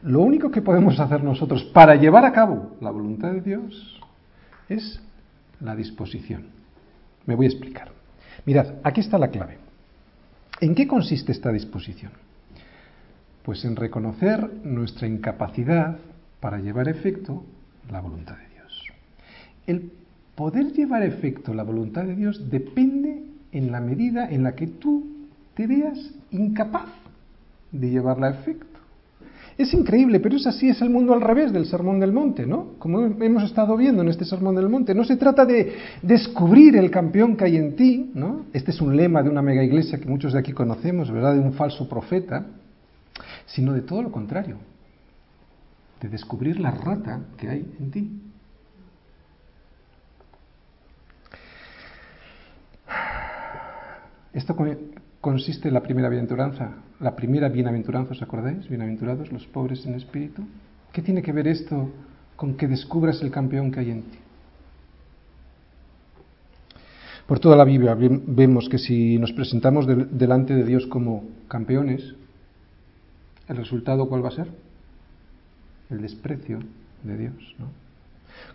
Lo 0.02 0.20
único 0.20 0.50
que 0.50 0.62
podemos 0.62 1.00
hacer 1.00 1.24
nosotros 1.24 1.64
para 1.64 1.96
llevar 1.96 2.24
a 2.24 2.32
cabo 2.32 2.76
la 2.80 2.90
voluntad 2.90 3.32
de 3.32 3.40
Dios 3.40 4.00
es 4.68 5.00
la 5.60 5.74
disposición. 5.74 6.46
Me 7.26 7.34
voy 7.34 7.46
a 7.46 7.48
explicar. 7.48 7.90
Mirad, 8.46 8.74
aquí 8.84 9.00
está 9.00 9.18
la 9.18 9.28
clave. 9.28 9.58
¿En 10.60 10.74
qué 10.74 10.86
consiste 10.86 11.32
esta 11.32 11.52
disposición? 11.52 12.12
Pues 13.42 13.64
en 13.64 13.76
reconocer 13.76 14.64
nuestra 14.64 15.08
incapacidad 15.08 15.98
para 16.40 16.58
llevar 16.58 16.88
a 16.88 16.92
efecto 16.92 17.44
la 17.90 18.00
voluntad 18.00 18.36
de 18.36 18.48
Dios. 18.54 18.84
El 19.66 19.92
poder 20.34 20.72
llevar 20.72 21.02
a 21.02 21.06
efecto 21.06 21.54
la 21.54 21.64
voluntad 21.64 22.04
de 22.04 22.14
Dios 22.14 22.50
depende 22.50 23.24
en 23.52 23.72
la 23.72 23.80
medida 23.80 24.28
en 24.30 24.44
la 24.44 24.54
que 24.54 24.66
tú 24.66 25.26
te 25.54 25.66
veas 25.66 26.14
incapaz 26.30 26.88
de 27.72 27.90
llevarla 27.90 28.28
a 28.28 28.30
efecto. 28.30 28.67
Es 29.58 29.74
increíble, 29.74 30.20
pero 30.20 30.36
es 30.36 30.46
así, 30.46 30.68
es 30.68 30.80
el 30.82 30.88
mundo 30.88 31.12
al 31.12 31.20
revés 31.20 31.52
del 31.52 31.66
Sermón 31.66 31.98
del 31.98 32.12
Monte, 32.12 32.46
¿no? 32.46 32.74
Como 32.78 33.04
hemos 33.04 33.42
estado 33.42 33.76
viendo 33.76 34.02
en 34.02 34.08
este 34.08 34.24
Sermón 34.24 34.54
del 34.54 34.68
Monte. 34.68 34.94
No 34.94 35.02
se 35.02 35.16
trata 35.16 35.44
de 35.44 35.74
descubrir 36.00 36.76
el 36.76 36.92
campeón 36.92 37.36
que 37.36 37.44
hay 37.44 37.56
en 37.56 37.74
ti, 37.74 38.12
¿no? 38.14 38.46
Este 38.52 38.70
es 38.70 38.80
un 38.80 38.96
lema 38.96 39.20
de 39.20 39.28
una 39.28 39.42
mega 39.42 39.64
iglesia 39.64 39.98
que 39.98 40.06
muchos 40.06 40.32
de 40.32 40.38
aquí 40.38 40.52
conocemos, 40.52 41.10
¿verdad? 41.10 41.34
De 41.34 41.40
un 41.40 41.54
falso 41.54 41.88
profeta, 41.88 42.46
sino 43.46 43.72
de 43.72 43.80
todo 43.80 44.00
lo 44.00 44.12
contrario, 44.12 44.58
de 46.00 46.08
descubrir 46.08 46.60
la 46.60 46.70
rata 46.70 47.22
que 47.36 47.48
hay 47.48 47.74
en 47.80 47.90
ti. 47.90 48.22
Esto 54.32 54.56
consiste 55.20 55.66
en 55.66 55.74
la 55.74 55.82
primera 55.82 56.08
bienaventuranza. 56.08 56.74
La 57.00 57.14
primera 57.14 57.48
bienaventuranza, 57.48 58.10
¿os 58.10 58.22
acordáis? 58.22 58.68
Bienaventurados 58.68 59.30
los 59.30 59.46
pobres 59.46 59.86
en 59.86 59.94
espíritu. 59.94 60.42
¿Qué 60.92 61.00
tiene 61.00 61.22
que 61.22 61.30
ver 61.30 61.46
esto 61.46 61.90
con 62.34 62.56
que 62.56 62.66
descubras 62.66 63.22
el 63.22 63.30
campeón 63.30 63.70
que 63.70 63.80
hay 63.80 63.90
en 63.92 64.02
ti? 64.02 64.18
Por 67.28 67.38
toda 67.38 67.54
la 67.54 67.64
Biblia 67.64 67.94
vemos 67.94 68.68
que 68.68 68.78
si 68.78 69.16
nos 69.18 69.30
presentamos 69.32 69.86
delante 69.86 70.54
de 70.54 70.64
Dios 70.64 70.86
como 70.86 71.24
campeones, 71.46 72.16
¿el 73.46 73.56
resultado 73.56 74.08
cuál 74.08 74.24
va 74.24 74.28
a 74.28 74.32
ser? 74.32 74.48
El 75.90 76.00
desprecio 76.00 76.58
de 77.04 77.16
Dios, 77.16 77.54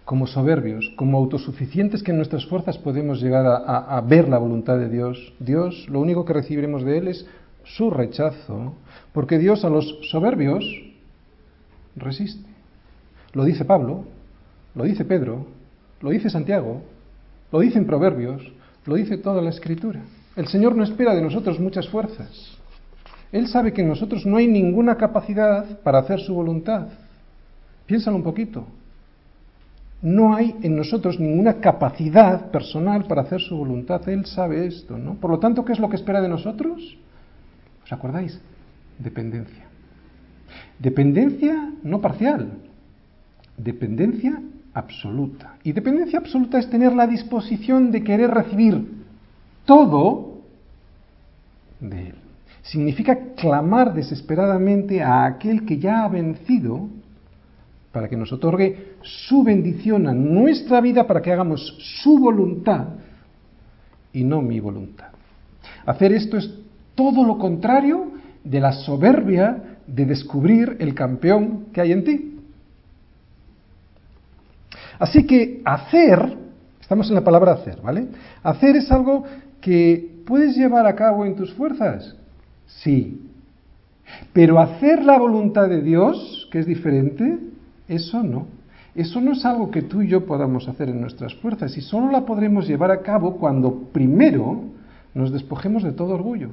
como 0.03 0.27
soberbios, 0.27 0.91
como 0.97 1.17
autosuficientes 1.17 2.03
que 2.03 2.11
en 2.11 2.17
nuestras 2.17 2.45
fuerzas 2.45 2.77
podemos 2.77 3.21
llegar 3.21 3.45
a, 3.45 4.01
ver 4.01 4.27
la 4.27 4.37
voluntad 4.37 4.77
de 4.77 4.89
Dios, 4.89 5.33
Dios 5.39 5.87
lo 5.87 6.01
único 6.01 6.25
que 6.25 6.33
recibiremos 6.33 6.83
de 6.83 6.97
Él 6.97 7.07
es 7.07 7.25
su 7.63 7.89
rechazo, 7.89 8.73
porque 9.13 9.37
Dios 9.37 9.63
a 9.65 9.69
los 9.69 9.99
soberbios 10.09 10.63
resiste. 11.95 12.49
Lo 13.33 13.43
dice 13.43 13.65
Pablo, 13.65 14.05
lo 14.75 14.83
dice 14.83 15.05
Pedro, 15.05 15.47
lo 16.01 16.09
dice 16.09 16.29
Santiago, 16.29 16.81
lo 17.51 17.59
dice 17.59 17.77
en 17.77 17.85
Proverbios, 17.85 18.41
lo 18.85 18.95
dice 18.95 19.17
toda 19.17 19.41
la 19.41 19.49
Escritura. 19.49 20.01
El 20.35 20.47
Señor 20.47 20.75
no 20.75 20.83
espera 20.83 21.15
de 21.15 21.21
nosotros 21.21 21.59
muchas 21.59 21.87
fuerzas. 21.87 22.57
Él 23.31 23.47
sabe 23.47 23.73
que 23.73 23.81
en 23.81 23.87
nosotros 23.87 24.25
no 24.25 24.37
hay 24.37 24.47
ninguna 24.47 24.97
capacidad 24.97 25.79
para 25.81 25.99
hacer 25.99 26.19
su 26.19 26.33
voluntad. 26.33 26.87
Piénsalo 27.85 28.17
un 28.17 28.23
poquito 28.23 28.65
no 30.03 30.35
hay 30.35 30.53
en 30.61 30.75
nosotros 30.75 31.17
ninguna 31.17 31.61
capacidad 31.61 32.51
personal 32.51 33.05
para 33.05 33.21
hacer 33.21 33.39
su 33.39 33.55
voluntad. 33.55 34.07
Él 34.09 34.25
sabe 34.25 34.67
esto, 34.67 34.97
¿no? 34.97 35.15
Por 35.15 35.31
lo 35.31 35.39
tanto, 35.39 35.63
¿qué 35.63 35.71
es 35.71 35.79
lo 35.79 35.89
que 35.89 35.95
espera 35.95 36.21
de 36.21 36.27
nosotros? 36.27 36.97
¿Os 37.83 37.91
acordáis? 37.91 38.39
Dependencia. 38.99 39.65
Dependencia 40.79 41.71
no 41.83 41.99
parcial, 41.99 42.51
dependencia 43.57 44.41
absoluta. 44.73 45.55
Y 45.63 45.71
dependencia 45.71 46.19
absoluta 46.19 46.59
es 46.59 46.69
tener 46.69 46.93
la 46.93 47.07
disposición 47.07 47.91
de 47.91 48.03
querer 48.03 48.31
recibir 48.31 48.85
todo 49.65 50.41
de 51.79 52.09
Él. 52.09 52.15
Significa 52.63 53.33
clamar 53.35 53.93
desesperadamente 53.93 55.01
a 55.01 55.25
aquel 55.25 55.65
que 55.65 55.79
ya 55.79 56.03
ha 56.03 56.07
vencido 56.07 56.87
para 57.91 58.09
que 58.09 58.17
nos 58.17 58.31
otorgue 58.31 58.95
su 59.01 59.43
bendición 59.43 60.07
a 60.07 60.13
nuestra 60.13 60.81
vida 60.81 61.05
para 61.05 61.21
que 61.21 61.31
hagamos 61.31 61.77
su 62.01 62.17
voluntad 62.17 62.87
y 64.11 64.23
no 64.23 64.41
mi 64.41 64.59
voluntad. 64.59 65.09
Hacer 65.85 66.13
esto 66.13 66.37
es 66.37 66.49
todo 66.95 67.23
lo 67.23 67.37
contrario 67.37 68.11
de 68.43 68.59
la 68.59 68.73
soberbia 68.73 69.77
de 69.87 70.05
descubrir 70.05 70.77
el 70.79 70.93
campeón 70.93 71.65
que 71.73 71.81
hay 71.81 71.91
en 71.91 72.03
ti. 72.03 72.39
Así 74.99 75.25
que 75.25 75.61
hacer, 75.65 76.37
estamos 76.79 77.09
en 77.09 77.15
la 77.15 77.23
palabra 77.23 77.53
hacer, 77.53 77.81
¿vale? 77.81 78.07
Hacer 78.43 78.75
es 78.75 78.91
algo 78.91 79.23
que 79.59 80.21
puedes 80.25 80.55
llevar 80.55 80.85
a 80.85 80.95
cabo 80.95 81.25
en 81.25 81.35
tus 81.35 81.53
fuerzas, 81.53 82.15
sí. 82.67 83.21
Pero 84.31 84.59
hacer 84.59 85.03
la 85.03 85.17
voluntad 85.17 85.67
de 85.67 85.81
Dios, 85.81 86.47
que 86.51 86.59
es 86.59 86.65
diferente, 86.65 87.39
eso 87.87 88.23
no. 88.23 88.47
Eso 88.95 89.19
no 89.21 89.31
es 89.31 89.43
algo 89.43 89.71
que 89.71 89.81
tú 89.81 90.03
y 90.03 90.07
yo 90.07 90.25
podamos 90.25 90.67
hacer 90.67 90.89
en 90.89 91.01
nuestras 91.01 91.33
fuerzas 91.35 91.75
y 91.77 91.81
solo 91.81 92.11
la 92.11 92.25
podremos 92.25 92.67
llevar 92.67 92.91
a 92.91 93.01
cabo 93.01 93.37
cuando 93.37 93.73
primero 93.91 94.65
nos 95.15 95.31
despojemos 95.31 95.83
de 95.83 95.93
todo 95.93 96.13
orgullo. 96.13 96.49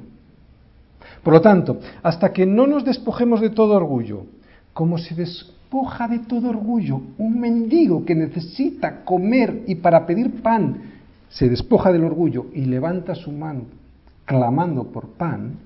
Por 1.23 1.33
lo 1.33 1.41
tanto, 1.41 1.79
hasta 2.01 2.33
que 2.33 2.45
no 2.45 2.67
nos 2.67 2.83
despojemos 2.83 3.41
de 3.41 3.49
todo 3.49 3.75
orgullo, 3.75 4.25
como 4.73 4.97
se 4.97 5.15
despoja 5.15 6.07
de 6.07 6.19
todo 6.19 6.49
orgullo 6.49 7.01
un 7.17 7.39
mendigo 7.39 8.03
que 8.05 8.15
necesita 8.15 9.03
comer 9.05 9.63
y 9.67 9.75
para 9.75 10.05
pedir 10.05 10.41
pan 10.41 10.81
se 11.29 11.47
despoja 11.47 11.91
del 11.91 12.03
orgullo 12.03 12.47
y 12.53 12.65
levanta 12.65 13.15
su 13.15 13.31
mano 13.31 13.81
clamando 14.25 14.85
por 14.85 15.09
pan, 15.09 15.57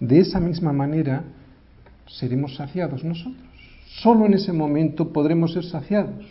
de 0.00 0.20
esa 0.20 0.40
misma 0.40 0.72
manera 0.72 1.24
seremos 2.06 2.56
saciados 2.56 3.04
nosotros. 3.04 3.36
Solo 3.86 4.26
en 4.26 4.34
ese 4.34 4.52
momento 4.52 5.12
podremos 5.12 5.52
ser 5.52 5.64
saciados. 5.64 6.24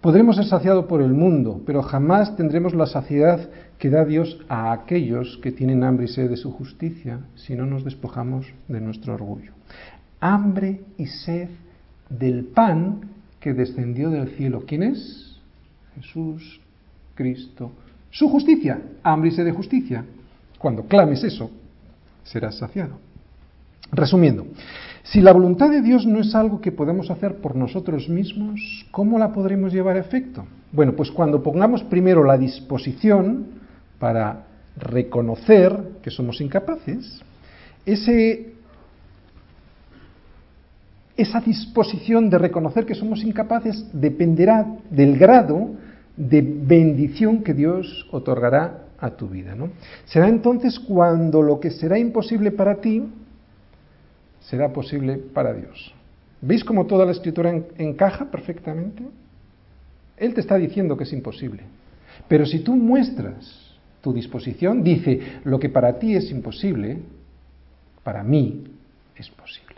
Podremos 0.00 0.36
ser 0.36 0.44
saciados 0.44 0.84
por 0.84 1.02
el 1.02 1.12
mundo, 1.12 1.60
pero 1.66 1.82
jamás 1.82 2.36
tendremos 2.36 2.72
la 2.72 2.86
saciedad 2.86 3.48
que 3.78 3.90
da 3.90 4.04
Dios 4.04 4.38
a 4.48 4.70
aquellos 4.70 5.38
que 5.42 5.50
tienen 5.50 5.82
hambre 5.82 6.04
y 6.04 6.08
sed 6.08 6.30
de 6.30 6.36
su 6.36 6.52
justicia 6.52 7.18
si 7.34 7.56
no 7.56 7.66
nos 7.66 7.84
despojamos 7.84 8.46
de 8.68 8.80
nuestro 8.80 9.14
orgullo. 9.14 9.52
Hambre 10.20 10.82
y 10.98 11.06
sed 11.06 11.48
del 12.08 12.44
pan 12.44 13.10
que 13.40 13.54
descendió 13.54 14.10
del 14.10 14.28
cielo. 14.36 14.64
¿Quién 14.66 14.84
es? 14.84 15.40
Jesús, 15.96 16.60
Cristo. 17.16 17.72
Su 18.10 18.28
justicia, 18.28 18.80
hambre 19.02 19.30
y 19.30 19.32
sed 19.32 19.44
de 19.44 19.52
justicia. 19.52 20.04
Cuando 20.58 20.84
clames 20.84 21.24
eso, 21.24 21.50
serás 22.22 22.56
saciado. 22.56 22.98
Resumiendo, 23.90 24.46
si 25.12 25.22
la 25.22 25.32
voluntad 25.32 25.70
de 25.70 25.80
Dios 25.80 26.04
no 26.06 26.20
es 26.20 26.34
algo 26.34 26.60
que 26.60 26.70
podemos 26.70 27.10
hacer 27.10 27.36
por 27.36 27.56
nosotros 27.56 28.10
mismos, 28.10 28.60
¿cómo 28.90 29.18
la 29.18 29.32
podremos 29.32 29.72
llevar 29.72 29.96
a 29.96 30.00
efecto? 30.00 30.44
Bueno, 30.70 30.92
pues 30.92 31.10
cuando 31.10 31.42
pongamos 31.42 31.82
primero 31.84 32.24
la 32.24 32.36
disposición 32.36 33.46
para 33.98 34.44
reconocer 34.76 35.92
que 36.02 36.10
somos 36.10 36.42
incapaces, 36.42 37.22
esa 37.86 38.10
disposición 41.40 42.28
de 42.28 42.36
reconocer 42.36 42.84
que 42.84 42.94
somos 42.94 43.24
incapaces 43.24 43.86
dependerá 43.92 44.66
del 44.90 45.16
grado 45.16 45.70
de 46.18 46.42
bendición 46.42 47.42
que 47.42 47.54
Dios 47.54 48.06
otorgará 48.10 48.88
a 48.98 49.10
tu 49.10 49.28
vida. 49.28 49.54
¿no? 49.54 49.70
Será 50.04 50.28
entonces 50.28 50.78
cuando 50.78 51.40
lo 51.40 51.60
que 51.60 51.70
será 51.70 51.98
imposible 51.98 52.50
para 52.50 52.82
ti 52.82 53.08
será 54.48 54.72
posible 54.72 55.16
para 55.16 55.52
Dios. 55.52 55.94
¿Veis 56.40 56.64
cómo 56.64 56.86
toda 56.86 57.04
la 57.04 57.12
escritura 57.12 57.52
encaja 57.76 58.30
perfectamente? 58.30 59.02
Él 60.16 60.34
te 60.34 60.40
está 60.40 60.56
diciendo 60.56 60.96
que 60.96 61.04
es 61.04 61.12
imposible. 61.12 61.62
Pero 62.26 62.46
si 62.46 62.60
tú 62.60 62.74
muestras 62.74 63.76
tu 64.00 64.12
disposición, 64.12 64.82
dice, 64.82 65.20
lo 65.44 65.58
que 65.58 65.68
para 65.68 65.98
ti 65.98 66.14
es 66.14 66.30
imposible, 66.30 66.98
para 68.02 68.22
mí 68.22 68.64
es 69.16 69.28
posible. 69.30 69.76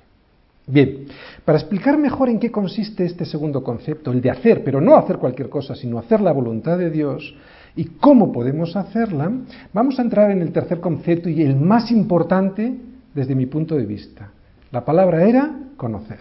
Bien, 0.66 1.06
para 1.44 1.58
explicar 1.58 1.98
mejor 1.98 2.28
en 2.28 2.38
qué 2.38 2.52
consiste 2.52 3.04
este 3.04 3.24
segundo 3.24 3.64
concepto, 3.64 4.12
el 4.12 4.20
de 4.20 4.30
hacer, 4.30 4.62
pero 4.62 4.80
no 4.80 4.94
hacer 4.94 5.16
cualquier 5.18 5.48
cosa, 5.48 5.74
sino 5.74 5.98
hacer 5.98 6.20
la 6.20 6.32
voluntad 6.32 6.78
de 6.78 6.90
Dios, 6.90 7.34
y 7.74 7.84
cómo 7.84 8.30
podemos 8.30 8.76
hacerla, 8.76 9.32
vamos 9.72 9.98
a 9.98 10.02
entrar 10.02 10.30
en 10.30 10.42
el 10.42 10.52
tercer 10.52 10.80
concepto 10.80 11.28
y 11.28 11.42
el 11.42 11.56
más 11.56 11.90
importante 11.90 12.72
desde 13.14 13.34
mi 13.34 13.46
punto 13.46 13.74
de 13.74 13.86
vista, 13.86 14.30
la 14.70 14.84
palabra 14.84 15.28
era 15.28 15.50
conocer. 15.76 16.20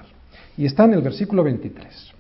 Y 0.58 0.66
está 0.66 0.86
en 0.86 0.94
el 0.94 1.02
versículo 1.02 1.44
23. 1.44 2.14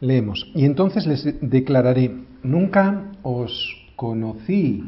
Leemos, 0.00 0.50
y 0.54 0.64
entonces 0.64 1.06
les 1.06 1.24
declararé, 1.40 2.12
nunca 2.42 3.04
os 3.22 3.72
conocí, 3.94 4.82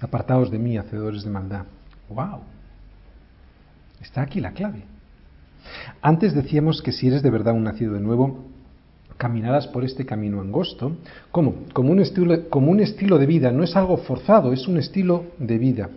apartados 0.00 0.50
de 0.50 0.58
mí, 0.58 0.76
hacedores 0.76 1.24
de 1.24 1.30
maldad. 1.30 1.64
¡Wow! 2.10 2.40
Está 4.02 4.20
aquí 4.20 4.40
la 4.40 4.52
clave. 4.52 4.84
Antes 6.02 6.34
decíamos 6.34 6.82
que 6.82 6.92
si 6.92 7.06
eres 7.06 7.22
de 7.22 7.30
verdad 7.30 7.54
un 7.54 7.64
nacido 7.64 7.94
de 7.94 8.00
nuevo, 8.00 8.44
caminarás 9.24 9.66
por 9.68 9.84
este 9.84 10.04
camino 10.04 10.42
angosto. 10.42 10.98
¿Cómo? 11.30 11.54
Como 11.72 11.92
un, 11.92 12.00
estilo, 12.00 12.50
como 12.50 12.70
un 12.70 12.80
estilo 12.80 13.16
de 13.16 13.24
vida, 13.24 13.50
no 13.52 13.64
es 13.64 13.74
algo 13.74 13.96
forzado, 13.96 14.52
es 14.52 14.68
un 14.68 14.76
estilo 14.76 15.24
de 15.38 15.56
vida. 15.56 15.88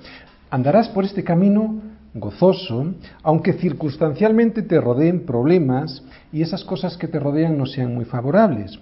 Andarás 0.49 0.87
por 0.87 1.03
este 1.03 1.25
camino 1.25 1.75
gozoso, 2.13 2.93
aunque 3.23 3.51
circunstancialmente 3.51 4.61
te 4.61 4.79
rodeen 4.79 5.25
problemas 5.25 6.05
y 6.31 6.41
esas 6.41 6.63
cosas 6.63 6.95
que 6.95 7.09
te 7.09 7.19
rodean 7.19 7.57
no 7.57 7.65
sean 7.65 7.93
muy 7.93 8.05
favorables. 8.05 8.79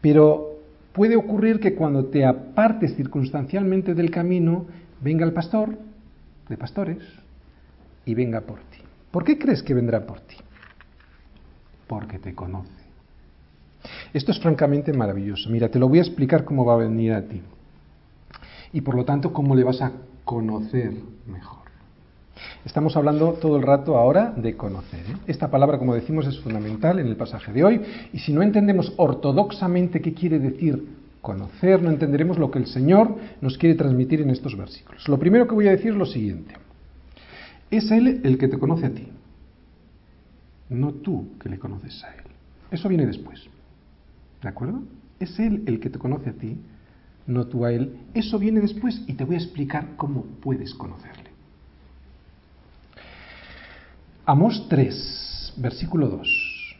Pero 0.00 0.60
puede 0.92 1.16
ocurrir 1.16 1.58
que 1.58 1.74
cuando 1.74 2.04
te 2.04 2.24
apartes 2.24 2.94
circunstancialmente 2.94 3.94
del 3.94 4.12
camino, 4.12 4.66
venga 5.00 5.26
el 5.26 5.32
pastor 5.32 5.76
de 6.48 6.56
pastores 6.56 7.02
y 8.04 8.14
venga 8.14 8.42
por 8.42 8.60
ti. 8.60 8.78
¿Por 9.10 9.24
qué 9.24 9.36
crees 9.36 9.60
que 9.64 9.74
vendrá 9.74 10.06
por 10.06 10.20
ti? 10.20 10.36
Porque 11.88 12.20
te 12.20 12.32
conoce. 12.32 12.77
Esto 14.12 14.32
es 14.32 14.40
francamente 14.40 14.92
maravilloso. 14.92 15.50
Mira, 15.50 15.68
te 15.68 15.78
lo 15.78 15.88
voy 15.88 15.98
a 15.98 16.02
explicar 16.02 16.44
cómo 16.44 16.64
va 16.64 16.74
a 16.74 16.78
venir 16.78 17.12
a 17.12 17.22
ti. 17.22 17.42
Y 18.72 18.80
por 18.80 18.94
lo 18.94 19.04
tanto, 19.04 19.32
cómo 19.32 19.54
le 19.54 19.64
vas 19.64 19.80
a 19.80 19.92
conocer 20.24 20.92
mejor. 21.26 21.58
Estamos 22.64 22.96
hablando 22.96 23.32
todo 23.34 23.56
el 23.56 23.62
rato 23.62 23.96
ahora 23.96 24.32
de 24.36 24.56
conocer. 24.56 25.00
¿eh? 25.00 25.16
Esta 25.26 25.50
palabra, 25.50 25.78
como 25.78 25.94
decimos, 25.94 26.26
es 26.26 26.38
fundamental 26.40 26.98
en 26.98 27.06
el 27.06 27.16
pasaje 27.16 27.52
de 27.52 27.64
hoy. 27.64 27.80
Y 28.12 28.18
si 28.18 28.32
no 28.32 28.42
entendemos 28.42 28.92
ortodoxamente 28.96 30.00
qué 30.00 30.14
quiere 30.14 30.38
decir 30.38 30.86
conocer, 31.20 31.82
no 31.82 31.90
entenderemos 31.90 32.38
lo 32.38 32.50
que 32.50 32.58
el 32.58 32.66
Señor 32.66 33.16
nos 33.40 33.58
quiere 33.58 33.74
transmitir 33.74 34.20
en 34.20 34.30
estos 34.30 34.56
versículos. 34.56 35.08
Lo 35.08 35.18
primero 35.18 35.46
que 35.46 35.54
voy 35.54 35.68
a 35.68 35.72
decir 35.72 35.92
es 35.92 35.96
lo 35.96 36.06
siguiente. 36.06 36.54
Es 37.70 37.90
Él 37.90 38.20
el 38.24 38.38
que 38.38 38.48
te 38.48 38.58
conoce 38.58 38.86
a 38.86 38.90
ti, 38.90 39.08
no 40.70 40.92
tú 40.92 41.36
que 41.40 41.48
le 41.48 41.58
conoces 41.58 42.02
a 42.04 42.14
Él. 42.14 42.24
Eso 42.70 42.88
viene 42.88 43.06
después. 43.06 43.48
¿De 44.42 44.48
acuerdo? 44.48 44.82
Es 45.18 45.38
Él 45.38 45.64
el 45.66 45.80
que 45.80 45.90
te 45.90 45.98
conoce 45.98 46.30
a 46.30 46.34
ti, 46.34 46.58
no 47.26 47.46
tú 47.46 47.64
a 47.64 47.72
Él. 47.72 47.98
Eso 48.14 48.38
viene 48.38 48.60
después 48.60 49.02
y 49.06 49.14
te 49.14 49.24
voy 49.24 49.34
a 49.34 49.38
explicar 49.38 49.96
cómo 49.96 50.22
puedes 50.40 50.74
conocerle. 50.74 51.30
Amos 54.24 54.66
3, 54.68 55.54
versículo 55.56 56.08
2. 56.08 56.76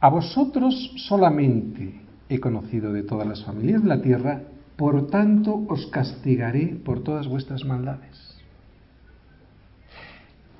A 0.00 0.08
vosotros 0.08 0.92
solamente 0.96 2.00
he 2.28 2.40
conocido 2.40 2.92
de 2.92 3.02
todas 3.02 3.26
las 3.26 3.44
familias 3.44 3.82
de 3.82 3.88
la 3.88 4.02
tierra, 4.02 4.42
por 4.76 5.06
tanto 5.08 5.64
os 5.68 5.86
castigaré 5.86 6.68
por 6.84 7.02
todas 7.02 7.28
vuestras 7.28 7.64
maldades. 7.64 8.36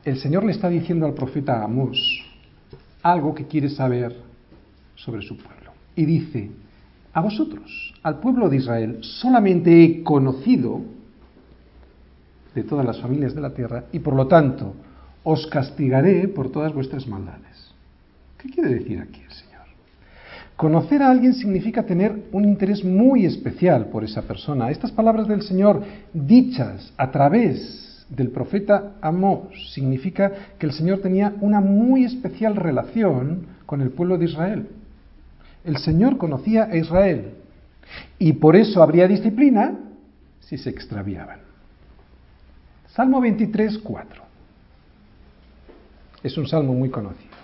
El 0.04 0.18
Señor 0.18 0.44
le 0.44 0.52
está 0.52 0.68
diciendo 0.68 1.06
al 1.06 1.14
profeta 1.14 1.64
Amos 1.64 1.98
algo 3.02 3.34
que 3.34 3.46
quiere 3.46 3.68
saber 3.68 4.16
sobre 4.94 5.22
su 5.22 5.36
pueblo 5.36 5.65
y 5.96 6.04
dice, 6.04 6.50
a 7.12 7.20
vosotros, 7.22 7.94
al 8.02 8.20
pueblo 8.20 8.48
de 8.48 8.56
Israel, 8.56 8.98
solamente 9.00 9.82
he 9.82 10.02
conocido 10.02 10.82
de 12.54 12.62
todas 12.62 12.84
las 12.84 13.00
familias 13.00 13.34
de 13.34 13.40
la 13.40 13.54
tierra 13.54 13.84
y 13.92 13.98
por 13.98 14.14
lo 14.14 14.26
tanto 14.26 14.74
os 15.24 15.46
castigaré 15.46 16.28
por 16.28 16.50
todas 16.50 16.72
vuestras 16.72 17.06
maldades. 17.08 17.72
¿Qué 18.38 18.50
quiere 18.50 18.70
decir 18.70 19.00
aquí 19.00 19.22
el 19.22 19.32
Señor? 19.32 19.62
Conocer 20.56 21.02
a 21.02 21.10
alguien 21.10 21.34
significa 21.34 21.84
tener 21.84 22.28
un 22.32 22.44
interés 22.44 22.84
muy 22.84 23.26
especial 23.26 23.86
por 23.86 24.04
esa 24.04 24.22
persona. 24.22 24.70
Estas 24.70 24.92
palabras 24.92 25.26
del 25.26 25.42
Señor 25.42 25.82
dichas 26.12 26.92
a 26.96 27.10
través 27.10 28.06
del 28.08 28.30
profeta 28.30 28.92
Amós 29.00 29.72
significa 29.74 30.32
que 30.58 30.66
el 30.66 30.72
Señor 30.72 31.00
tenía 31.00 31.34
una 31.40 31.60
muy 31.60 32.04
especial 32.04 32.56
relación 32.56 33.46
con 33.66 33.80
el 33.80 33.90
pueblo 33.90 34.16
de 34.16 34.26
Israel. 34.26 34.68
El 35.66 35.78
Señor 35.78 36.16
conocía 36.16 36.66
a 36.66 36.76
Israel 36.76 37.34
y 38.20 38.34
por 38.34 38.54
eso 38.54 38.84
habría 38.84 39.08
disciplina 39.08 39.76
si 40.38 40.56
se 40.58 40.70
extraviaban. 40.70 41.40
Salmo 42.86 43.20
23, 43.20 43.78
4. 43.78 44.22
Es 46.22 46.38
un 46.38 46.46
salmo 46.46 46.72
muy 46.72 46.88
conocido. 46.88 47.34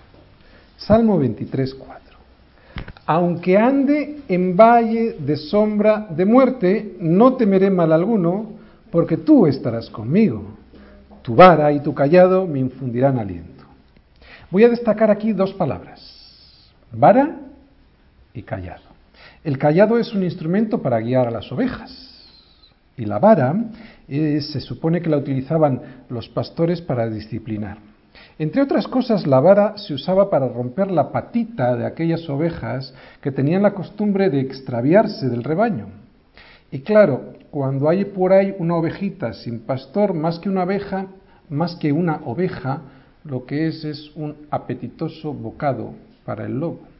Salmo 0.77 1.19
23, 1.19 1.75
4. 1.75 2.17
Aunque 3.07 3.59
ande 3.59 4.21
en 4.29 4.57
valle 4.57 5.17
de 5.19 5.37
sombra 5.37 6.07
de 6.09 6.25
muerte, 6.25 6.97
no 7.01 7.35
temeré 7.35 7.71
mal 7.71 7.93
alguno, 7.93 8.53
porque 8.93 9.17
tú 9.17 9.49
estarás 9.49 9.91
conmigo. 9.91 10.45
Tu 11.23 11.35
vara 11.35 11.73
y 11.73 11.81
tu 11.81 11.93
callado 11.93 12.47
me 12.47 12.61
infundirán 12.61 13.19
aliento. 13.19 13.65
Voy 14.49 14.63
a 14.63 14.69
destacar 14.69 15.11
aquí 15.11 15.33
dos 15.33 15.53
palabras. 15.55 16.01
Vara 16.93 17.42
y 18.35 18.43
callado. 18.43 18.83
El 19.45 19.59
callado 19.59 19.99
es 19.99 20.13
un 20.13 20.23
instrumento 20.23 20.83
para 20.83 21.01
guiar 21.01 21.29
a 21.29 21.31
las 21.31 21.51
ovejas 21.53 22.13
y 22.97 23.05
la 23.05 23.19
vara 23.19 23.55
eh, 24.09 24.41
se 24.41 24.61
supone 24.61 25.01
que 25.01 25.11
la 25.11 25.17
utilizaban 25.17 26.05
los 26.09 26.29
pastores 26.29 26.81
para 26.81 27.09
disciplinar. 27.09 27.79
Entre 28.39 28.63
otras 28.63 28.89
cosas, 28.89 29.27
la 29.27 29.41
vara 29.41 29.77
se 29.77 29.95
usaba 29.95 30.31
para 30.31 30.49
romper 30.49 30.91
la 30.91 31.13
patita 31.13 31.77
de 31.77 31.87
aquellas 31.87 32.29
ovejas 32.29 32.95
que 33.21 33.33
tenían 33.33 33.63
la 33.63 33.75
costumbre 33.75 34.31
de 34.31 34.41
extraviarse 34.41 35.29
del 35.29 35.45
rebaño. 35.45 35.87
Y 36.71 36.81
claro, 36.81 37.35
cuando 37.51 37.89
hay 37.89 38.05
por 38.07 38.33
ahí 38.33 38.55
una 38.59 38.77
ovejita 38.77 39.33
sin 39.35 39.61
pastor, 39.61 40.15
más 40.15 40.39
que 40.39 40.49
una 40.49 40.65
oveja, 40.65 41.07
más 41.49 41.77
que 41.77 41.93
una 41.93 42.21
oveja, 42.25 42.83
lo 43.25 43.45
que 43.45 43.69
es 43.69 43.85
es 43.85 44.11
un 44.17 44.35
apetitoso 44.51 45.33
bocado 45.33 45.95
para 46.25 46.47
el 46.47 46.59
lobo. 46.59 46.92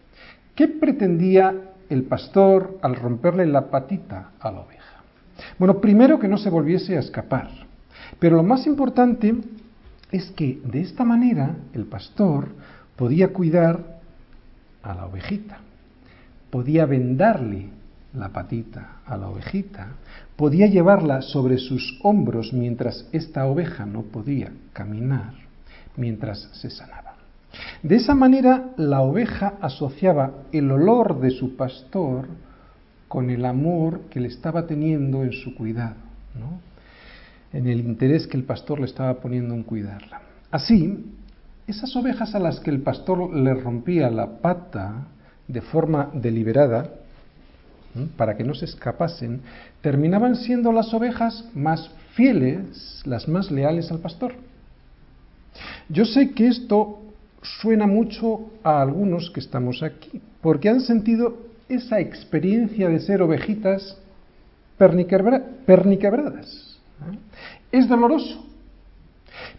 ¿Qué 0.55 0.69
pretendía 0.69 1.55
el 1.89 2.05
pastor 2.05 2.79
al 2.83 2.97
romperle 2.97 3.47
la 3.47 3.71
patita 3.71 4.33
a 4.39 4.51
la 4.51 4.61
oveja? 4.61 5.03
Bueno, 5.59 5.81
primero 5.81 6.19
que 6.19 6.29
no 6.29 6.37
se 6.37 6.51
volviese 6.51 6.97
a 6.97 7.01
escapar, 7.01 7.49
pero 8.19 8.37
lo 8.37 8.43
más 8.43 8.67
importante 8.67 9.35
es 10.11 10.31
que 10.33 10.61
de 10.65 10.83
esta 10.83 11.05
manera 11.05 11.57
el 11.73 11.87
pastor 11.87 12.49
podía 12.97 13.33
cuidar 13.33 14.01
a 14.83 14.95
la 14.95 15.07
ovejita, 15.07 15.59
podía 16.51 16.85
vendarle 16.85 17.71
la 18.15 18.29
patita 18.29 19.01
a 19.07 19.17
la 19.17 19.29
ovejita, 19.29 19.89
podía 20.37 20.67
llevarla 20.67 21.23
sobre 21.23 21.57
sus 21.57 21.99
hombros 22.03 22.53
mientras 22.53 23.09
esta 23.13 23.47
oveja 23.47 23.87
no 23.87 24.03
podía 24.03 24.53
caminar, 24.75 25.33
mientras 25.97 26.51
se 26.53 26.69
sanaba. 26.69 27.12
De 27.83 27.97
esa 27.97 28.15
manera 28.15 28.71
la 28.77 29.03
oveja 29.03 29.55
asociaba 29.61 30.45
el 30.53 30.71
olor 30.71 31.21
de 31.21 31.31
su 31.31 31.57
pastor 31.57 32.29
con 33.09 33.29
el 33.29 33.45
amor 33.45 34.03
que 34.11 34.21
le 34.21 34.29
estaba 34.29 34.67
teniendo 34.67 35.23
en 35.23 35.33
su 35.33 35.55
cuidado, 35.55 35.97
en 37.53 37.67
el 37.67 37.81
interés 37.81 38.27
que 38.27 38.37
el 38.37 38.45
pastor 38.45 38.81
le 38.81 38.87
estaba 38.87 39.15
poniendo 39.21 39.55
en 39.55 39.65
cuidarla. 39.65 40.23
Así, 40.51 41.05
esas 41.67 41.95
ovejas 41.95 42.35
a 42.35 42.39
las 42.39 42.61
que 42.61 42.71
el 42.71 42.81
pastor 42.81 43.35
le 43.35 43.55
rompía 43.55 44.11
la 44.11 44.39
pata 44.39 45.09
de 45.47 45.61
forma 45.61 46.11
deliberada, 46.15 46.91
para 48.17 48.37
que 48.37 48.45
no 48.45 48.55
se 48.55 48.65
escapasen, 48.65 49.43
terminaban 49.83 50.37
siendo 50.37 50.73
las 50.73 50.95
ovejas 50.95 51.45
más 51.55 51.91
fieles, 52.15 53.03
las 53.05 53.29
más 53.29 53.51
leales 53.51 53.91
al 53.91 53.99
pastor. 53.99 54.33
Yo 55.91 56.07
sé 56.07 56.31
que 56.31 56.49
esto 56.49 57.02
suena 57.43 57.87
mucho 57.87 58.51
a 58.63 58.81
algunos 58.81 59.31
que 59.31 59.41
estamos 59.41 59.83
aquí, 59.83 60.21
porque 60.41 60.69
han 60.69 60.81
sentido 60.81 61.37
esa 61.69 62.01
experiencia 62.01 62.89
de 62.89 63.01
ser 63.01 63.23
ovejitas 63.23 63.99
perniquebradas. 64.79 66.79
Es 67.71 67.89
doloroso, 67.89 68.45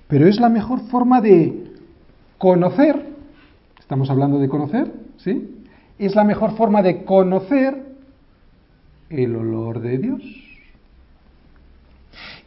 pero 0.07 0.27
es 0.27 0.39
la 0.39 0.49
mejor 0.49 0.81
forma 0.87 1.21
de 1.21 1.71
conocer, 2.37 3.05
estamos 3.79 4.09
hablando 4.09 4.39
de 4.39 4.49
conocer, 4.49 4.91
¿sí? 5.17 5.49
Es 5.99 6.15
la 6.15 6.23
mejor 6.23 6.55
forma 6.55 6.81
de 6.81 7.03
conocer 7.03 7.83
el 9.09 9.35
olor 9.35 9.81
de 9.81 9.97
Dios. 9.97 10.21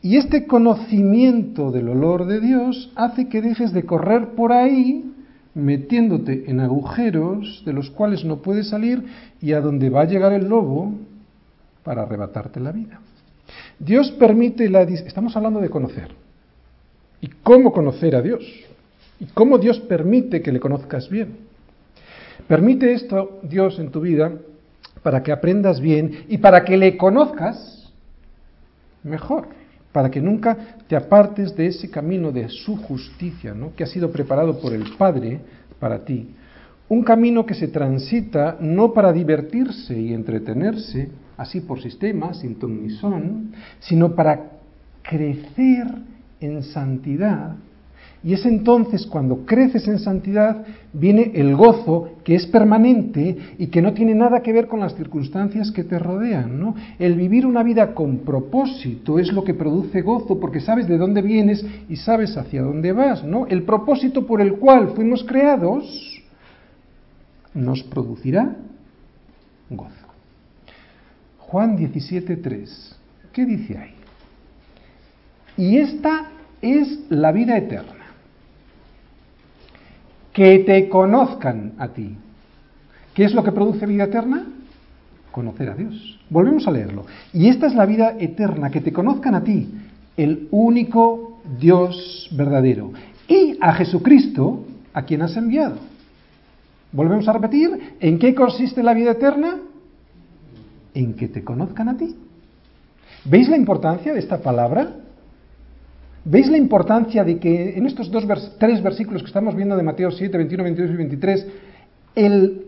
Y 0.03 0.17
este 0.17 0.47
conocimiento 0.47 1.73
del 1.73 1.89
olor 1.89 2.27
de 2.27 2.41
Dios 2.41 2.93
hace 2.95 3.29
que 3.29 3.43
dejes 3.43 3.73
de 3.73 3.85
correr 3.85 4.31
por 4.31 4.53
ahí 4.53 5.13
metiéndote 5.57 6.45
en 6.49 6.61
agujeros 6.61 7.63
de 7.65 7.73
los 7.73 7.89
cuales 7.91 8.25
no 8.27 8.43
puedes 8.43 8.69
salir 8.69 9.03
y 9.41 9.53
a 9.53 9.61
donde 9.63 9.89
va 9.89 10.03
a 10.03 10.05
llegar 10.05 10.35
el 10.35 10.49
lobo 10.49 10.93
para 11.83 12.03
arrebatarte 12.03 12.61
la 12.61 12.73
vida. 12.73 13.01
Dios 13.79 14.11
permite 14.13 14.69
la... 14.69 14.83
Estamos 14.83 15.35
hablando 15.35 15.61
de 15.61 15.71
conocer. 15.71 16.11
¿Y 17.23 17.29
cómo 17.43 17.73
conocer 17.73 18.15
a 18.15 18.21
Dios? 18.21 18.45
¿Y 19.19 19.25
cómo 19.27 19.57
Dios 19.57 19.81
permite 19.81 20.43
que 20.43 20.53
le 20.53 20.61
conozcas 20.61 21.09
bien? 21.09 21.39
Permite 22.47 22.93
esto 22.93 23.41
Dios 23.43 23.79
en 23.79 23.91
tu 23.91 24.03
vida 24.03 24.33
para 25.03 25.23
que 25.23 25.33
aprendas 25.33 25.81
bien 25.81 26.27
y 26.29 26.37
para 26.37 26.65
que 26.65 26.77
le 26.77 26.99
conozcas 26.99 27.91
mejor 29.03 29.49
para 29.97 30.11
que 30.11 30.21
nunca 30.21 30.55
te 30.87 30.95
apartes 30.95 31.57
de 31.57 31.69
ese 31.69 31.89
camino 31.89 32.31
de 32.31 32.51
su 32.51 32.77
justicia, 32.77 33.55
¿no? 33.55 33.75
que 33.75 33.83
ha 33.83 33.87
sido 33.87 34.11
preparado 34.13 34.61
por 34.61 34.75
el 34.75 34.85
Padre 34.99 35.41
para 35.81 36.05
ti. 36.05 36.35
Un 36.91 37.03
camino 37.03 37.47
que 37.47 37.55
se 37.55 37.69
transita 37.69 38.59
no 38.61 38.93
para 38.93 39.11
divertirse 39.11 39.99
y 39.99 40.13
entretenerse, 40.13 41.09
así 41.39 41.63
por 41.63 41.81
sistema, 41.81 42.35
sin 42.35 42.57
ton 42.57 42.83
ni 42.83 42.91
son, 42.91 43.53
sino 43.81 44.15
para 44.15 44.51
crecer 45.03 45.87
en 46.43 46.63
santidad 46.63 47.57
y 48.23 48.35
es 48.35 48.45
entonces 48.45 49.07
cuando 49.07 49.47
creces 49.47 49.89
en 49.89 49.99
santidad 49.99 50.67
viene 50.93 51.33
el 51.35 51.57
gozo 51.57 52.11
que 52.27 52.35
es 52.35 52.45
permanente 52.49 53.55
y 53.57 53.69
que 53.69 53.81
no 53.81 53.93
tiene 53.93 54.13
nada 54.13 54.43
que 54.43 54.53
ver 54.53 54.67
con 54.67 54.81
las 54.81 54.97
circunstancias 54.97 55.71
que 55.71 55.85
te 55.85 55.97
rodean. 55.97 56.59
¿no? 56.59 56.75
El 56.99 57.15
vivir 57.15 57.47
una 57.47 57.63
vida 57.63 57.95
con 57.95 58.19
propósito 58.19 59.21
es 59.21 59.33
lo 59.33 59.45
que 59.45 59.55
produce 59.55 60.03
gozo 60.03 60.41
porque 60.41 60.59
sabes 60.59 60.89
de 60.89 60.99
dónde 60.99 61.23
vienes 61.23 61.65
y 61.89 61.95
sabes 61.95 62.37
hacia 62.37 62.63
dónde 62.63 62.91
vas. 62.91 63.23
¿no? 63.23 63.47
El 63.47 63.63
propósito 63.63 64.27
por 64.27 64.41
el 64.41 64.55
cual 64.55 64.89
fuimos 64.97 65.23
creados 65.23 66.21
nos 67.55 67.85
producirá 67.85 68.57
gozo. 69.71 70.07
Juan 71.39 71.79
17.3. 71.79 72.97
¿Qué 73.33 73.47
dice 73.47 73.79
ahí? 73.79 73.95
Y 75.57 75.77
esta 75.77 76.33
es 76.61 77.03
la 77.09 77.31
vida 77.31 77.57
eterna 77.57 78.06
que 80.37 80.59
te 80.59 80.91
conozcan 80.91 81.73
a 81.79 81.89
ti. 81.89 82.15
¿Qué 83.15 83.25
es 83.25 83.33
lo 83.33 83.43
que 83.43 83.53
produce 83.53 83.87
vida 83.87 84.05
eterna? 84.05 84.45
Conocer 85.33 85.71
a 85.71 85.75
Dios. 85.75 86.21
Volvemos 86.29 86.69
a 86.69 86.73
leerlo. 86.73 87.07
Y 87.33 87.49
esta 87.49 87.67
es 87.67 87.75
la 87.75 87.87
vida 87.87 88.17
eterna, 88.21 88.69
que 88.69 88.83
te 88.83 88.93
conozcan 88.93 89.35
a 89.35 89.43
ti, 89.43 89.67
el 90.15 90.49
único 90.51 91.41
Dios 91.59 92.29
verdadero, 92.37 92.93
y 93.27 93.57
a 93.63 93.73
Jesucristo, 93.73 94.67
a 94.93 95.07
quien 95.07 95.23
has 95.23 95.35
enviado. 95.39 95.79
Volvemos 96.93 97.27
a 97.29 97.33
repetir, 97.33 97.95
¿en 97.99 98.19
qué 98.19 98.35
consiste 98.35 98.83
la 98.83 98.93
vida 98.93 99.13
eterna? 99.13 99.57
En 100.93 101.15
que 101.15 101.29
te 101.29 101.43
conozcan 101.45 101.89
a 101.89 101.97
ti. 101.97 102.15
¿Veis 103.25 103.49
la 103.49 103.57
importancia 103.57 104.13
de 104.13 104.19
esta 104.19 104.43
palabra? 104.43 104.97
¿Veis 106.29 106.49
la 106.49 106.59
importancia 106.59 107.23
de 107.23 107.39
que 107.39 107.79
en 107.79 107.87
estos 107.87 108.11
dos 108.11 108.27
tres 108.59 108.83
versículos 108.83 109.23
que 109.23 109.29
estamos 109.29 109.55
viendo 109.55 109.77
de 109.77 109.85
Mateo 109.85 110.11
7, 110.11 110.37
21, 110.37 110.65
22 110.65 110.91
y 110.91 110.97
23, 110.97 111.47
el 112.17 112.63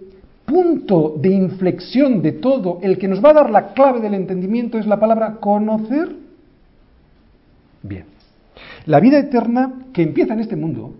punto 0.46 1.16
de 1.20 1.30
inflexión 1.30 2.22
de 2.22 2.32
todo, 2.32 2.78
el 2.82 2.98
que 2.98 3.08
nos 3.08 3.22
va 3.22 3.30
a 3.30 3.34
dar 3.34 3.50
la 3.50 3.72
clave 3.74 4.00
del 4.00 4.14
entendimiento 4.14 4.78
es 4.78 4.86
la 4.86 5.00
palabra 5.00 5.38
conocer? 5.40 6.14
Bien. 7.82 8.04
La 8.86 9.00
vida 9.00 9.18
eterna 9.18 9.86
que 9.92 10.02
empieza 10.02 10.34
en 10.34 10.40
este 10.40 10.54
mundo, 10.54 10.94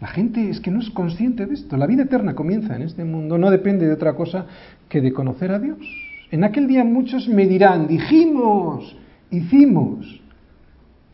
la 0.00 0.06
gente 0.06 0.48
es 0.48 0.60
que 0.60 0.70
no 0.70 0.78
es 0.78 0.90
consciente 0.90 1.44
de 1.44 1.54
esto. 1.54 1.76
La 1.76 1.88
vida 1.88 2.04
eterna 2.04 2.36
comienza 2.36 2.76
en 2.76 2.82
este 2.82 3.02
mundo, 3.02 3.36
no 3.36 3.50
depende 3.50 3.84
de 3.84 3.94
otra 3.94 4.14
cosa 4.14 4.46
que 4.88 5.00
de 5.00 5.12
conocer 5.12 5.50
a 5.50 5.58
Dios. 5.58 5.78
En 6.30 6.44
aquel 6.44 6.68
día 6.68 6.84
muchos 6.84 7.26
me 7.26 7.46
dirán, 7.46 7.88
dijimos, 7.88 8.96
hicimos. 9.32 10.20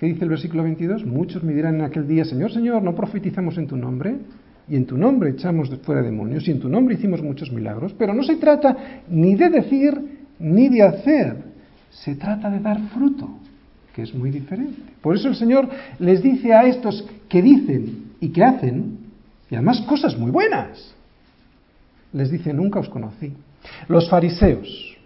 ¿Qué 0.02 0.08
dice 0.08 0.24
el 0.24 0.30
versículo 0.30 0.64
22? 0.64 1.06
Muchos 1.06 1.44
me 1.44 1.54
dirán 1.54 1.76
en 1.76 1.82
aquel 1.82 2.08
día, 2.08 2.24
Señor, 2.24 2.52
Señor, 2.52 2.82
¿no 2.82 2.92
profetizamos 2.92 3.56
en 3.56 3.68
tu 3.68 3.76
nombre? 3.76 4.16
Y 4.66 4.74
en 4.74 4.84
tu 4.84 4.98
nombre 4.98 5.30
echamos 5.30 5.70
fuera 5.84 6.02
demonios, 6.02 6.48
y 6.48 6.50
en 6.50 6.58
tu 6.58 6.68
nombre 6.68 6.96
hicimos 6.96 7.22
muchos 7.22 7.52
milagros. 7.52 7.94
Pero 7.96 8.12
no 8.12 8.24
se 8.24 8.34
trata 8.34 8.76
ni 9.08 9.36
de 9.36 9.48
decir 9.48 10.26
ni 10.40 10.68
de 10.70 10.82
hacer, 10.82 11.36
se 11.90 12.16
trata 12.16 12.50
de 12.50 12.58
dar 12.58 12.80
fruto, 12.88 13.30
que 13.94 14.02
es 14.02 14.12
muy 14.12 14.32
diferente. 14.32 14.82
Por 15.00 15.14
eso 15.14 15.28
el 15.28 15.36
Señor 15.36 15.68
les 16.00 16.20
dice 16.20 16.52
a 16.52 16.64
estos 16.64 17.08
que 17.28 17.40
dicen 17.40 18.14
y 18.18 18.30
que 18.30 18.42
hacen, 18.42 18.98
y 19.52 19.54
además 19.54 19.82
cosas 19.82 20.18
muy 20.18 20.32
buenas, 20.32 20.96
les 22.12 22.28
dice, 22.28 22.52
nunca 22.52 22.80
os 22.80 22.88
conocí. 22.88 23.34
Los 23.86 24.10
fariseos, 24.10 24.96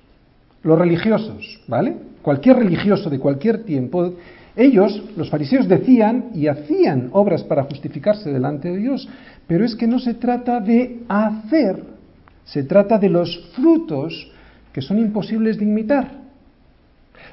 los 0.62 0.78
religiosos, 0.78 1.60
¿vale? 1.68 1.98
Cualquier 2.22 2.56
religioso 2.56 3.10
de 3.10 3.18
cualquier 3.18 3.62
tiempo 3.64 4.14
ellos, 4.56 5.02
los 5.16 5.28
fariseos, 5.28 5.68
decían 5.68 6.30
y 6.34 6.46
hacían 6.46 7.10
obras 7.12 7.44
para 7.44 7.64
justificarse 7.64 8.32
delante 8.32 8.70
de 8.70 8.78
Dios, 8.78 9.06
pero 9.46 9.64
es 9.66 9.76
que 9.76 9.86
no 9.86 9.98
se 9.98 10.14
trata 10.14 10.60
de 10.60 11.02
hacer, 11.08 11.84
se 12.44 12.62
trata 12.64 12.98
de 12.98 13.10
los 13.10 13.52
frutos 13.54 14.32
que 14.72 14.80
son 14.80 14.98
imposibles 14.98 15.58
de 15.58 15.64
imitar. 15.64 16.10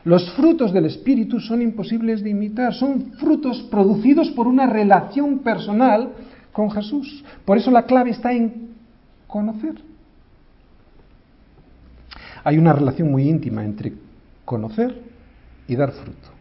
Los 0.03 0.29
frutos 0.33 0.73
del 0.73 0.85
Espíritu 0.85 1.39
son 1.39 1.61
imposibles 1.61 2.21
de 2.23 2.31
imitar, 2.31 2.73
son 2.73 3.13
frutos 3.13 3.61
producidos 3.71 4.29
por 4.31 4.47
una 4.47 4.67
relación 4.67 5.39
personal 5.39 6.09
con 6.51 6.69
Jesús. 6.71 7.23
Por 7.45 7.57
eso 7.57 7.71
la 7.71 7.85
clave 7.85 8.09
está 8.11 8.33
en 8.33 8.69
conocer. 9.27 9.75
Hay 12.43 12.57
una 12.57 12.73
relación 12.73 13.09
muy 13.09 13.29
íntima 13.29 13.63
entre 13.63 13.93
conocer 14.43 15.01
y 15.69 15.75
dar 15.77 15.93
fruto. 15.93 16.32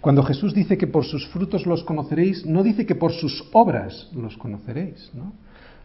Cuando 0.00 0.22
Jesús 0.22 0.54
dice 0.54 0.78
que 0.78 0.86
por 0.86 1.04
sus 1.04 1.26
frutos 1.28 1.66
los 1.66 1.82
conoceréis, 1.82 2.46
no 2.46 2.62
dice 2.62 2.86
que 2.86 2.94
por 2.94 3.12
sus 3.12 3.48
obras 3.52 4.10
los 4.14 4.36
conoceréis. 4.36 5.10
¿no? 5.14 5.32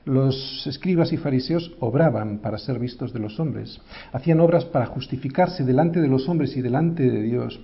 Los 0.05 0.68
escribas 0.68 1.14
y 1.14 1.18
fariseos 1.18 1.72
obraban 1.80 2.39
para 2.39 2.57
ser 2.57 2.78
vistos 2.78 3.14
de 3.14 3.20
los 3.20 3.39
hombres, 3.39 3.80
hacían 4.11 4.41
obras 4.41 4.66
para 4.66 4.86
justificarse 4.86 5.64
delante 5.64 6.01
de 6.01 6.09
los 6.09 6.28
hombres 6.28 6.55
y 6.57 6.61
delante 6.61 7.09
de 7.09 7.22
Dios, 7.22 7.59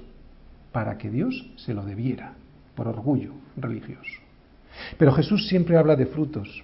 para 0.72 0.97
que 0.97 1.10
Dios 1.10 1.52
se 1.58 1.74
lo 1.74 1.84
debiera, 1.86 2.34
por 2.76 2.88
orgullo 2.88 3.34
religioso. 3.58 4.22
Pero 4.97 5.12
Jesús 5.12 5.47
siempre 5.47 5.78
habla 5.78 5.95
de 5.95 6.06
frutos. 6.06 6.64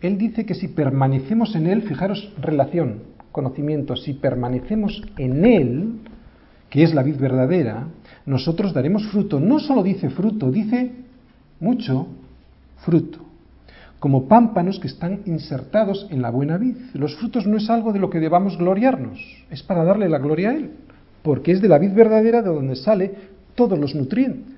Él 0.00 0.18
dice 0.18 0.46
que 0.46 0.54
si 0.54 0.68
permanecemos 0.68 1.56
en 1.56 1.66
Él, 1.66 1.82
fijaros, 1.82 2.32
relación, 2.40 3.02
conocimiento, 3.32 3.96
si 3.96 4.12
permanecemos 4.12 5.02
en 5.16 5.44
Él, 5.44 6.00
que 6.72 6.82
es 6.82 6.94
la 6.94 7.02
vid 7.02 7.18
verdadera, 7.18 7.86
nosotros 8.24 8.72
daremos 8.72 9.06
fruto. 9.08 9.38
No 9.38 9.60
solo 9.60 9.82
dice 9.82 10.08
fruto, 10.08 10.50
dice 10.50 10.90
mucho 11.60 12.06
fruto. 12.78 13.18
Como 13.98 14.26
pámpanos 14.26 14.80
que 14.80 14.86
están 14.86 15.20
insertados 15.26 16.06
en 16.08 16.22
la 16.22 16.30
buena 16.30 16.56
vid. 16.56 16.76
Los 16.94 17.14
frutos 17.16 17.46
no 17.46 17.58
es 17.58 17.68
algo 17.68 17.92
de 17.92 17.98
lo 17.98 18.08
que 18.08 18.20
debamos 18.20 18.56
gloriarnos, 18.56 19.20
es 19.50 19.62
para 19.62 19.84
darle 19.84 20.08
la 20.08 20.16
gloria 20.16 20.48
a 20.48 20.54
Él, 20.54 20.70
porque 21.22 21.52
es 21.52 21.60
de 21.60 21.68
la 21.68 21.78
vid 21.78 21.92
verdadera 21.92 22.40
de 22.40 22.48
donde 22.48 22.76
sale 22.76 23.12
todos 23.54 23.78
los 23.78 23.94
nutrientes. 23.94 24.54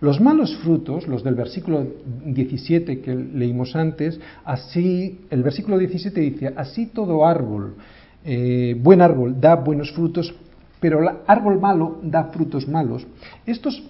Los 0.00 0.18
malos 0.18 0.56
frutos, 0.62 1.06
los 1.06 1.22
del 1.22 1.34
versículo 1.34 1.86
17 2.24 3.00
que 3.00 3.14
leímos 3.14 3.76
antes, 3.76 4.18
así, 4.46 5.20
el 5.28 5.42
versículo 5.42 5.76
17 5.76 6.20
dice, 6.22 6.54
así 6.56 6.86
todo 6.86 7.26
árbol, 7.26 7.74
eh, 8.24 8.74
buen 8.82 9.02
árbol 9.02 9.38
da 9.38 9.56
buenos 9.56 9.92
frutos, 9.92 10.34
pero 10.80 11.02
el 11.02 11.16
árbol 11.26 11.60
malo 11.60 12.00
da 12.02 12.24
frutos 12.24 12.68
malos. 12.68 13.06
Estos 13.46 13.82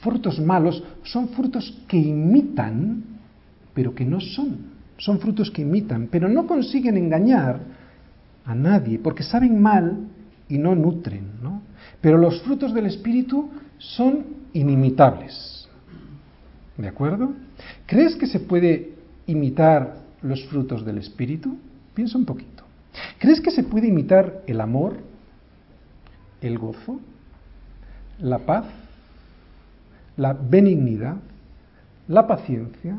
frutos 0.00 0.38
malos 0.40 0.82
son 1.02 1.28
frutos 1.30 1.82
que 1.88 1.96
imitan, 1.96 3.04
pero 3.74 3.94
que 3.94 4.04
no 4.04 4.20
son. 4.20 4.76
Son 4.98 5.18
frutos 5.18 5.50
que 5.50 5.62
imitan, 5.62 6.08
pero 6.10 6.28
no 6.28 6.46
consiguen 6.46 6.96
engañar 6.96 7.60
a 8.44 8.54
nadie, 8.54 8.98
porque 8.98 9.22
saben 9.22 9.60
mal 9.60 10.08
y 10.48 10.58
no 10.58 10.74
nutren. 10.74 11.32
¿no? 11.42 11.62
Pero 12.00 12.18
los 12.18 12.40
frutos 12.42 12.72
del 12.72 12.86
Espíritu 12.86 13.50
son 13.78 14.24
inimitables. 14.52 15.68
¿De 16.76 16.88
acuerdo? 16.88 17.32
¿Crees 17.86 18.16
que 18.16 18.26
se 18.26 18.40
puede 18.40 18.94
imitar 19.26 19.96
los 20.22 20.44
frutos 20.46 20.84
del 20.84 20.98
Espíritu? 20.98 21.56
Piensa 21.94 22.18
un 22.18 22.24
poquito. 22.24 22.64
¿Crees 23.18 23.40
que 23.40 23.50
se 23.50 23.64
puede 23.64 23.88
imitar 23.88 24.42
el 24.46 24.60
amor, 24.60 24.98
el 26.40 26.58
gozo, 26.58 27.00
la 28.20 28.38
paz, 28.38 28.64
la 30.16 30.32
benignidad, 30.32 31.16
la 32.08 32.26
paciencia, 32.26 32.98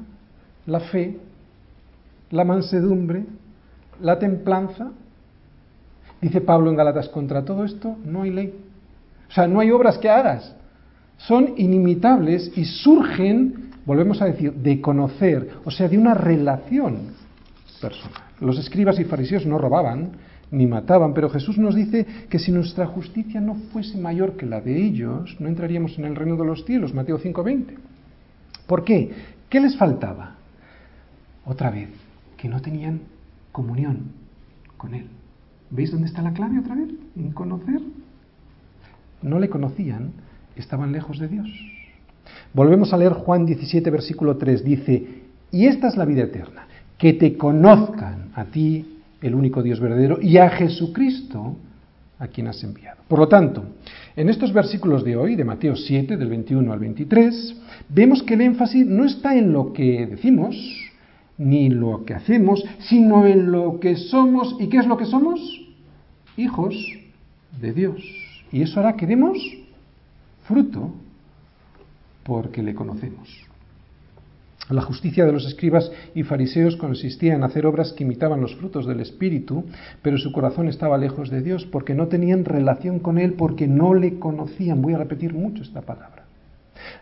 la 0.65 0.79
fe, 0.79 1.17
la 2.31 2.43
mansedumbre, 2.43 3.25
la 4.01 4.19
templanza? 4.19 4.91
Dice 6.21 6.41
Pablo 6.41 6.69
en 6.69 6.75
Galatas, 6.75 7.09
contra 7.09 7.45
todo 7.45 7.63
esto 7.63 7.97
no 8.03 8.23
hay 8.23 8.31
ley. 8.31 8.53
O 9.29 9.33
sea, 9.33 9.47
no 9.47 9.59
hay 9.59 9.71
obras 9.71 9.97
que 9.97 10.09
hagas 10.09 10.55
son 11.17 11.53
inimitables 11.57 12.51
y 12.55 12.65
surgen, 12.65 13.71
volvemos 13.85 14.21
a 14.21 14.25
decir, 14.25 14.53
de 14.53 14.79
conocer, 14.79 15.49
o 15.65 15.71
sea, 15.71 15.87
de 15.87 15.97
una 15.97 16.13
relación 16.13 17.13
personal. 17.81 18.21
Los 18.39 18.57
escribas 18.59 18.99
y 18.99 19.03
fariseos 19.03 19.45
no 19.45 19.57
robaban 19.57 20.11
ni 20.51 20.65
mataban, 20.65 21.13
pero 21.13 21.29
Jesús 21.29 21.57
nos 21.57 21.75
dice 21.75 22.05
que 22.29 22.39
si 22.39 22.51
nuestra 22.51 22.85
justicia 22.87 23.41
no 23.41 23.55
fuese 23.71 23.97
mayor 23.97 24.37
que 24.37 24.45
la 24.45 24.61
de 24.61 24.81
ellos, 24.81 25.35
no 25.39 25.47
entraríamos 25.47 25.97
en 25.97 26.05
el 26.05 26.15
reino 26.15 26.37
de 26.37 26.45
los 26.45 26.65
cielos, 26.65 26.93
Mateo 26.93 27.19
5:20. 27.19 27.75
¿Por 28.65 28.83
qué? 28.83 29.11
¿Qué 29.49 29.59
les 29.59 29.77
faltaba? 29.77 30.35
Otra 31.45 31.71
vez, 31.71 31.89
que 32.37 32.49
no 32.49 32.61
tenían 32.61 33.01
comunión 33.51 34.11
con 34.77 34.93
Él. 34.93 35.07
¿Veis 35.69 35.91
dónde 35.91 36.07
está 36.07 36.21
la 36.21 36.33
clave 36.33 36.59
otra 36.59 36.75
vez? 36.75 36.89
En 37.15 37.31
conocer. 37.31 37.81
No 39.21 39.39
le 39.39 39.49
conocían 39.49 40.11
estaban 40.57 40.91
lejos 40.91 41.19
de 41.19 41.27
Dios. 41.27 41.47
Volvemos 42.53 42.93
a 42.93 42.97
leer 42.97 43.13
Juan 43.13 43.45
17, 43.45 43.89
versículo 43.89 44.37
3. 44.37 44.63
Dice, 44.63 45.07
y 45.51 45.67
esta 45.67 45.87
es 45.87 45.97
la 45.97 46.05
vida 46.05 46.23
eterna, 46.23 46.67
que 46.97 47.13
te 47.13 47.37
conozcan 47.37 48.31
a 48.33 48.45
ti, 48.45 48.96
el 49.21 49.35
único 49.35 49.63
Dios 49.63 49.79
verdadero, 49.79 50.19
y 50.21 50.37
a 50.37 50.49
Jesucristo, 50.49 51.57
a 52.19 52.27
quien 52.27 52.47
has 52.47 52.63
enviado. 52.63 53.01
Por 53.07 53.19
lo 53.19 53.27
tanto, 53.27 53.63
en 54.15 54.29
estos 54.29 54.51
versículos 54.51 55.03
de 55.03 55.15
hoy, 55.15 55.35
de 55.35 55.43
Mateo 55.43 55.75
7, 55.75 56.17
del 56.17 56.29
21 56.29 56.73
al 56.73 56.79
23, 56.79 57.55
vemos 57.89 58.23
que 58.23 58.33
el 58.33 58.41
énfasis 58.41 58.85
no 58.85 59.05
está 59.05 59.35
en 59.35 59.53
lo 59.53 59.73
que 59.73 60.07
decimos, 60.07 60.55
ni 61.37 61.69
lo 61.69 62.03
que 62.03 62.15
hacemos, 62.15 62.63
sino 62.79 63.27
en 63.27 63.51
lo 63.51 63.79
que 63.79 63.95
somos. 63.95 64.55
¿Y 64.59 64.67
qué 64.67 64.77
es 64.77 64.87
lo 64.87 64.97
que 64.97 65.05
somos? 65.05 65.39
Hijos 66.35 66.75
de 67.61 67.73
Dios. 67.73 68.01
Y 68.51 68.61
eso 68.63 68.79
hará 68.79 68.95
que 68.95 69.05
demos 69.05 69.37
fruto 70.47 70.93
porque 72.23 72.63
le 72.63 72.73
conocemos. 72.73 73.46
La 74.69 74.81
justicia 74.81 75.25
de 75.25 75.31
los 75.31 75.45
escribas 75.45 75.91
y 76.13 76.23
fariseos 76.23 76.75
consistía 76.75 77.35
en 77.35 77.43
hacer 77.43 77.65
obras 77.65 77.93
que 77.93 78.03
imitaban 78.03 78.41
los 78.41 78.55
frutos 78.57 78.85
del 78.85 78.99
Espíritu, 78.99 79.63
pero 80.01 80.17
su 80.17 80.33
corazón 80.33 80.67
estaba 80.67 80.97
lejos 80.97 81.29
de 81.29 81.41
Dios 81.41 81.65
porque 81.65 81.93
no 81.93 82.07
tenían 82.07 82.43
relación 82.43 82.99
con 82.99 83.17
Él, 83.17 83.33
porque 83.33 83.65
no 83.67 83.93
le 83.93 84.19
conocían. 84.19 84.81
Voy 84.81 84.93
a 84.93 84.97
repetir 84.97 85.33
mucho 85.33 85.63
esta 85.63 85.81
palabra. 85.81 86.25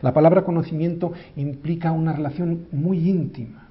La 0.01 0.13
palabra 0.13 0.43
conocimiento 0.43 1.13
implica 1.36 1.91
una 1.91 2.13
relación 2.13 2.68
muy 2.72 3.09
íntima. 3.09 3.70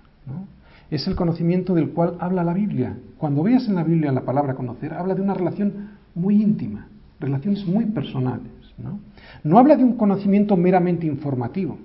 Es 0.90 1.07
el 1.07 1.14
conocimiento 1.14 1.72
del 1.74 1.90
cual 1.90 2.16
habla 2.18 2.42
la 2.42 2.53
Biblia. 2.53 2.97
Cuando 3.16 3.45
veas 3.45 3.68
en 3.68 3.76
la 3.76 3.84
Biblia 3.84 4.11
la 4.11 4.22
palabra 4.22 4.55
conocer, 4.55 4.92
habla 4.92 5.14
de 5.14 5.22
una 5.22 5.34
relación 5.34 5.90
muy 6.16 6.42
íntima, 6.42 6.88
relaciones 7.20 7.64
muy 7.64 7.86
personales. 7.86 8.51
¿no? 9.45 9.59
Habla 9.59 9.76
de 9.76 9.84
un 9.84 9.97
conocimiento 9.97 10.57
meramente 10.57 11.07
informativo. 11.07 11.78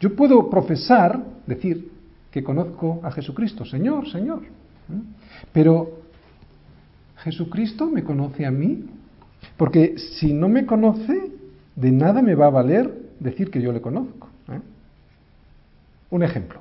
Yo 0.00 0.14
puedo 0.14 0.48
profesar, 0.48 1.22
decir 1.46 1.90
que 2.30 2.44
conozco 2.44 3.00
a 3.02 3.10
Jesucristo, 3.10 3.64
Señor, 3.64 4.08
Señor. 4.10 4.42
Pero 5.52 6.00
Jesucristo 7.18 7.86
me 7.86 8.04
conoce 8.04 8.46
a 8.46 8.50
mí, 8.50 8.84
porque 9.56 9.98
si 9.98 10.32
no 10.32 10.48
me 10.48 10.66
conoce, 10.66 11.32
de 11.74 11.92
nada 11.92 12.22
me 12.22 12.34
va 12.34 12.46
a 12.46 12.50
valer 12.50 13.06
decir 13.20 13.50
que 13.50 13.60
yo 13.60 13.72
le 13.72 13.80
conozco. 13.80 14.28
¿eh? 14.48 14.60
Un 16.10 16.22
ejemplo. 16.22 16.60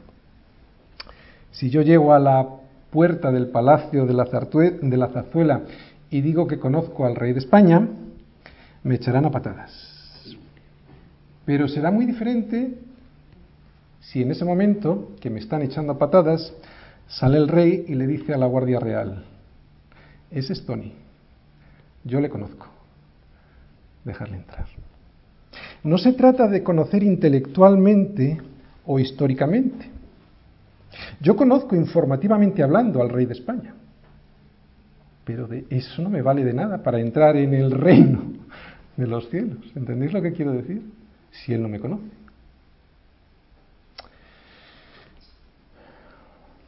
Si 1.51 1.69
yo 1.69 1.81
llego 1.81 2.13
a 2.13 2.19
la 2.19 2.47
puerta 2.89 3.31
del 3.31 3.47
palacio 3.47 4.05
de 4.05 4.13
la, 4.13 4.23
de 4.23 4.97
la 4.97 5.07
Zarzuela 5.07 5.61
y 6.09 6.21
digo 6.21 6.47
que 6.47 6.59
conozco 6.59 7.05
al 7.05 7.15
rey 7.15 7.33
de 7.33 7.39
España, 7.39 7.87
me 8.83 8.95
echarán 8.95 9.25
a 9.25 9.31
patadas. 9.31 9.84
Pero 11.45 11.67
será 11.67 11.91
muy 11.91 12.05
diferente 12.05 12.77
si 14.01 14.21
en 14.21 14.31
ese 14.31 14.45
momento 14.45 15.15
que 15.19 15.29
me 15.29 15.39
están 15.39 15.61
echando 15.61 15.97
patadas 15.97 16.53
sale 17.07 17.37
el 17.37 17.47
rey 17.47 17.85
y 17.87 17.95
le 17.95 18.07
dice 18.07 18.33
a 18.33 18.37
la 18.37 18.45
Guardia 18.47 18.79
Real, 18.79 19.23
ese 20.31 20.53
es 20.53 20.65
Tony, 20.65 20.93
yo 22.03 22.19
le 22.19 22.29
conozco, 22.29 22.67
dejarle 24.03 24.37
entrar. 24.37 24.65
No 25.83 25.97
se 25.97 26.13
trata 26.13 26.47
de 26.47 26.63
conocer 26.63 27.03
intelectualmente 27.03 28.41
o 28.85 28.99
históricamente. 28.99 29.89
Yo 31.19 31.35
conozco 31.35 31.75
informativamente 31.75 32.63
hablando 32.63 33.01
al 33.01 33.09
rey 33.09 33.25
de 33.25 33.33
España, 33.33 33.73
pero 35.23 35.47
de 35.47 35.65
eso 35.69 36.01
no 36.01 36.09
me 36.09 36.21
vale 36.21 36.43
de 36.43 36.53
nada 36.53 36.81
para 36.81 36.99
entrar 36.99 37.35
en 37.37 37.53
el 37.53 37.71
reino 37.71 38.21
de 38.97 39.07
los 39.07 39.29
cielos. 39.29 39.59
¿Entendéis 39.75 40.13
lo 40.13 40.21
que 40.21 40.33
quiero 40.33 40.53
decir? 40.53 40.81
Si 41.43 41.53
Él 41.53 41.61
no 41.61 41.69
me 41.69 41.79
conoce. 41.79 42.03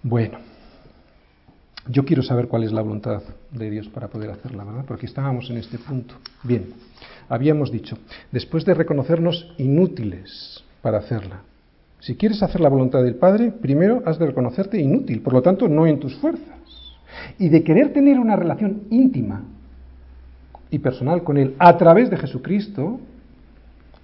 Bueno, 0.04 0.40
yo 1.90 2.06
quiero 2.06 2.24
saber 2.24 2.48
cuál 2.48 2.64
es 2.64 2.72
la 2.72 2.82
voluntad 2.82 3.22
de 3.52 3.70
Dios 3.70 3.88
para 3.90 4.08
poder 4.08 4.30
hacerla, 4.30 4.64
¿verdad? 4.64 4.86
Porque 4.88 5.06
estábamos 5.06 5.50
en 5.50 5.58
este 5.58 5.78
punto. 5.78 6.16
Bien, 6.44 6.74
habíamos 7.30 7.72
dicho, 7.72 7.98
después 8.32 8.66
de 8.66 8.74
reconocernos 8.74 9.54
inútiles 9.58 10.64
para 10.82 11.00
hacerla, 11.00 11.42
si 12.00 12.16
quieres 12.16 12.44
hacer 12.44 12.62
la 12.62 12.70
voluntad 12.70 13.04
del 13.04 13.16
Padre, 13.16 13.52
primero 13.52 14.04
has 14.06 14.20
de 14.20 14.28
reconocerte 14.28 14.80
inútil, 14.80 15.22
por 15.22 15.34
lo 15.34 15.42
tanto, 15.42 15.68
no 15.68 15.88
en 15.88 16.00
tus 16.00 16.16
fuerzas. 16.16 16.58
Y 17.40 17.50
de 17.50 17.64
querer 17.64 17.92
tener 17.94 18.20
una 18.20 18.36
relación 18.36 18.84
íntima 18.90 19.44
y 20.70 20.80
personal 20.80 21.24
con 21.24 21.38
Él 21.38 21.56
a 21.58 21.78
través 21.78 22.10
de 22.10 22.18
Jesucristo, 22.18 23.00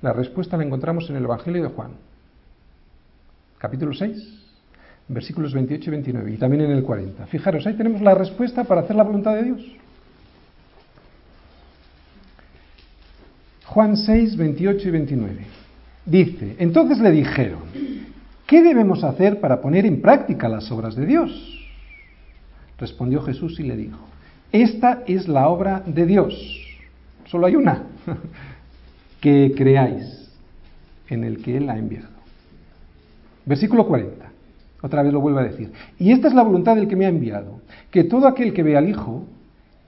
la 0.03 0.11
respuesta 0.11 0.57
la 0.57 0.65
encontramos 0.65 1.09
en 1.09 1.15
el 1.15 1.23
Evangelio 1.23 1.63
de 1.63 1.69
Juan, 1.69 1.91
capítulo 3.57 3.93
6, 3.93 4.41
versículos 5.07 5.53
28 5.53 5.81
y 5.81 5.91
29, 5.91 6.31
y 6.33 6.37
también 6.37 6.63
en 6.63 6.71
el 6.71 6.83
40. 6.83 7.25
Fijaros, 7.27 7.65
ahí 7.65 7.75
tenemos 7.75 8.01
la 8.01 8.13
respuesta 8.13 8.65
para 8.65 8.81
hacer 8.81 8.97
la 8.97 9.03
voluntad 9.03 9.33
de 9.33 9.43
Dios. 9.43 9.61
Juan 13.65 13.95
6, 13.95 14.35
28 14.35 14.87
y 14.89 14.91
29. 14.91 15.45
Dice, 16.05 16.55
entonces 16.59 16.99
le 16.99 17.09
dijeron, 17.09 17.61
¿qué 18.45 18.61
debemos 18.61 19.05
hacer 19.05 19.39
para 19.39 19.61
poner 19.61 19.85
en 19.85 20.01
práctica 20.01 20.49
las 20.49 20.69
obras 20.69 20.95
de 20.95 21.05
Dios? 21.05 21.31
Respondió 22.77 23.21
Jesús 23.21 23.57
y 23.61 23.63
le 23.63 23.77
dijo, 23.77 23.99
esta 24.51 25.03
es 25.07 25.29
la 25.29 25.47
obra 25.47 25.81
de 25.85 26.05
Dios. 26.05 26.35
Solo 27.25 27.47
hay 27.47 27.55
una. 27.55 27.83
Que 29.23 29.53
creáis 29.55 30.29
en 31.07 31.23
el 31.23 31.41
que 31.41 31.55
Él 31.55 31.69
ha 31.69 31.77
enviado. 31.77 32.09
Versículo 33.45 33.87
40. 33.87 34.29
Otra 34.81 35.01
vez 35.01 35.13
lo 35.13 35.21
vuelvo 35.21 35.39
a 35.39 35.45
decir. 35.45 35.71
Y 35.97 36.11
esta 36.11 36.27
es 36.27 36.33
la 36.33 36.43
voluntad 36.43 36.75
del 36.75 36.89
que 36.89 36.97
me 36.97 37.05
ha 37.05 37.09
enviado, 37.09 37.61
que 37.89 38.03
todo 38.03 38.27
aquel 38.27 38.51
que 38.51 38.63
ve 38.63 38.75
al 38.75 38.89
Hijo 38.89 39.23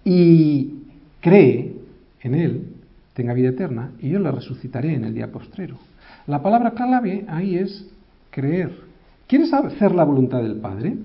y 0.05 0.75
cree 1.19 1.75
en 2.21 2.33
Él 2.33 2.75
tenga 3.13 3.33
vida 3.33 3.49
eterna, 3.49 3.91
y 3.99 4.07
yo 4.07 4.19
la 4.19 4.31
resucitaré 4.31 4.93
en 4.93 5.03
el 5.03 5.13
día 5.13 5.29
postrero. 5.29 5.79
La 6.27 6.41
palabra 6.41 6.71
clave 6.71 7.25
ahí 7.27 7.57
es 7.57 7.85
creer. 8.29 8.71
¿Quieres 9.27 9.51
hacer 9.51 9.93
la 9.93 10.05
voluntad 10.05 10.41
del 10.41 10.61
Padre? 10.61 10.95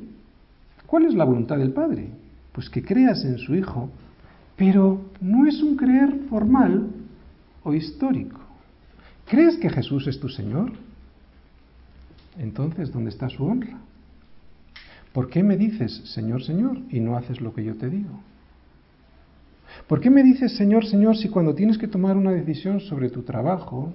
¿Cuál 0.86 1.06
es 1.06 1.14
la 1.14 1.24
voluntad 1.24 1.58
del 1.58 1.72
Padre? 1.72 2.06
Pues 2.52 2.70
que 2.70 2.84
creas 2.84 3.24
en 3.24 3.38
su 3.38 3.56
Hijo, 3.56 3.90
pero 4.54 5.00
no 5.20 5.48
es 5.48 5.60
un 5.64 5.74
creer 5.74 6.14
formal 6.28 6.90
o 7.62 7.74
histórico. 7.74 8.40
¿Crees 9.26 9.56
que 9.58 9.70
Jesús 9.70 10.06
es 10.06 10.18
tu 10.18 10.28
Señor? 10.28 10.72
Entonces, 12.38 12.92
¿dónde 12.92 13.10
está 13.10 13.28
su 13.28 13.44
honra? 13.44 13.78
¿Por 15.12 15.28
qué 15.28 15.42
me 15.42 15.56
dices, 15.56 16.02
Señor, 16.12 16.42
Señor, 16.42 16.78
y 16.90 17.00
no 17.00 17.16
haces 17.16 17.40
lo 17.40 17.52
que 17.52 17.64
yo 17.64 17.76
te 17.76 17.90
digo? 17.90 18.20
¿Por 19.86 20.00
qué 20.00 20.10
me 20.10 20.22
dices, 20.22 20.56
Señor, 20.56 20.86
Señor, 20.86 21.16
si 21.16 21.28
cuando 21.28 21.54
tienes 21.54 21.78
que 21.78 21.88
tomar 21.88 22.16
una 22.16 22.32
decisión 22.32 22.80
sobre 22.80 23.10
tu 23.10 23.22
trabajo, 23.22 23.92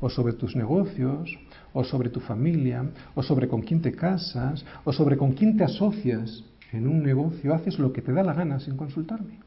o 0.00 0.08
sobre 0.08 0.32
tus 0.34 0.54
negocios, 0.54 1.36
o 1.72 1.84
sobre 1.84 2.08
tu 2.10 2.20
familia, 2.20 2.88
o 3.14 3.22
sobre 3.22 3.48
con 3.48 3.62
quién 3.62 3.82
te 3.82 3.92
casas, 3.92 4.64
o 4.84 4.92
sobre 4.92 5.16
con 5.16 5.32
quién 5.32 5.56
te 5.56 5.64
asocias 5.64 6.44
en 6.72 6.86
un 6.86 7.02
negocio, 7.02 7.54
haces 7.54 7.78
lo 7.78 7.92
que 7.92 8.02
te 8.02 8.12
da 8.12 8.22
la 8.22 8.34
gana 8.34 8.60
sin 8.60 8.76
consultarme? 8.76 9.38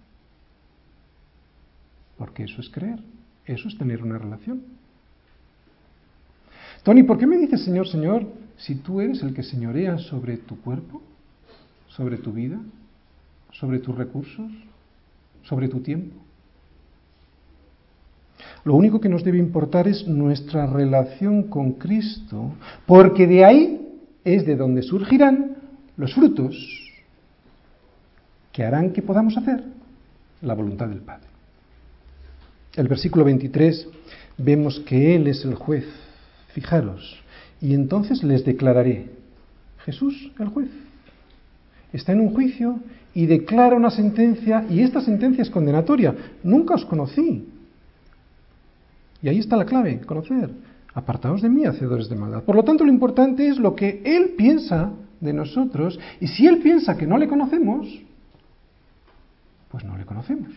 Porque 2.18 2.44
eso 2.44 2.62
es 2.62 2.70
creer, 2.70 3.00
eso 3.54 3.68
es 3.68 3.78
tener 3.78 4.04
una 4.04 4.18
relación. 4.18 4.62
Tony, 6.84 7.04
¿por 7.04 7.18
qué 7.18 7.28
me 7.28 7.38
dices 7.38 7.64
Señor, 7.64 7.88
Señor, 7.88 8.26
si 8.58 8.76
tú 8.76 9.02
eres 9.02 9.22
el 9.24 9.34
que 9.34 9.44
señorea 9.44 9.98
sobre 9.98 10.38
tu 10.38 10.60
cuerpo, 10.62 11.02
sobre 11.88 12.18
tu 12.18 12.32
vida, 12.32 12.60
sobre 13.52 13.80
tus 13.80 13.96
recursos, 13.96 14.52
sobre 15.44 15.68
tu 15.68 15.82
tiempo? 15.82 16.16
Lo 18.64 18.76
único 18.76 19.00
que 19.00 19.10
nos 19.10 19.24
debe 19.24 19.38
importar 19.38 19.88
es 19.88 20.08
nuestra 20.08 20.68
relación 20.68 21.44
con 21.44 21.74
Cristo, 21.74 22.54
porque 22.86 23.26
de 23.26 23.46
ahí 23.46 23.90
es 24.24 24.46
de 24.46 24.56
donde 24.56 24.84
surgirán 24.84 25.58
los 25.98 26.14
frutos 26.14 26.56
que 28.52 28.64
harán 28.64 28.92
que 28.92 29.02
podamos 29.02 29.38
hacer 29.38 29.64
la 30.42 30.54
voluntad 30.54 30.88
del 30.88 31.02
Padre. 31.02 31.31
El 32.76 32.88
versículo 32.88 33.26
23 33.26 33.88
vemos 34.38 34.80
que 34.82 35.16
Él 35.16 35.28
es 35.28 35.44
el 35.44 35.56
juez 35.56 35.86
Fijaros, 36.54 37.22
y 37.62 37.74
entonces 37.74 38.24
les 38.24 38.44
declararé, 38.44 39.10
Jesús, 39.86 40.32
el 40.40 40.48
juez, 40.48 40.70
está 41.94 42.12
en 42.12 42.22
un 42.22 42.34
juicio 42.34 42.80
y 43.14 43.26
declara 43.26 43.76
una 43.76 43.90
sentencia, 43.90 44.66
y 44.70 44.82
esta 44.82 45.02
sentencia 45.02 45.42
es 45.42 45.50
condenatoria. 45.50 46.16
Nunca 46.44 46.76
os 46.76 46.86
conocí. 46.86 47.48
Y 49.22 49.28
ahí 49.28 49.40
está 49.40 49.58
la 49.58 49.66
clave, 49.66 50.00
conocer. 50.02 50.50
Apartaos 50.94 51.42
de 51.42 51.50
mí, 51.50 51.66
hacedores 51.66 52.10
de 52.10 52.16
maldad. 52.16 52.44
Por 52.44 52.56
lo 52.56 52.64
tanto, 52.64 52.84
lo 52.84 52.92
importante 52.92 53.48
es 53.48 53.58
lo 53.58 53.76
que 53.76 54.02
Él 54.04 54.34
piensa 54.38 54.92
de 55.20 55.34
nosotros, 55.34 56.00
y 56.20 56.28
si 56.28 56.48
Él 56.48 56.60
piensa 56.60 56.98
que 56.98 57.06
no 57.08 57.18
le 57.18 57.28
conocemos, 57.28 57.88
pues 59.70 59.84
no 59.84 59.98
le 59.98 60.06
conocemos. 60.06 60.52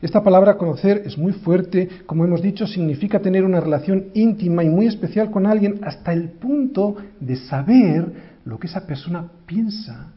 Esta 0.00 0.22
palabra 0.22 0.56
conocer 0.56 1.02
es 1.04 1.18
muy 1.18 1.32
fuerte, 1.32 1.88
como 2.06 2.24
hemos 2.24 2.40
dicho, 2.40 2.66
significa 2.66 3.18
tener 3.18 3.44
una 3.44 3.60
relación 3.60 4.06
íntima 4.14 4.62
y 4.62 4.68
muy 4.68 4.86
especial 4.86 5.30
con 5.30 5.44
alguien 5.44 5.80
hasta 5.82 6.12
el 6.12 6.28
punto 6.28 6.96
de 7.18 7.34
saber 7.34 8.12
lo 8.44 8.58
que 8.58 8.68
esa 8.68 8.86
persona 8.86 9.28
piensa 9.44 10.12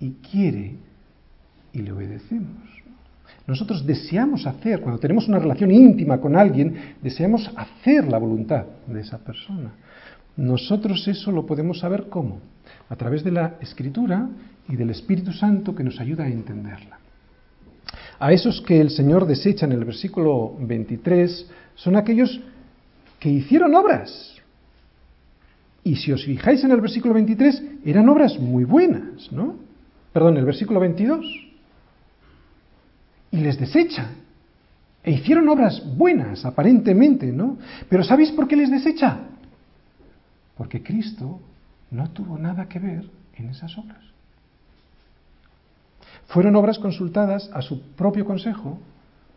y 0.00 0.10
quiere 0.30 0.74
y 1.72 1.82
le 1.82 1.92
obedecemos. 1.92 2.82
Nosotros 3.46 3.86
deseamos 3.86 4.46
hacer, 4.46 4.80
cuando 4.80 5.00
tenemos 5.00 5.28
una 5.28 5.38
relación 5.38 5.70
íntima 5.70 6.20
con 6.20 6.36
alguien, 6.36 6.94
deseamos 7.00 7.50
hacer 7.56 8.08
la 8.08 8.18
voluntad 8.18 8.64
de 8.86 9.00
esa 9.00 9.18
persona. 9.18 9.72
Nosotros 10.36 11.06
eso 11.06 11.30
lo 11.30 11.46
podemos 11.46 11.78
saber 11.78 12.08
cómo? 12.08 12.40
A 12.88 12.96
través 12.96 13.22
de 13.22 13.30
la 13.30 13.54
escritura 13.60 14.28
y 14.68 14.76
del 14.76 14.90
Espíritu 14.90 15.32
Santo 15.32 15.74
que 15.74 15.84
nos 15.84 16.00
ayuda 16.00 16.24
a 16.24 16.28
entenderla. 16.28 17.01
A 18.22 18.32
esos 18.32 18.60
que 18.60 18.80
el 18.80 18.90
Señor 18.90 19.26
desecha 19.26 19.66
en 19.66 19.72
el 19.72 19.84
versículo 19.84 20.54
23 20.60 21.50
son 21.74 21.96
aquellos 21.96 22.40
que 23.18 23.28
hicieron 23.28 23.74
obras. 23.74 24.36
Y 25.82 25.96
si 25.96 26.12
os 26.12 26.24
fijáis 26.24 26.62
en 26.62 26.70
el 26.70 26.80
versículo 26.80 27.14
23, 27.14 27.62
eran 27.84 28.08
obras 28.08 28.38
muy 28.38 28.62
buenas, 28.62 29.32
¿no? 29.32 29.56
Perdón, 30.12 30.36
el 30.36 30.44
versículo 30.44 30.78
22. 30.78 31.26
Y 33.32 33.38
les 33.38 33.58
desecha. 33.58 34.12
E 35.02 35.10
hicieron 35.10 35.48
obras 35.48 35.82
buenas, 35.96 36.44
aparentemente, 36.44 37.32
¿no? 37.32 37.58
Pero 37.88 38.04
¿sabéis 38.04 38.30
por 38.30 38.46
qué 38.46 38.54
les 38.54 38.70
desecha? 38.70 39.18
Porque 40.56 40.80
Cristo 40.80 41.40
no 41.90 42.08
tuvo 42.10 42.38
nada 42.38 42.68
que 42.68 42.78
ver 42.78 43.04
en 43.34 43.48
esas 43.48 43.76
obras. 43.76 44.11
Fueron 46.32 46.56
obras 46.56 46.78
consultadas 46.78 47.50
a 47.52 47.60
su 47.60 47.82
propio 47.94 48.24
consejo, 48.24 48.78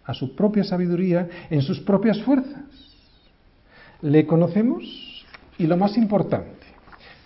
a 0.06 0.14
su 0.14 0.34
propia 0.34 0.64
sabiduría, 0.64 1.28
en 1.50 1.62
sus 1.62 1.82
propias 1.82 2.22
fuerzas. 2.22 2.64
Le 4.02 4.26
conocemos 4.26 5.26
y 5.58 5.68
lo 5.68 5.76
más 5.76 5.98
importante, 5.98 6.66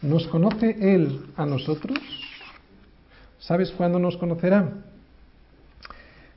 ¿nos 0.02 0.28
conoce 0.28 0.76
Él 0.96 1.22
a 1.36 1.46
nosotros? 1.46 2.00
¿Sabes 3.38 3.72
cuándo 3.72 4.00
nos 4.00 4.18
conocerá? 4.18 4.74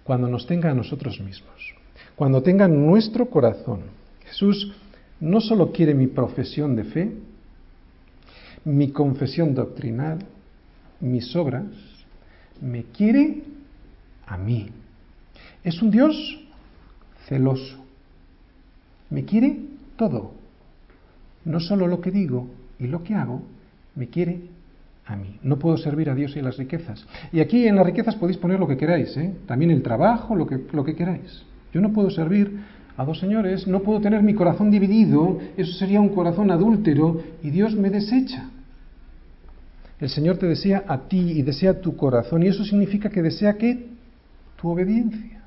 Cuando 0.04 0.28
nos 0.28 0.46
tenga 0.46 0.70
a 0.70 0.74
nosotros 0.74 1.18
mismos, 1.20 1.74
cuando 2.16 2.42
tenga 2.42 2.68
nuestro 2.68 3.30
corazón. 3.30 3.84
Jesús 4.26 4.74
no 5.20 5.40
solo 5.40 5.72
quiere 5.72 5.94
mi 5.94 6.06
profesión 6.06 6.76
de 6.76 6.84
fe, 6.84 7.12
mi 8.64 8.90
confesión 8.90 9.54
doctrinal, 9.54 10.18
mis 11.00 11.34
obras, 11.34 11.64
me 12.62 12.84
quiere 12.84 13.42
a 14.26 14.38
mí. 14.38 14.68
Es 15.64 15.82
un 15.82 15.90
Dios 15.90 16.16
celoso. 17.26 17.84
Me 19.10 19.24
quiere 19.24 19.58
todo. 19.96 20.32
No 21.44 21.60
solo 21.60 21.86
lo 21.86 22.00
que 22.00 22.10
digo 22.10 22.48
y 22.78 22.86
lo 22.86 23.02
que 23.02 23.14
hago, 23.14 23.42
me 23.94 24.08
quiere 24.08 24.40
a 25.06 25.16
mí. 25.16 25.38
No 25.42 25.58
puedo 25.58 25.76
servir 25.76 26.08
a 26.08 26.14
Dios 26.14 26.34
y 26.36 26.38
a 26.38 26.42
las 26.42 26.56
riquezas. 26.56 27.04
Y 27.32 27.40
aquí 27.40 27.66
en 27.66 27.76
las 27.76 27.84
riquezas 27.84 28.14
podéis 28.14 28.38
poner 28.38 28.60
lo 28.60 28.68
que 28.68 28.76
queráis, 28.76 29.16
¿eh? 29.16 29.34
también 29.46 29.70
el 29.70 29.82
trabajo, 29.82 30.36
lo 30.36 30.46
que, 30.46 30.60
lo 30.72 30.84
que 30.84 30.94
queráis. 30.94 31.42
Yo 31.72 31.80
no 31.80 31.92
puedo 31.92 32.10
servir 32.10 32.60
a 32.96 33.04
dos 33.04 33.18
señores, 33.18 33.66
no 33.66 33.80
puedo 33.80 34.00
tener 34.00 34.22
mi 34.22 34.34
corazón 34.34 34.70
dividido, 34.70 35.38
eso 35.56 35.72
sería 35.72 36.00
un 36.00 36.10
corazón 36.10 36.50
adúltero 36.50 37.22
y 37.42 37.50
Dios 37.50 37.74
me 37.74 37.90
desecha. 37.90 38.50
El 40.02 40.10
Señor 40.10 40.36
te 40.36 40.46
desea 40.46 40.82
a 40.88 41.06
ti 41.06 41.30
y 41.30 41.42
desea 41.42 41.80
tu 41.80 41.96
corazón 41.96 42.42
y 42.42 42.48
eso 42.48 42.64
significa 42.64 43.08
que 43.08 43.22
desea 43.22 43.56
que 43.56 43.86
tu 44.60 44.68
obediencia. 44.68 45.44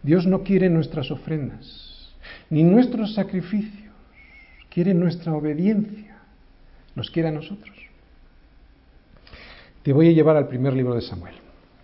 Dios 0.00 0.28
no 0.28 0.44
quiere 0.44 0.70
nuestras 0.70 1.10
ofrendas, 1.10 2.14
ni 2.50 2.62
nuestros 2.62 3.14
sacrificios, 3.14 3.92
quiere 4.68 4.94
nuestra 4.94 5.32
obediencia, 5.32 6.18
nos 6.94 7.10
quiere 7.10 7.30
a 7.30 7.32
nosotros. 7.32 7.76
Te 9.82 9.92
voy 9.92 10.06
a 10.06 10.12
llevar 10.12 10.36
al 10.36 10.46
primer 10.46 10.72
libro 10.74 10.94
de 10.94 11.00
Samuel 11.00 11.34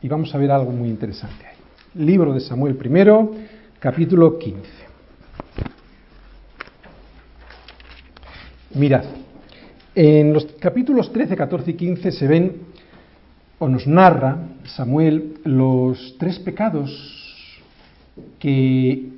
y 0.01 0.07
vamos 0.07 0.33
a 0.33 0.39
ver 0.39 0.53
algo 0.53 0.71
muy 0.71 0.89
interesante 0.89 1.45
ahí. 1.45 1.57
Libro 2.07 2.33
de 2.33 2.39
Samuel 2.39 2.77
primero, 2.77 3.35
capítulo 3.81 4.39
15. 4.39 4.63
Mirad, 8.75 9.26
en 9.97 10.35
los 10.35 10.45
capítulos 10.61 11.11
13, 11.11 11.35
14 11.35 11.71
y 11.71 11.75
15 11.75 12.13
se 12.13 12.29
ven 12.29 12.53
o 13.59 13.67
nos 13.67 13.87
narra 13.87 14.37
Samuel 14.77 15.39
los 15.45 16.17
tres 16.19 16.39
pecados 16.39 16.93
que 18.39 19.09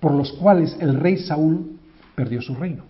por 0.00 0.12
los 0.12 0.32
cuales 0.32 0.74
el 0.80 0.98
rey 0.98 1.18
Saúl 1.18 1.78
perdió 2.14 2.40
su 2.40 2.54
reino, 2.54 2.84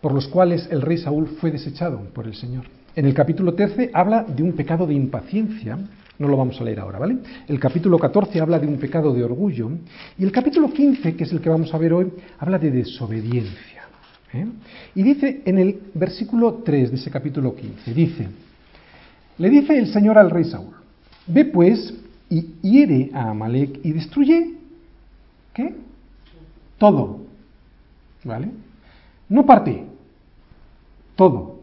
por 0.00 0.12
los 0.12 0.26
cuales 0.26 0.68
el 0.72 0.82
rey 0.82 0.98
Saúl 0.98 1.28
fue 1.40 1.52
desechado 1.52 2.00
por 2.12 2.26
el 2.26 2.34
Señor. 2.34 2.64
En 2.96 3.06
el 3.06 3.14
capítulo 3.14 3.54
13 3.54 3.92
habla 3.94 4.24
de 4.24 4.42
un 4.42 4.54
pecado 4.54 4.84
de 4.84 4.94
impaciencia, 4.94 5.78
no 6.18 6.26
lo 6.26 6.36
vamos 6.36 6.60
a 6.60 6.64
leer 6.64 6.80
ahora, 6.80 6.98
¿vale? 6.98 7.18
El 7.46 7.60
capítulo 7.60 8.00
14 8.00 8.40
habla 8.40 8.58
de 8.58 8.66
un 8.66 8.78
pecado 8.78 9.14
de 9.14 9.22
orgullo 9.22 9.70
y 10.18 10.24
el 10.24 10.32
capítulo 10.32 10.72
15, 10.72 11.14
que 11.14 11.22
es 11.22 11.30
el 11.30 11.40
que 11.40 11.48
vamos 11.48 11.72
a 11.72 11.78
ver 11.78 11.92
hoy, 11.92 12.12
habla 12.40 12.58
de 12.58 12.72
desobediencia. 12.72 13.79
¿Eh? 14.32 14.46
Y 14.94 15.02
dice 15.02 15.42
en 15.44 15.58
el 15.58 15.80
versículo 15.94 16.62
3 16.64 16.90
de 16.90 16.96
ese 16.96 17.10
capítulo 17.10 17.54
15, 17.54 17.94
dice, 17.94 18.28
le 19.38 19.50
dice 19.50 19.78
el 19.78 19.86
Señor 19.92 20.18
al 20.18 20.30
rey 20.30 20.44
Saúl, 20.44 20.74
ve 21.26 21.44
pues 21.46 21.94
y 22.28 22.42
hiere 22.62 23.10
a 23.12 23.30
Amalek 23.30 23.80
y 23.82 23.92
destruye, 23.92 24.54
¿qué? 25.52 25.74
Todo, 26.78 27.20
¿vale? 28.24 28.50
No 29.28 29.44
parte, 29.46 29.84
todo 31.16 31.60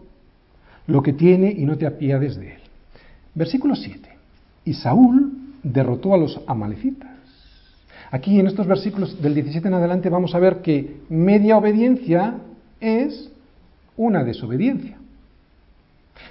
lo 0.88 1.02
que 1.04 1.14
tiene 1.14 1.52
y 1.52 1.66
no 1.66 1.78
te 1.78 1.86
apiades 1.86 2.38
de 2.38 2.54
él. 2.54 2.62
Versículo 3.36 3.76
7. 3.76 4.10
Y 4.66 4.74
Saúl 4.74 5.32
derrotó 5.64 6.14
a 6.14 6.18
los 6.18 6.40
amalecitas. 6.48 7.12
Aquí 8.10 8.40
en 8.40 8.48
estos 8.48 8.68
versículos 8.68 9.22
del 9.22 9.36
17 9.36 9.68
en 9.68 9.74
adelante 9.74 10.10
vamos 10.10 10.34
a 10.34 10.40
ver 10.40 10.62
que 10.62 11.02
media 11.10 11.58
obediencia 11.58 12.36
es 12.80 13.32
una 13.96 14.24
desobediencia. 14.24 14.98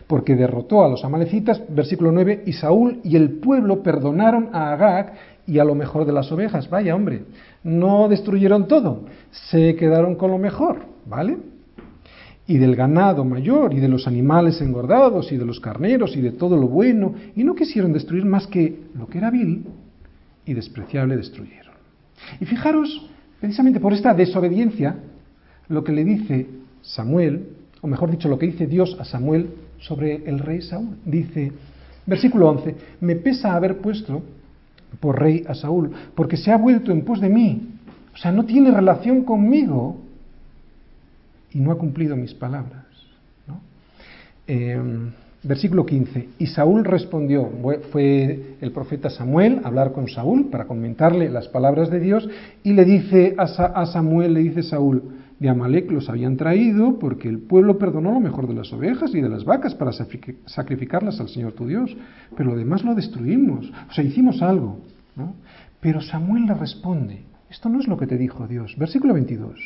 Porque 0.06 0.36
derrotó 0.36 0.84
a 0.84 0.88
los 0.88 1.04
amalecitas, 1.04 1.62
versículo 1.68 2.12
9, 2.12 2.44
y 2.46 2.52
Saúl 2.52 3.00
y 3.04 3.16
el 3.16 3.30
pueblo 3.38 3.82
perdonaron 3.82 4.50
a 4.52 4.72
Agag 4.72 5.14
y 5.46 5.58
a 5.58 5.64
lo 5.64 5.74
mejor 5.74 6.04
de 6.04 6.12
las 6.12 6.30
ovejas. 6.32 6.68
Vaya 6.68 6.94
hombre, 6.94 7.24
no 7.62 8.08
destruyeron 8.08 8.66
todo, 8.66 9.02
se 9.30 9.76
quedaron 9.76 10.16
con 10.16 10.30
lo 10.30 10.38
mejor, 10.38 10.82
¿vale? 11.06 11.38
Y 12.48 12.58
del 12.58 12.76
ganado 12.76 13.24
mayor, 13.24 13.74
y 13.74 13.80
de 13.80 13.88
los 13.88 14.06
animales 14.06 14.60
engordados, 14.60 15.32
y 15.32 15.36
de 15.36 15.44
los 15.44 15.60
carneros, 15.60 16.16
y 16.16 16.20
de 16.20 16.32
todo 16.32 16.56
lo 16.56 16.68
bueno, 16.68 17.14
y 17.34 17.42
no 17.42 17.54
quisieron 17.54 17.92
destruir 17.92 18.24
más 18.24 18.46
que 18.46 18.84
lo 18.94 19.08
que 19.08 19.18
era 19.18 19.30
vil 19.30 19.64
y 20.44 20.54
despreciable 20.54 21.16
destruyeron. 21.16 21.74
Y 22.40 22.44
fijaros, 22.46 23.10
precisamente 23.40 23.80
por 23.80 23.92
esta 23.92 24.14
desobediencia, 24.14 24.96
lo 25.68 25.84
que 25.84 25.92
le 25.92 26.04
dice 26.04 26.46
Samuel, 26.82 27.48
o 27.80 27.86
mejor 27.86 28.10
dicho, 28.10 28.28
lo 28.28 28.38
que 28.38 28.46
dice 28.46 28.66
Dios 28.66 28.96
a 29.00 29.04
Samuel 29.04 29.50
sobre 29.80 30.28
el 30.28 30.38
rey 30.38 30.62
Saúl. 30.62 30.96
Dice, 31.04 31.52
versículo 32.06 32.48
11, 32.50 32.74
me 33.00 33.16
pesa 33.16 33.54
haber 33.54 33.78
puesto 33.78 34.22
por 35.00 35.20
rey 35.20 35.44
a 35.48 35.54
Saúl, 35.54 35.90
porque 36.14 36.36
se 36.36 36.50
ha 36.52 36.56
vuelto 36.56 36.92
en 36.92 37.02
pos 37.04 37.20
de 37.20 37.28
mí. 37.28 37.68
O 38.14 38.16
sea, 38.16 38.32
no 38.32 38.44
tiene 38.44 38.70
relación 38.70 39.22
conmigo 39.24 39.98
y 41.52 41.60
no 41.60 41.70
ha 41.70 41.78
cumplido 41.78 42.16
mis 42.16 42.34
palabras. 42.34 42.84
Em, 44.46 45.10
versículo 45.42 45.84
15. 45.84 46.28
Y 46.38 46.46
Saúl 46.46 46.84
respondió, 46.84 47.50
fue 47.90 48.56
el 48.60 48.70
profeta 48.72 49.10
Samuel 49.10 49.60
a 49.64 49.68
hablar 49.68 49.92
con 49.92 50.08
Saúl 50.08 50.46
para 50.50 50.66
comentarle 50.66 51.28
las 51.28 51.48
palabras 51.48 51.90
de 51.90 52.00
Dios 52.00 52.28
y 52.62 52.72
le 52.72 52.84
dice 52.84 53.34
a 53.36 53.86
Samuel, 53.86 54.34
le 54.34 54.40
dice 54.40 54.62
Saúl, 54.62 55.02
de 55.38 55.48
Amalek 55.48 55.90
los 55.90 56.08
habían 56.08 56.36
traído 56.36 56.98
porque 56.98 57.28
el 57.28 57.40
pueblo 57.40 57.78
perdonó 57.78 58.12
lo 58.12 58.20
mejor 58.20 58.46
de 58.46 58.54
las 58.54 58.72
ovejas 58.72 59.14
y 59.14 59.20
de 59.20 59.28
las 59.28 59.44
vacas 59.44 59.74
para 59.74 59.92
sacrificarlas 59.92 61.20
al 61.20 61.28
Señor 61.28 61.52
tu 61.52 61.66
Dios, 61.66 61.94
pero 62.36 62.50
lo 62.50 62.56
demás 62.56 62.84
lo 62.84 62.94
destruimos, 62.94 63.70
o 63.88 63.92
sea, 63.92 64.04
hicimos 64.04 64.40
algo. 64.42 64.80
Pero 65.80 66.00
Samuel 66.00 66.46
le 66.46 66.54
responde, 66.54 67.24
esto 67.50 67.68
no 67.68 67.80
es 67.80 67.86
lo 67.86 67.96
que 67.96 68.06
te 68.06 68.16
dijo 68.16 68.46
Dios. 68.46 68.74
Versículo 68.78 69.14
22. 69.14 69.58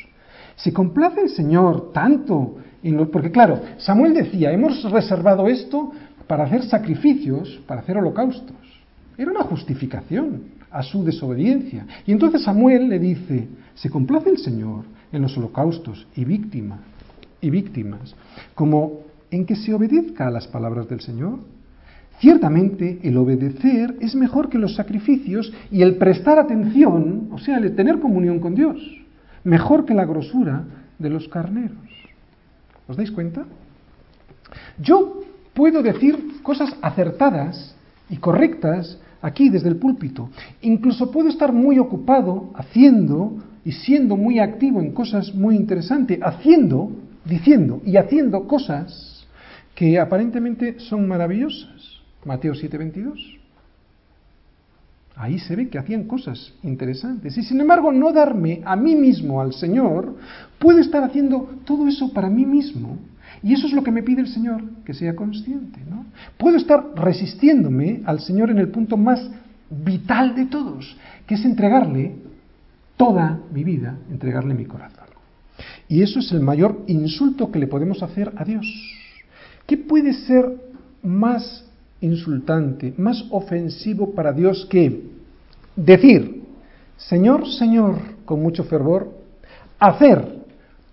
Se 0.57 0.73
complace 0.73 1.23
el 1.23 1.29
Señor 1.31 1.93
tanto, 1.93 2.57
en 2.83 3.07
porque 3.09 3.31
claro, 3.31 3.61
Samuel 3.79 4.15
decía, 4.15 4.53
hemos 4.53 4.83
reservado 4.91 5.47
esto 5.47 5.93
para 6.27 6.45
hacer 6.45 6.65
sacrificios, 6.65 7.61
para 7.67 7.81
hacer 7.81 7.97
holocaustos. 7.97 8.57
Era 9.17 9.31
una 9.31 9.45
justificación 9.45 10.43
a 10.71 10.83
su 10.83 11.05
desobediencia. 11.05 11.87
Y 12.07 12.13
entonces 12.13 12.43
Samuel 12.43 12.89
le 12.89 12.99
dice, 12.99 13.49
se 13.75 13.91
complace 13.91 14.31
el 14.31 14.39
Señor 14.39 14.85
en 15.13 15.23
los 15.23 15.37
holocaustos 15.37 16.07
y 16.17 16.25
víctimas, 16.25 16.81
y 17.41 17.51
víctimas, 17.51 18.15
como 18.55 19.01
en 19.31 19.47
que 19.47 19.57
se 19.57 19.73
obedezca 19.73 20.27
a 20.27 20.31
las 20.31 20.47
palabras 20.47 20.89
del 20.89 21.01
Señor. 21.01 21.39
Ciertamente 22.19 23.01
el 23.03 23.17
obedecer 23.17 23.97
es 24.01 24.15
mejor 24.15 24.51
que 24.51 24.59
los 24.59 24.75
sacrificios 24.75 25.53
y 25.71 25.83
el 25.83 25.97
prestar 25.97 26.39
atención, 26.39 27.29
o 27.33 27.39
sea, 27.39 27.59
el 27.59 27.75
tener 27.75 27.99
comunión 27.99 28.41
con 28.41 28.55
Dios, 28.55 28.77
mejor 29.45 29.87
que 29.87 29.95
la 29.95 30.05
grosura 30.05 30.65
de 30.99 31.11
los 31.11 31.29
carneros. 31.29 31.79
¿Os 32.87 32.97
dais 32.97 33.11
cuenta? 33.11 33.47
Yo 34.79 35.23
puedo 35.55 35.83
decir 35.83 36.43
cosas 36.43 36.77
acertadas 36.83 37.75
y 38.11 38.17
correctas 38.17 38.99
aquí 39.23 39.49
desde 39.49 39.69
el 39.69 39.77
púlpito. 39.77 40.29
Incluso 40.61 41.11
puedo 41.11 41.29
estar 41.29 41.53
muy 41.53 41.79
ocupado 41.79 42.51
haciendo 42.55 43.39
y 43.65 43.73
siendo 43.73 44.17
muy 44.17 44.39
activo 44.39 44.81
en 44.81 44.93
cosas 44.93 45.35
muy 45.35 45.57
interesantes, 45.57 46.19
haciendo, 46.23 46.91
diciendo 47.25 47.83
y 47.85 47.97
haciendo 47.97 48.47
cosas 48.47 49.27
que 49.75 49.99
aparentemente 49.99 50.79
son 50.79 51.07
maravillosas. 51.09 52.01
Mateo 52.25 52.55
7:22. 52.55 53.39
Ahí 55.17 55.39
se 55.39 55.55
ve 55.55 55.69
que 55.69 55.79
hacían 55.79 56.05
cosas 56.05 56.55
interesantes. 56.63 57.37
Y 57.37 57.43
sin 57.43 57.61
embargo, 57.61 57.93
no 57.93 58.13
darme 58.13 58.63
a 58.65 58.75
mí 58.75 58.95
mismo 58.97 59.41
al 59.41 59.53
Señor, 59.53 60.17
puedo 60.59 60.79
estar 60.79 61.03
haciendo 61.03 61.61
todo 61.67 61.87
eso 61.89 62.13
para 62.13 62.31
mí 62.31 62.47
mismo. 62.47 62.97
Y 63.43 63.53
eso 63.53 63.67
es 63.67 63.73
lo 63.73 63.83
que 63.83 63.91
me 63.91 64.03
pide 64.03 64.23
el 64.23 64.29
Señor, 64.29 64.63
que 64.85 64.95
sea 64.95 65.15
consciente. 65.15 65.81
¿no? 65.89 66.07
Puedo 66.39 66.57
estar 66.57 66.93
resistiéndome 66.95 68.01
al 68.05 68.21
Señor 68.21 68.51
en 68.51 68.59
el 68.59 68.69
punto 68.69 68.97
más 68.97 69.31
vital 69.71 70.35
de 70.35 70.47
todos, 70.47 70.97
que 71.27 71.35
es 71.35 71.45
entregarle 71.45 72.15
toda 73.01 73.41
mi 73.51 73.65
vida, 73.65 73.97
entregarle 74.11 74.53
mi 74.53 74.67
corazón. 74.67 75.07
Y 75.89 76.03
eso 76.03 76.19
es 76.19 76.33
el 76.33 76.41
mayor 76.41 76.83
insulto 76.87 77.51
que 77.51 77.59
le 77.59 77.67
podemos 77.67 78.03
hacer 78.03 78.31
a 78.37 78.45
Dios. 78.45 78.67
¿Qué 79.67 79.79
puede 79.79 80.13
ser 80.13 80.45
más 81.03 81.65
insultante, 82.03 82.93
más 82.99 83.25
ofensivo 83.31 84.13
para 84.13 84.35
Dios 84.35 84.67
que 84.69 85.03
decir, 85.75 86.43
Señor, 86.99 87.49
Señor, 87.49 87.97
con 88.27 88.43
mucho 88.43 88.65
fervor, 88.65 89.11
hacer 89.79 90.45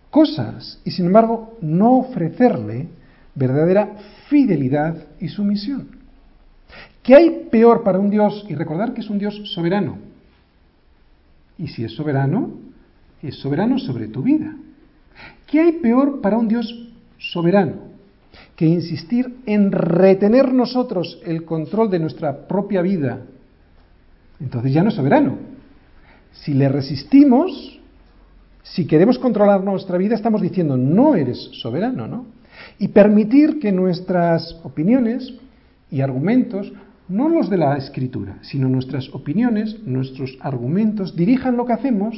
cosas 0.10 0.80
y 0.86 0.92
sin 0.92 1.08
embargo 1.08 1.58
no 1.60 1.98
ofrecerle 1.98 2.88
verdadera 3.36 3.98
fidelidad 4.30 4.96
y 5.20 5.28
sumisión? 5.28 5.90
¿Qué 7.04 7.16
hay 7.16 7.48
peor 7.52 7.84
para 7.84 8.00
un 8.00 8.10
Dios? 8.10 8.46
Y 8.48 8.56
recordar 8.56 8.94
que 8.94 9.02
es 9.02 9.10
un 9.10 9.20
Dios 9.20 9.42
soberano, 9.54 10.07
y 11.58 11.68
si 11.68 11.84
es 11.84 11.94
soberano, 11.94 12.52
es 13.22 13.36
soberano 13.36 13.80
sobre 13.80 14.08
tu 14.08 14.22
vida. 14.22 14.56
¿Qué 15.48 15.60
hay 15.60 15.72
peor 15.74 16.22
para 16.22 16.38
un 16.38 16.48
Dios 16.48 16.90
soberano 17.18 17.88
que 18.56 18.66
insistir 18.66 19.38
en 19.46 19.72
retener 19.72 20.54
nosotros 20.54 21.20
el 21.26 21.46
control 21.46 21.90
de 21.90 22.00
nuestra 22.00 22.48
propia 22.48 22.82
vida? 22.82 23.22
Entonces 24.40 24.74
ya 24.74 24.84
no 24.84 24.90
es 24.90 24.96
soberano. 24.96 25.38
Si 26.32 26.54
le 26.54 26.70
resistimos, 26.70 27.80
si 28.62 28.86
queremos 28.86 29.18
controlar 29.18 29.64
nuestra 29.64 29.98
vida, 29.98 30.16
estamos 30.16 30.42
diciendo 30.42 30.78
no 30.78 31.16
eres 31.16 31.50
soberano, 31.54 32.08
¿no? 32.08 32.26
Y 32.80 32.90
permitir 32.90 33.60
que 33.60 33.72
nuestras 33.72 34.60
opiniones 34.64 35.34
y 35.90 36.02
argumentos 36.02 36.72
no 37.10 37.30
los 37.30 37.50
de 37.50 37.58
la 37.58 37.78
escritura, 37.78 38.38
sino 38.42 38.68
nuestras 38.68 39.10
opiniones, 39.14 39.78
nuestros 39.86 40.38
argumentos, 40.42 41.16
dirijan 41.16 41.58
lo 41.58 41.66
que 41.66 41.74
hacemos 41.74 42.16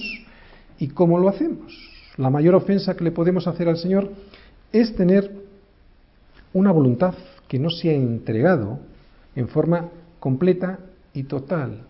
y 0.80 0.88
cómo 0.88 1.20
lo 1.20 1.30
hacemos. 1.30 1.78
La 2.18 2.30
mayor 2.30 2.56
ofensa 2.56 2.96
que 2.96 3.04
le 3.04 3.12
podemos 3.12 3.48
hacer 3.48 3.70
al 3.70 3.78
Señor 3.78 4.12
es 4.72 4.96
tener 4.96 5.32
una 6.54 6.72
voluntad 6.72 7.14
que 7.48 7.60
no 7.60 7.70
se 7.70 7.90
ha 7.90 7.94
entregado 7.94 8.80
en 9.36 9.48
forma 9.48 9.90
completa 10.20 10.80
y 11.14 11.24
total. 11.24 11.84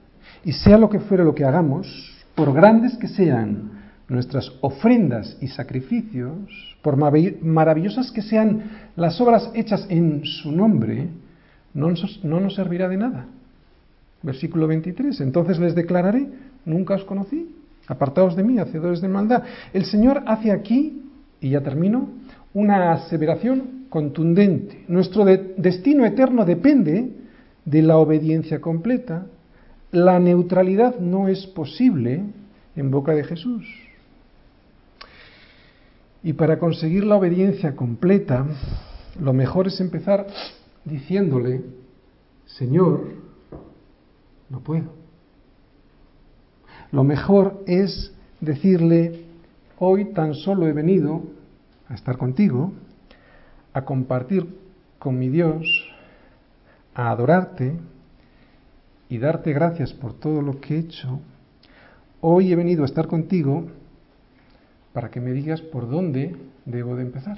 Y 0.43 0.53
sea 0.53 0.77
lo 0.77 0.89
que 0.89 0.99
fuere 0.99 1.23
lo 1.23 1.35
que 1.35 1.45
hagamos, 1.45 1.87
por 2.35 2.53
grandes 2.53 2.97
que 2.97 3.07
sean 3.07 3.71
nuestras 4.07 4.51
ofrendas 4.61 5.37
y 5.41 5.47
sacrificios, 5.47 6.77
por 6.81 6.97
maravillosas 6.97 8.11
que 8.11 8.21
sean 8.21 8.89
las 8.95 9.19
obras 9.21 9.51
hechas 9.53 9.85
en 9.89 10.25
su 10.25 10.51
nombre, 10.51 11.09
no 11.73 11.89
nos, 11.91 12.55
servirá 12.55 12.87
de 12.87 12.97
nada. 12.97 13.27
Versículo 14.21 14.67
23. 14.67 15.21
Entonces 15.21 15.59
les 15.59 15.75
declararé, 15.75 16.27
nunca 16.65 16.95
os 16.95 17.03
conocí, 17.05 17.55
apartaos 17.87 18.35
de 18.35 18.43
mí, 18.43 18.59
hacedores 18.59 19.01
de 19.01 19.07
maldad. 19.07 19.43
El 19.73 19.85
Señor 19.85 20.23
hace 20.25 20.51
aquí, 20.51 21.03
y 21.39 21.51
ya 21.51 21.61
termino, 21.61 22.09
una 22.53 22.91
aseveración 22.91 23.85
contundente. 23.89 24.83
Nuestro 24.87 25.25
destino 25.25 26.05
eterno 26.05 26.45
depende 26.45 27.11
de 27.65 27.81
la 27.81 27.97
obediencia 27.97 28.59
completa. 28.59 29.25
La 29.91 30.19
neutralidad 30.19 30.99
no 30.99 31.27
es 31.27 31.47
posible 31.47 32.23
en 32.75 32.91
boca 32.91 33.13
de 33.13 33.23
Jesús. 33.23 33.65
Y 36.23 36.33
para 36.33 36.59
conseguir 36.59 37.05
la 37.05 37.15
obediencia 37.15 37.75
completa, 37.75 38.45
lo 39.21 39.33
mejor 39.33 39.67
es 39.67 39.79
empezar 39.79 40.27
diciéndole, 40.85 41.63
Señor, 42.45 43.07
no 44.49 44.61
puedo. 44.61 44.93
Lo 46.91 47.03
mejor 47.03 47.63
es 47.67 48.13
decirle, 48.41 49.25
hoy 49.77 50.05
tan 50.13 50.33
solo 50.33 50.67
he 50.67 50.73
venido 50.73 51.23
a 51.87 51.93
estar 51.93 52.17
contigo, 52.17 52.73
a 53.73 53.85
compartir 53.85 54.47
con 54.97 55.19
mi 55.19 55.29
Dios, 55.29 55.65
a 56.95 57.11
adorarte 57.11 57.73
y 59.07 59.17
darte 59.17 59.53
gracias 59.53 59.93
por 59.93 60.13
todo 60.13 60.41
lo 60.41 60.59
que 60.59 60.75
he 60.75 60.79
hecho. 60.79 61.19
Hoy 62.21 62.51
he 62.51 62.55
venido 62.55 62.83
a 62.83 62.85
estar 62.85 63.07
contigo 63.07 63.67
para 64.93 65.09
que 65.09 65.21
me 65.21 65.31
digas 65.31 65.61
por 65.61 65.89
dónde 65.89 66.35
debo 66.65 66.95
de 66.95 67.03
empezar. 67.03 67.37